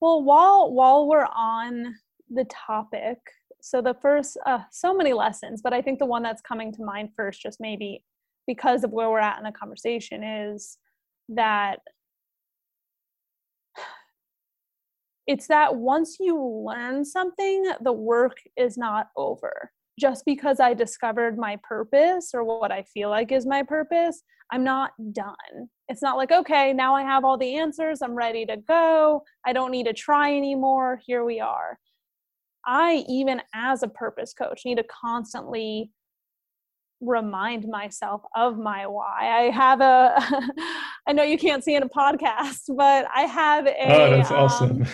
Well, 0.01 0.23
while 0.23 0.73
while 0.73 1.07
we're 1.07 1.27
on 1.27 1.95
the 2.29 2.45
topic, 2.45 3.19
so 3.61 3.81
the 3.81 3.95
first 3.95 4.37
uh, 4.47 4.61
so 4.71 4.95
many 4.95 5.13
lessons, 5.13 5.63
but 5.63 5.73
I 5.73 5.83
think 5.83 5.99
the 5.99 6.07
one 6.07 6.23
that's 6.23 6.43
coming 6.43 6.73
to 6.73 6.83
mind 6.83 7.11
first, 7.17 7.41
just 7.41 7.61
maybe 7.61 8.03
because 8.47 8.83
of 8.83 8.91
where 8.91 9.11
we're 9.11 9.21
at 9.21 9.39
in 9.39 9.45
the 9.45 9.53
conversation, 9.53 10.25
is 10.25 10.79
that 11.37 11.81
it's 15.27 15.47
that 15.49 15.77
once 15.77 16.17
you 16.19 16.37
learn 16.67 17.05
something, 17.05 17.73
the 17.81 17.93
work 17.93 18.39
is 18.57 18.77
not 18.77 19.09
over. 19.17 19.71
Just 20.01 20.25
because 20.25 20.59
I 20.59 20.75
discovered 20.75 21.39
my 21.39 21.59
purpose 21.63 22.31
or 22.35 22.45
what 22.45 22.73
I 22.73 22.83
feel 22.83 23.11
like 23.11 23.31
is 23.31 23.47
my 23.47 23.63
purpose, 23.63 24.23
I'm 24.51 24.65
not 24.65 24.93
done. 25.13 25.69
It's 25.89 26.03
not 26.03 26.17
like, 26.17 26.33
okay, 26.33 26.73
now 26.73 26.95
I 26.95 27.03
have 27.03 27.25
all 27.25 27.39
the 27.39 27.57
answers, 27.57 28.03
I'm 28.03 28.15
ready 28.15 28.45
to 28.47 28.57
go, 28.57 29.23
I 29.47 29.53
don't 29.53 29.71
need 29.71 29.87
to 29.87 29.93
try 29.93 30.37
anymore, 30.37 31.01
here 31.07 31.25
we 31.25 31.41
are. 31.41 31.79
I, 32.67 33.05
even 33.09 33.43
as 33.55 33.83
a 33.83 33.89
purpose 33.89 34.35
coach, 34.35 34.63
need 34.65 34.79
to 34.79 34.85
constantly 34.85 35.91
remind 37.03 37.67
myself 37.69 38.23
of 38.37 38.59
my 38.59 38.87
why. 38.87 39.29
I 39.29 39.51
have 39.51 39.81
a, 39.81 40.15
I 41.07 41.13
know 41.13 41.23
you 41.23 41.37
can't 41.37 41.65
see 41.65 41.75
in 41.75 41.83
a 41.83 41.89
podcast, 41.89 42.75
but 42.77 43.07
I 43.15 43.23
have 43.23 43.67
a, 43.67 43.93
oh, 43.93 44.11
that's 44.11 44.31
um, 44.31 44.37
awesome. 44.37 44.87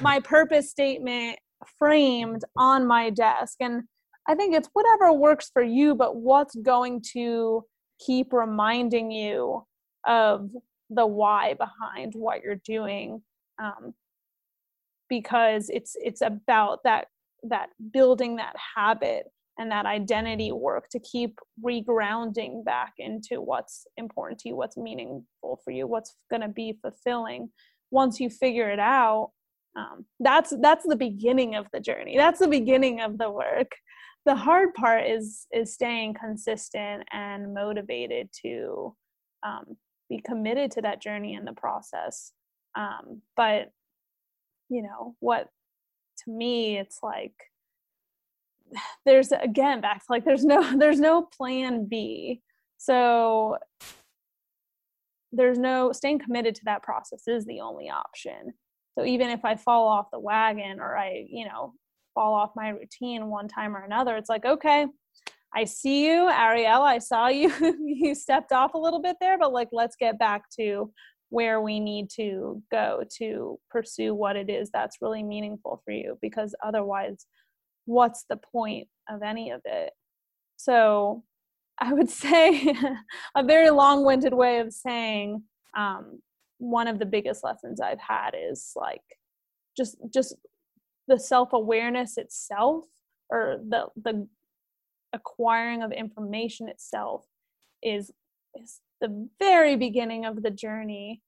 my 0.00 0.20
purpose 0.20 0.70
statement 0.70 1.38
framed 1.78 2.42
on 2.56 2.86
my 2.86 3.10
desk. 3.10 3.56
And 3.60 3.82
I 4.28 4.34
think 4.34 4.54
it's 4.54 4.68
whatever 4.72 5.12
works 5.12 5.50
for 5.52 5.62
you, 5.62 5.94
but 5.94 6.16
what's 6.16 6.54
going 6.54 7.02
to 7.14 7.64
keep 8.04 8.32
reminding 8.32 9.10
you 9.10 9.64
of 10.06 10.50
the 10.90 11.06
why 11.06 11.54
behind 11.54 12.12
what 12.14 12.42
you're 12.42 12.60
doing. 12.64 13.22
Um, 13.60 13.94
because 15.08 15.70
it's 15.70 15.96
it's 15.98 16.20
about 16.20 16.80
that 16.84 17.06
that 17.44 17.70
building 17.92 18.36
that 18.36 18.54
habit 18.76 19.24
and 19.58 19.70
that 19.70 19.86
identity 19.86 20.52
work 20.52 20.88
to 20.90 21.00
keep 21.00 21.38
regrounding 21.64 22.64
back 22.64 22.94
into 22.98 23.40
what's 23.40 23.86
important 23.96 24.38
to 24.40 24.48
you, 24.48 24.56
what's 24.56 24.76
meaningful 24.76 25.60
for 25.64 25.72
you, 25.72 25.86
what's 25.86 26.14
going 26.30 26.42
to 26.42 26.48
be 26.48 26.78
fulfilling. 26.80 27.50
Once 27.90 28.20
you 28.20 28.30
figure 28.30 28.70
it 28.70 28.78
out, 28.78 29.32
um, 29.76 30.04
that's 30.20 30.52
that's 30.60 30.86
the 30.86 30.96
beginning 30.96 31.54
of 31.54 31.66
the 31.72 31.80
journey. 31.80 32.16
That's 32.16 32.40
the 32.40 32.48
beginning 32.48 33.00
of 33.00 33.18
the 33.18 33.30
work. 33.30 33.72
The 34.26 34.34
hard 34.34 34.74
part 34.74 35.06
is 35.06 35.46
is 35.52 35.74
staying 35.74 36.14
consistent 36.14 37.04
and 37.12 37.54
motivated 37.54 38.28
to 38.42 38.94
um, 39.46 39.76
be 40.08 40.20
committed 40.24 40.70
to 40.72 40.82
that 40.82 41.02
journey 41.02 41.34
in 41.34 41.44
the 41.44 41.52
process. 41.52 42.32
Um, 42.76 43.22
but 43.36 43.70
you 44.68 44.82
know 44.82 45.16
what? 45.20 45.48
To 46.24 46.30
me, 46.30 46.78
it's 46.78 46.98
like 47.02 47.34
there's 49.06 49.32
again 49.32 49.80
back 49.80 49.98
to 49.98 50.04
like 50.10 50.24
there's 50.24 50.44
no 50.44 50.76
there's 50.78 51.00
no 51.00 51.22
plan 51.22 51.86
b. 51.88 52.42
So 52.78 53.58
there's 55.32 55.58
no 55.58 55.92
staying 55.92 56.20
committed 56.20 56.54
to 56.54 56.64
that 56.64 56.82
process 56.82 57.26
is 57.26 57.44
the 57.44 57.60
only 57.60 57.90
option. 57.90 58.54
So 58.98 59.04
even 59.04 59.28
if 59.28 59.44
i 59.44 59.54
fall 59.54 59.86
off 59.86 60.10
the 60.12 60.18
wagon 60.18 60.80
or 60.80 60.96
i 60.96 61.24
you 61.30 61.44
know 61.44 61.72
fall 62.14 62.34
off 62.34 62.50
my 62.56 62.70
routine 62.70 63.28
one 63.28 63.46
time 63.46 63.76
or 63.76 63.84
another 63.84 64.16
it's 64.16 64.28
like 64.28 64.44
okay 64.44 64.86
i 65.54 65.64
see 65.64 66.04
you 66.04 66.28
ariel 66.28 66.82
i 66.82 66.98
saw 66.98 67.28
you 67.28 67.52
you 67.78 68.12
stepped 68.12 68.50
off 68.50 68.74
a 68.74 68.78
little 68.78 69.00
bit 69.00 69.16
there 69.20 69.38
but 69.38 69.52
like 69.52 69.68
let's 69.70 69.94
get 69.94 70.18
back 70.18 70.50
to 70.58 70.92
where 71.30 71.60
we 71.60 71.78
need 71.78 72.10
to 72.10 72.60
go 72.72 73.04
to 73.18 73.56
pursue 73.70 74.14
what 74.14 74.34
it 74.34 74.50
is 74.50 74.68
that's 74.72 74.96
really 75.00 75.22
meaningful 75.22 75.80
for 75.84 75.92
you 75.92 76.18
because 76.20 76.52
otherwise 76.64 77.26
what's 77.88 78.24
the 78.28 78.36
point 78.36 78.86
of 79.08 79.22
any 79.22 79.50
of 79.50 79.62
it? 79.64 79.92
So 80.56 81.24
I 81.80 81.92
would 81.92 82.10
say 82.10 82.74
a 83.36 83.42
very 83.42 83.70
long 83.70 84.04
winded 84.04 84.34
way 84.34 84.58
of 84.58 84.72
saying 84.72 85.44
um, 85.76 86.20
one 86.58 86.88
of 86.88 86.98
the 86.98 87.06
biggest 87.06 87.44
lessons 87.44 87.80
I've 87.80 88.00
had 88.00 88.34
is 88.36 88.72
like 88.74 89.02
just 89.76 89.96
just 90.12 90.34
the 91.06 91.20
self 91.20 91.52
awareness 91.52 92.18
itself 92.18 92.84
or 93.30 93.60
the 93.68 93.86
the 93.94 94.26
acquiring 95.12 95.82
of 95.82 95.92
information 95.92 96.68
itself 96.68 97.24
is 97.80 98.10
is 98.56 98.80
the 99.00 99.28
very 99.38 99.76
beginning 99.76 100.24
of 100.24 100.42
the 100.42 100.50
journey 100.50 101.22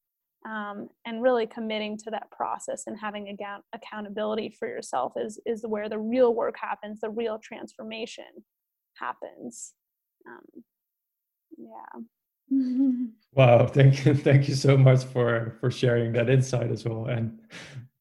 um, 0.46 0.88
and 1.04 1.22
really 1.22 1.46
committing 1.46 1.96
to 1.98 2.10
that 2.10 2.30
process 2.30 2.84
and 2.86 2.98
having 2.98 3.28
account- 3.28 3.64
accountability 3.74 4.48
for 4.58 4.68
yourself 4.68 5.12
is 5.16 5.40
is 5.44 5.64
where 5.66 5.88
the 5.88 5.98
real 5.98 6.34
work 6.34 6.56
happens 6.58 7.00
the 7.00 7.10
real 7.10 7.38
transformation 7.38 8.24
happens. 8.98 9.74
Um, 10.26 10.62
yeah 11.58 12.00
wow 13.34 13.66
thank 13.66 14.04
you 14.04 14.14
thank 14.14 14.48
you 14.48 14.54
so 14.54 14.76
much 14.76 15.04
for 15.04 15.56
for 15.60 15.70
sharing 15.70 16.12
that 16.12 16.28
insight 16.28 16.70
as 16.70 16.84
well 16.84 17.06
and 17.06 17.38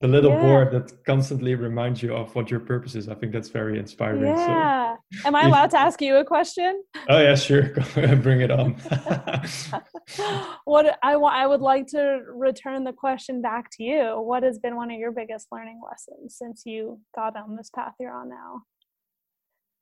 the 0.02 0.08
little 0.08 0.32
yeah. 0.32 0.42
board 0.42 0.72
that 0.72 1.04
constantly 1.04 1.56
reminds 1.56 2.02
you 2.02 2.16
of 2.16 2.34
what 2.34 2.50
your 2.50 2.62
purpose 2.62 2.96
is. 2.96 3.10
I 3.10 3.16
think 3.16 3.34
that's 3.34 3.50
very 3.50 3.78
inspiring. 3.78 4.24
Yeah. 4.24 4.96
So, 4.96 5.28
Am 5.28 5.36
I 5.36 5.44
allowed 5.44 5.72
to 5.72 5.80
ask 5.80 6.02
you 6.02 6.16
a 6.18 6.24
question? 6.24 6.84
Oh 7.10 7.20
yeah, 7.20 7.36
sure. 7.36 7.74
Bring 8.22 8.40
it 8.40 8.50
on. 8.50 8.76
what 10.64 10.98
I 11.04 11.18
want, 11.18 11.36
I 11.36 11.48
would 11.48 11.60
like 11.60 11.88
to 11.88 12.22
return 12.34 12.86
the 12.86 12.94
question 12.94 13.42
back 13.42 13.70
to 13.72 13.84
you. 13.84 14.22
What 14.22 14.44
has 14.44 14.58
been 14.58 14.78
one 14.78 14.90
of 14.90 14.98
your 14.98 15.12
biggest 15.12 15.48
learning 15.52 15.82
lessons 15.86 16.38
since 16.38 16.64
you 16.66 17.02
got 17.14 17.36
on 17.36 17.58
this 17.58 17.70
path 17.70 17.96
you're 18.00 18.14
on 18.14 18.30
now? 18.30 18.64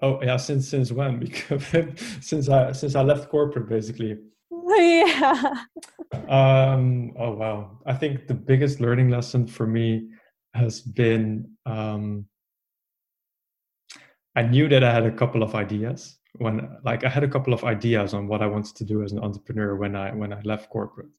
Oh 0.02 0.20
yeah, 0.24 0.38
since 0.38 0.68
since 0.68 0.92
when? 0.92 1.20
Because 1.20 1.64
since 2.22 2.50
I 2.50 2.72
since 2.72 2.96
I 2.96 3.04
left 3.04 3.30
corporate 3.30 3.70
basically. 3.70 4.18
yeah. 4.78 5.64
Um, 6.28 7.14
oh 7.18 7.32
wow. 7.32 7.80
I 7.86 7.94
think 7.94 8.28
the 8.28 8.34
biggest 8.34 8.80
learning 8.80 9.10
lesson 9.10 9.48
for 9.48 9.68
me 9.68 10.10
has 10.54 10.82
been 10.82 11.50
um, 11.66 12.26
I 14.36 14.44
knew 14.44 14.70
that 14.70 14.84
I 14.84 14.94
had 14.94 15.06
a 15.06 15.12
couple 15.12 15.42
of 15.42 15.56
ideas 15.56 16.20
when 16.38 16.78
like 16.84 17.04
I 17.04 17.10
had 17.10 17.24
a 17.24 17.28
couple 17.28 17.54
of 17.54 17.64
ideas 17.64 18.14
on 18.14 18.28
what 18.28 18.44
I 18.44 18.48
wanted 18.48 18.76
to 18.76 18.84
do 18.84 19.04
as 19.04 19.12
an 19.12 19.20
entrepreneur 19.20 19.76
when 19.76 19.96
I 19.96 20.14
when 20.14 20.32
I 20.32 20.42
left 20.42 20.70
corporate. 20.70 21.10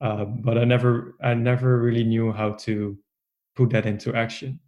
Uh, 0.00 0.24
but 0.24 0.58
I 0.58 0.64
never 0.64 1.14
I 1.22 1.34
never 1.34 1.78
really 1.78 2.02
knew 2.02 2.32
how 2.32 2.52
to 2.66 2.98
put 3.54 3.70
that 3.70 3.86
into 3.86 4.14
action. 4.14 4.58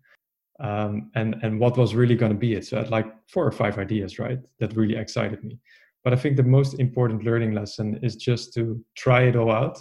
Um, 0.61 1.11
and 1.17 1.35
and 1.43 1.59
what 1.59 1.77
was 1.77 1.97
really 1.97 2.15
going 2.15 2.31
to 2.31 2.39
be 2.39 2.55
it. 2.55 2.65
So 2.65 2.77
I 2.77 2.81
had 2.83 2.91
like 2.91 3.13
four 3.29 3.45
or 3.45 3.51
five 3.51 3.77
ideas, 3.77 4.21
right? 4.21 4.39
That 4.61 4.77
really 4.77 4.97
excited 4.97 5.43
me. 5.43 5.59
But 6.05 6.13
I 6.13 6.17
think 6.17 6.37
the 6.37 6.43
most 6.43 6.75
important 6.75 7.25
learning 7.25 7.53
lesson 7.53 7.99
is 8.03 8.15
just 8.15 8.53
to 8.55 8.85
try 8.95 9.23
it 9.23 9.37
all 9.37 9.51
out 9.51 9.79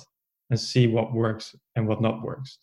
and 0.50 0.60
see 0.60 0.88
what 0.88 1.14
works 1.14 1.56
and 1.76 1.88
what 1.88 2.02
not 2.02 2.24
works. 2.24 2.58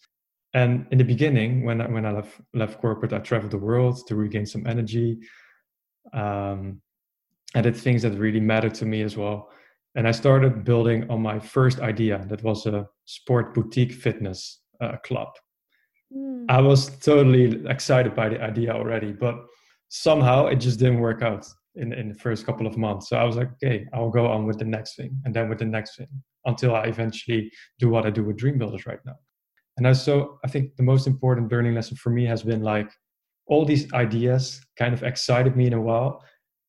And 0.55 0.87
in 0.91 0.99
the 0.99 1.05
beginning, 1.05 1.65
when 1.65 1.81
I, 1.81 1.89
when 1.89 2.07
I 2.07 2.13
left, 2.13 2.41
left 2.55 2.81
corporate, 2.81 3.13
I 3.13 3.19
traveled 3.19 3.53
the 3.53 3.59
world 3.59 4.07
to 4.09 4.17
regain 4.17 4.47
some 4.47 4.67
energy. 4.67 5.19
Um, 6.13 6.81
I 7.55 7.61
did 7.61 7.77
things 7.77 8.03
that 8.03 8.13
really 8.13 8.41
mattered 8.41 8.75
to 8.75 8.87
me 8.87 9.03
as 9.03 9.17
well. 9.17 9.51
And 9.95 10.09
I 10.09 10.13
started 10.13 10.65
building 10.65 11.09
on 11.11 11.21
my 11.21 11.39
first 11.39 11.81
idea 11.81 12.25
that 12.29 12.43
was 12.43 12.67
a 12.67 12.89
sport 13.05 13.55
boutique 13.55 13.93
fitness 13.93 14.61
uh, 14.81 14.97
club. 15.05 15.29
Mm. 16.17 16.47
I 16.49 16.61
was 16.61 16.97
totally 16.99 17.65
excited 17.69 18.15
by 18.15 18.29
the 18.29 18.41
idea 18.41 18.73
already, 18.73 19.13
but 19.13 19.45
somehow 19.89 20.47
it 20.47 20.57
just 20.57 20.79
didn't 20.79 21.01
work 21.01 21.23
out 21.23 21.47
in, 21.77 21.93
in 21.93 22.09
the 22.09 22.15
first 22.15 22.45
couple 22.47 22.67
of 22.67 22.77
months. 22.77 23.09
So 23.09 23.17
I 23.17 23.25
was 23.25 23.37
like, 23.37 23.51
okay, 23.55 23.87
I'll 23.93 24.11
go 24.11 24.27
on 24.27 24.47
with 24.47 24.59
the 24.59 24.65
next 24.65 24.97
thing 24.97 25.17
and 25.25 25.35
then 25.35 25.49
with 25.49 25.59
the 25.59 25.65
next 25.65 25.97
thing 25.97 26.09
until 26.45 26.75
I 26.75 26.85
eventually 26.85 27.51
do 27.79 27.89
what 27.89 28.07
I 28.07 28.11
do 28.11 28.25
with 28.25 28.37
Dream 28.37 28.59
Builders 28.59 28.87
right 28.87 28.99
now. 29.05 29.17
And 29.77 29.87
I, 29.87 29.93
so 29.93 30.39
I 30.45 30.49
think 30.49 30.77
the 30.77 30.83
most 30.83 31.07
important 31.07 31.51
learning 31.53 31.75
lesson 31.75 31.97
for 31.97 32.11
me 32.11 32.25
has 32.27 32.43
been 32.43 32.63
like 32.63 32.91
all 33.47 33.65
these 33.65 33.93
ideas 33.93 34.61
kind 34.79 34.95
of 34.95 35.03
excited 35.03 35.57
me 35.57 35.67
in 35.67 35.73
a 35.73 35.81
while. 35.81 36.25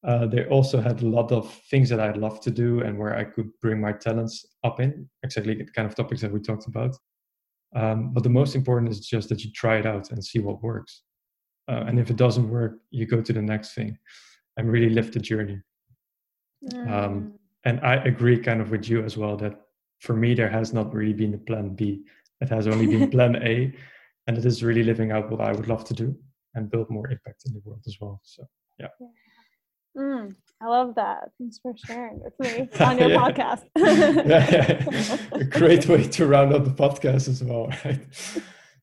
Uh, 0.07 0.25
they 0.25 0.45
also 0.45 0.81
had 0.81 1.01
a 1.01 1.07
lot 1.07 1.31
of 1.31 1.51
things 1.69 1.89
that 1.89 1.99
I'd 1.99 2.17
love 2.17 2.41
to 2.41 2.51
do 2.51 2.81
and 2.81 2.97
where 2.97 3.15
I 3.15 3.23
could 3.23 3.49
bring 3.61 3.79
my 3.79 3.91
talents 3.91 4.45
up 4.63 4.79
in, 4.79 5.07
exactly 5.23 5.55
the 5.55 5.65
kind 5.65 5.87
of 5.87 5.95
topics 5.95 6.21
that 6.21 6.31
we 6.31 6.39
talked 6.39 6.67
about. 6.67 6.95
Um, 7.75 8.11
but 8.13 8.23
the 8.23 8.29
most 8.29 8.55
important 8.55 8.91
is 8.91 9.07
just 9.07 9.29
that 9.29 9.43
you 9.43 9.51
try 9.51 9.77
it 9.77 9.85
out 9.85 10.11
and 10.11 10.23
see 10.23 10.39
what 10.39 10.63
works. 10.63 11.03
Uh, 11.69 11.83
and 11.87 11.99
if 11.99 12.09
it 12.09 12.15
doesn't 12.15 12.49
work, 12.49 12.79
you 12.89 13.05
go 13.05 13.21
to 13.21 13.33
the 13.33 13.41
next 13.41 13.75
thing 13.75 13.97
and 14.57 14.71
really 14.71 14.89
live 14.89 15.11
the 15.11 15.19
journey. 15.19 15.61
Um, 16.73 16.79
mm. 16.79 16.91
Um, 16.91 17.33
and 17.63 17.79
I 17.81 17.95
agree 17.95 18.39
kind 18.39 18.61
of 18.61 18.71
with 18.71 18.89
you 18.89 19.03
as 19.03 19.17
well 19.17 19.37
that 19.37 19.59
for 19.99 20.13
me, 20.13 20.33
there 20.33 20.49
has 20.49 20.73
not 20.73 20.93
really 20.93 21.13
been 21.13 21.33
a 21.35 21.37
plan 21.37 21.75
B. 21.75 22.03
It 22.41 22.49
has 22.49 22.67
only 22.67 22.87
been 22.87 23.09
plan 23.15 23.35
A. 23.37 23.73
And 24.27 24.37
it 24.37 24.45
is 24.45 24.63
really 24.63 24.83
living 24.83 25.11
out 25.11 25.31
what 25.31 25.41
I 25.41 25.51
would 25.51 25.67
love 25.67 25.83
to 25.85 25.93
do 25.93 26.15
and 26.55 26.69
build 26.69 26.89
more 26.89 27.09
impact 27.09 27.43
in 27.45 27.53
the 27.53 27.61
world 27.63 27.81
as 27.87 27.97
well. 27.99 28.19
So, 28.23 28.47
yeah. 28.79 28.87
Mm, 29.97 30.33
I 30.61 30.67
love 30.67 30.95
that. 30.95 31.31
Thanks 31.37 31.59
for 31.59 31.73
sharing 31.75 32.21
with 32.21 32.33
me 32.39 32.69
on 32.79 32.97
your 32.97 33.09
podcast. 33.09 33.63
yeah, 33.75 34.87
yeah. 34.89 35.17
A 35.33 35.43
great 35.43 35.87
way 35.87 36.03
to 36.07 36.25
round 36.25 36.53
up 36.53 36.63
the 36.63 36.71
podcast 36.71 37.27
as 37.27 37.43
well, 37.43 37.67
right? 37.83 38.01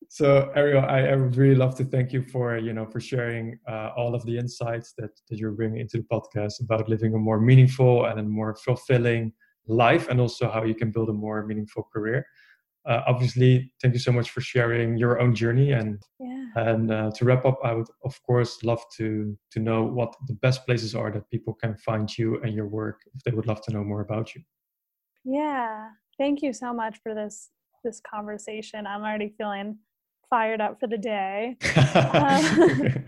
So 0.09 0.51
ariel 0.55 0.83
I, 0.83 1.07
I, 1.11 1.15
would 1.15 1.35
really 1.37 1.55
love 1.55 1.75
to 1.75 1.85
thank 1.85 2.11
you 2.11 2.21
for 2.23 2.57
you 2.57 2.73
know 2.73 2.85
for 2.85 2.99
sharing 2.99 3.57
uh, 3.67 3.91
all 3.95 4.15
of 4.15 4.25
the 4.25 4.37
insights 4.37 4.93
that, 4.97 5.11
that 5.29 5.37
you're 5.39 5.51
bringing 5.51 5.79
into 5.79 5.97
the 5.97 6.07
podcast 6.11 6.61
about 6.61 6.89
living 6.89 7.13
a 7.13 7.17
more 7.17 7.39
meaningful 7.39 8.05
and 8.05 8.19
a 8.19 8.23
more 8.23 8.55
fulfilling 8.55 9.31
life 9.67 10.09
and 10.09 10.19
also 10.19 10.49
how 10.49 10.63
you 10.63 10.75
can 10.75 10.91
build 10.91 11.09
a 11.09 11.13
more 11.13 11.45
meaningful 11.45 11.87
career 11.93 12.25
uh, 12.89 13.03
obviously, 13.07 13.71
thank 13.81 13.93
you 13.93 13.99
so 13.99 14.11
much 14.11 14.31
for 14.31 14.41
sharing 14.41 14.97
your 14.97 15.19
own 15.19 15.35
journey. 15.35 15.73
And 15.73 16.01
yeah. 16.19 16.45
and 16.55 16.91
uh, 16.91 17.11
to 17.15 17.25
wrap 17.25 17.45
up, 17.45 17.59
I 17.63 17.73
would 17.73 17.87
of 18.03 18.21
course 18.23 18.63
love 18.63 18.81
to 18.97 19.37
to 19.51 19.59
know 19.59 19.83
what 19.83 20.15
the 20.27 20.33
best 20.35 20.65
places 20.65 20.95
are 20.95 21.11
that 21.11 21.29
people 21.29 21.53
can 21.53 21.75
find 21.75 22.09
you 22.17 22.41
and 22.41 22.53
your 22.53 22.67
work 22.67 23.01
if 23.13 23.21
they 23.23 23.31
would 23.31 23.47
love 23.47 23.61
to 23.63 23.71
know 23.71 23.83
more 23.83 24.01
about 24.01 24.33
you. 24.33 24.41
Yeah, 25.23 25.89
thank 26.17 26.41
you 26.41 26.53
so 26.53 26.73
much 26.73 26.99
for 27.03 27.13
this 27.13 27.49
this 27.83 28.01
conversation. 28.01 28.87
I'm 28.87 29.01
already 29.01 29.33
feeling 29.37 29.77
fired 30.29 30.61
up 30.61 30.79
for 30.79 30.87
the 30.87 30.97
day. 30.97 31.57
um, 32.13 33.03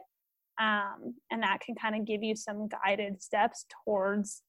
um, 0.60 1.14
and 1.30 1.42
that 1.42 1.60
can 1.60 1.74
kind 1.74 1.96
of 1.96 2.04
give 2.04 2.22
you 2.22 2.36
some 2.36 2.68
guided 2.68 3.22
steps 3.22 3.64
towards 3.84 4.42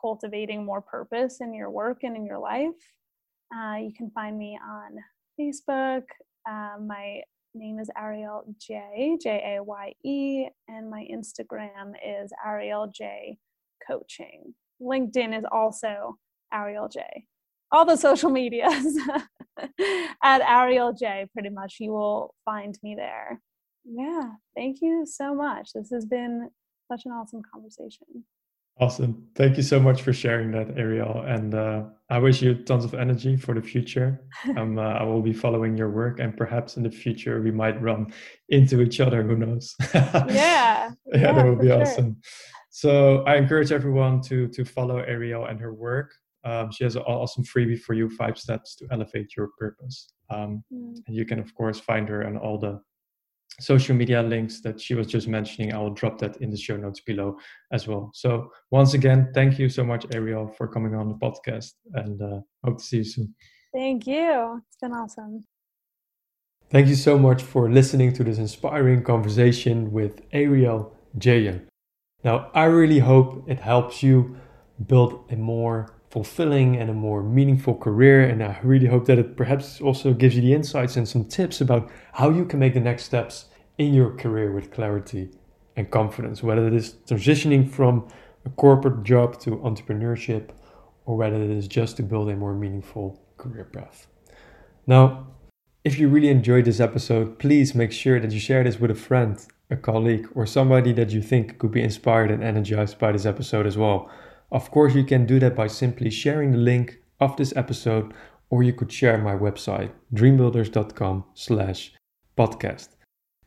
cultivating 0.00 0.64
more 0.64 0.82
purpose 0.82 1.40
in 1.40 1.52
your 1.54 1.70
work 1.70 1.98
and 2.02 2.16
in 2.16 2.24
your 2.24 2.38
life. 2.38 2.70
Uh, 3.54 3.76
you 3.76 3.92
can 3.96 4.10
find 4.10 4.38
me 4.38 4.58
on 4.62 4.96
Facebook. 5.40 6.02
Uh, 6.48 6.78
my 6.80 7.20
name 7.54 7.78
is 7.78 7.90
Ariel 7.96 8.44
Jaye, 8.58 9.20
J 9.20 9.56
A 9.56 9.62
Y 9.62 9.92
E, 10.04 10.46
and 10.68 10.90
my 10.90 11.06
Instagram 11.12 11.92
is 12.04 12.32
Ariel 12.44 12.88
Jaye 12.88 13.38
Coaching. 13.86 14.54
LinkedIn 14.82 15.36
is 15.36 15.44
also 15.50 16.16
Ariel 16.52 16.88
Jaye. 16.88 17.24
All 17.72 17.84
the 17.84 17.96
social 17.96 18.30
medias 18.30 18.98
at 20.22 20.40
Ariel 20.42 20.94
Jaye, 20.94 21.30
pretty 21.32 21.48
much. 21.50 21.76
You 21.80 21.92
will 21.92 22.34
find 22.44 22.78
me 22.82 22.94
there. 22.94 23.40
Yeah, 23.84 24.30
thank 24.56 24.78
you 24.80 25.04
so 25.06 25.34
much. 25.34 25.70
This 25.74 25.90
has 25.90 26.06
been 26.06 26.50
such 26.90 27.02
an 27.06 27.12
awesome 27.12 27.42
conversation. 27.52 28.24
Awesome. 28.80 29.28
Thank 29.36 29.56
you 29.56 29.62
so 29.62 29.78
much 29.78 30.02
for 30.02 30.12
sharing 30.12 30.50
that, 30.50 30.76
Ariel. 30.76 31.22
And 31.22 31.54
uh, 31.54 31.84
I 32.10 32.18
wish 32.18 32.42
you 32.42 32.54
tons 32.54 32.84
of 32.84 32.92
energy 32.94 33.36
for 33.36 33.54
the 33.54 33.62
future. 33.62 34.20
um, 34.56 34.78
uh, 34.78 34.82
I 34.82 35.04
will 35.04 35.22
be 35.22 35.32
following 35.32 35.76
your 35.76 35.90
work, 35.90 36.18
and 36.18 36.36
perhaps 36.36 36.76
in 36.76 36.82
the 36.82 36.90
future 36.90 37.40
we 37.40 37.52
might 37.52 37.80
run 37.80 38.12
into 38.48 38.80
each 38.80 38.98
other. 38.98 39.22
Who 39.22 39.36
knows? 39.36 39.76
yeah. 39.94 40.24
yeah, 40.28 40.90
yeah, 41.12 41.32
that 41.32 41.46
would 41.46 41.60
be 41.60 41.68
sure. 41.68 41.82
awesome. 41.82 42.16
So 42.70 43.22
I 43.22 43.36
encourage 43.36 43.70
everyone 43.70 44.20
to 44.22 44.48
to 44.48 44.64
follow 44.64 44.98
Ariel 44.98 45.46
and 45.46 45.60
her 45.60 45.72
work. 45.72 46.12
Um, 46.42 46.72
she 46.72 46.82
has 46.82 46.96
an 46.96 47.02
awesome 47.02 47.44
freebie 47.44 47.78
for 47.78 47.94
you: 47.94 48.10
five 48.10 48.36
steps 48.36 48.74
to 48.76 48.88
elevate 48.90 49.36
your 49.36 49.50
purpose. 49.56 50.12
Um, 50.30 50.64
mm. 50.72 50.96
And 51.06 51.14
you 51.14 51.24
can, 51.24 51.38
of 51.38 51.54
course, 51.54 51.78
find 51.78 52.08
her 52.08 52.26
on 52.26 52.36
all 52.36 52.58
the 52.58 52.80
social 53.60 53.94
media 53.94 54.22
links 54.22 54.60
that 54.62 54.80
she 54.80 54.94
was 54.94 55.06
just 55.06 55.28
mentioning. 55.28 55.72
I 55.72 55.78
will 55.78 55.94
drop 55.94 56.18
that 56.18 56.36
in 56.38 56.50
the 56.50 56.56
show 56.56 56.76
notes 56.76 57.00
below 57.00 57.36
as 57.72 57.86
well. 57.86 58.10
So 58.14 58.50
once 58.70 58.94
again, 58.94 59.30
thank 59.34 59.58
you 59.58 59.68
so 59.68 59.84
much, 59.84 60.06
Ariel, 60.12 60.48
for 60.48 60.66
coming 60.68 60.94
on 60.94 61.08
the 61.08 61.14
podcast, 61.14 61.72
and 61.94 62.20
uh, 62.20 62.40
hope 62.64 62.78
to 62.78 62.84
see 62.84 62.98
you 62.98 63.04
soon. 63.04 63.34
Thank 63.72 64.06
you. 64.06 64.62
It's 64.68 64.76
been 64.80 64.92
awesome. 64.92 65.44
Thank 66.70 66.88
you 66.88 66.94
so 66.94 67.18
much 67.18 67.42
for 67.42 67.70
listening 67.70 68.12
to 68.14 68.24
this 68.24 68.38
inspiring 68.38 69.02
conversation 69.04 69.92
with 69.92 70.22
Ariel 70.32 70.92
Jayan. 71.18 71.66
Now, 72.24 72.50
I 72.54 72.64
really 72.64 73.00
hope 73.00 73.44
it 73.48 73.60
helps 73.60 74.02
you 74.02 74.36
build 74.86 75.24
a 75.30 75.36
more 75.36 75.94
fulfilling 76.14 76.76
and 76.76 76.88
a 76.88 76.94
more 76.94 77.24
meaningful 77.24 77.74
career. 77.74 78.22
And 78.22 78.40
I 78.40 78.60
really 78.62 78.86
hope 78.86 79.06
that 79.06 79.18
it 79.18 79.36
perhaps 79.36 79.80
also 79.80 80.14
gives 80.14 80.36
you 80.36 80.42
the 80.42 80.54
insights 80.54 80.96
and 80.96 81.08
some 81.08 81.24
tips 81.24 81.60
about 81.60 81.90
how 82.12 82.30
you 82.30 82.44
can 82.44 82.60
make 82.60 82.74
the 82.74 82.80
next 82.80 83.02
steps 83.02 83.46
in 83.78 83.92
your 83.92 84.12
career 84.12 84.52
with 84.52 84.70
clarity 84.70 85.30
and 85.74 85.90
confidence, 85.90 86.40
whether 86.40 86.68
it 86.68 86.72
is 86.72 86.94
transitioning 87.08 87.68
from 87.68 88.06
a 88.46 88.50
corporate 88.50 89.02
job 89.02 89.40
to 89.40 89.56
entrepreneurship 89.56 90.50
or 91.04 91.16
whether 91.16 91.42
it 91.42 91.50
is 91.50 91.66
just 91.66 91.96
to 91.96 92.04
build 92.04 92.30
a 92.30 92.36
more 92.36 92.54
meaningful 92.54 93.20
career 93.36 93.64
path. 93.64 94.06
Now, 94.86 95.26
if 95.82 95.98
you 95.98 96.08
really 96.08 96.28
enjoyed 96.28 96.66
this 96.66 96.78
episode, 96.78 97.40
please 97.40 97.74
make 97.74 97.90
sure 97.90 98.20
that 98.20 98.30
you 98.30 98.38
share 98.38 98.62
this 98.62 98.78
with 98.78 98.92
a 98.92 98.94
friend, 99.08 99.44
a 99.68 99.76
colleague, 99.76 100.28
or 100.36 100.46
somebody 100.46 100.92
that 100.92 101.10
you 101.10 101.20
think 101.20 101.58
could 101.58 101.72
be 101.72 101.82
inspired 101.82 102.30
and 102.30 102.44
energized 102.44 103.00
by 103.00 103.10
this 103.10 103.26
episode 103.26 103.66
as 103.66 103.76
well. 103.76 104.08
Of 104.50 104.70
course, 104.70 104.94
you 104.94 105.04
can 105.04 105.26
do 105.26 105.38
that 105.40 105.56
by 105.56 105.66
simply 105.66 106.10
sharing 106.10 106.52
the 106.52 106.58
link 106.58 107.00
of 107.20 107.36
this 107.36 107.54
episode, 107.56 108.12
or 108.50 108.62
you 108.62 108.72
could 108.72 108.92
share 108.92 109.18
my 109.18 109.34
website, 109.34 109.90
dreambuilders.com 110.14 111.24
slash 111.34 111.92
podcast. 112.36 112.88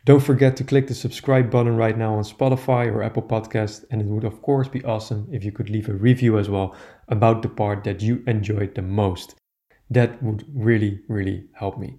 Don't 0.05 0.23
forget 0.23 0.55
to 0.55 0.63
click 0.63 0.87
the 0.87 0.95
subscribe 0.95 1.51
button 1.51 1.75
right 1.75 1.97
now 1.97 2.15
on 2.15 2.23
Spotify 2.23 2.87
or 2.87 3.03
Apple 3.03 3.23
Podcast, 3.23 3.83
and 3.91 4.01
it 4.01 4.07
would 4.07 4.23
of 4.23 4.41
course 4.41 4.69
be 4.69 4.83
awesome 4.85 5.27
if 5.31 5.43
you 5.43 5.51
could 5.51 5.69
leave 5.69 5.89
a 5.89 5.93
review 5.93 6.37
as 6.37 6.49
well 6.49 6.75
about 7.09 7.41
the 7.41 7.49
part 7.49 7.83
that 7.83 8.01
you 8.01 8.23
enjoyed 8.25 8.73
the 8.75 8.81
most. 8.81 9.35
That 9.89 10.23
would 10.23 10.45
really, 10.53 11.01
really 11.09 11.45
help 11.53 11.77
me. 11.77 11.97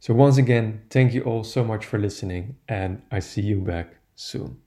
So 0.00 0.12
once 0.12 0.36
again, 0.36 0.82
thank 0.90 1.14
you 1.14 1.22
all 1.22 1.44
so 1.44 1.64
much 1.64 1.86
for 1.86 1.98
listening, 1.98 2.56
and 2.68 3.02
I 3.10 3.20
see 3.20 3.42
you 3.42 3.60
back 3.60 3.96
soon. 4.14 4.58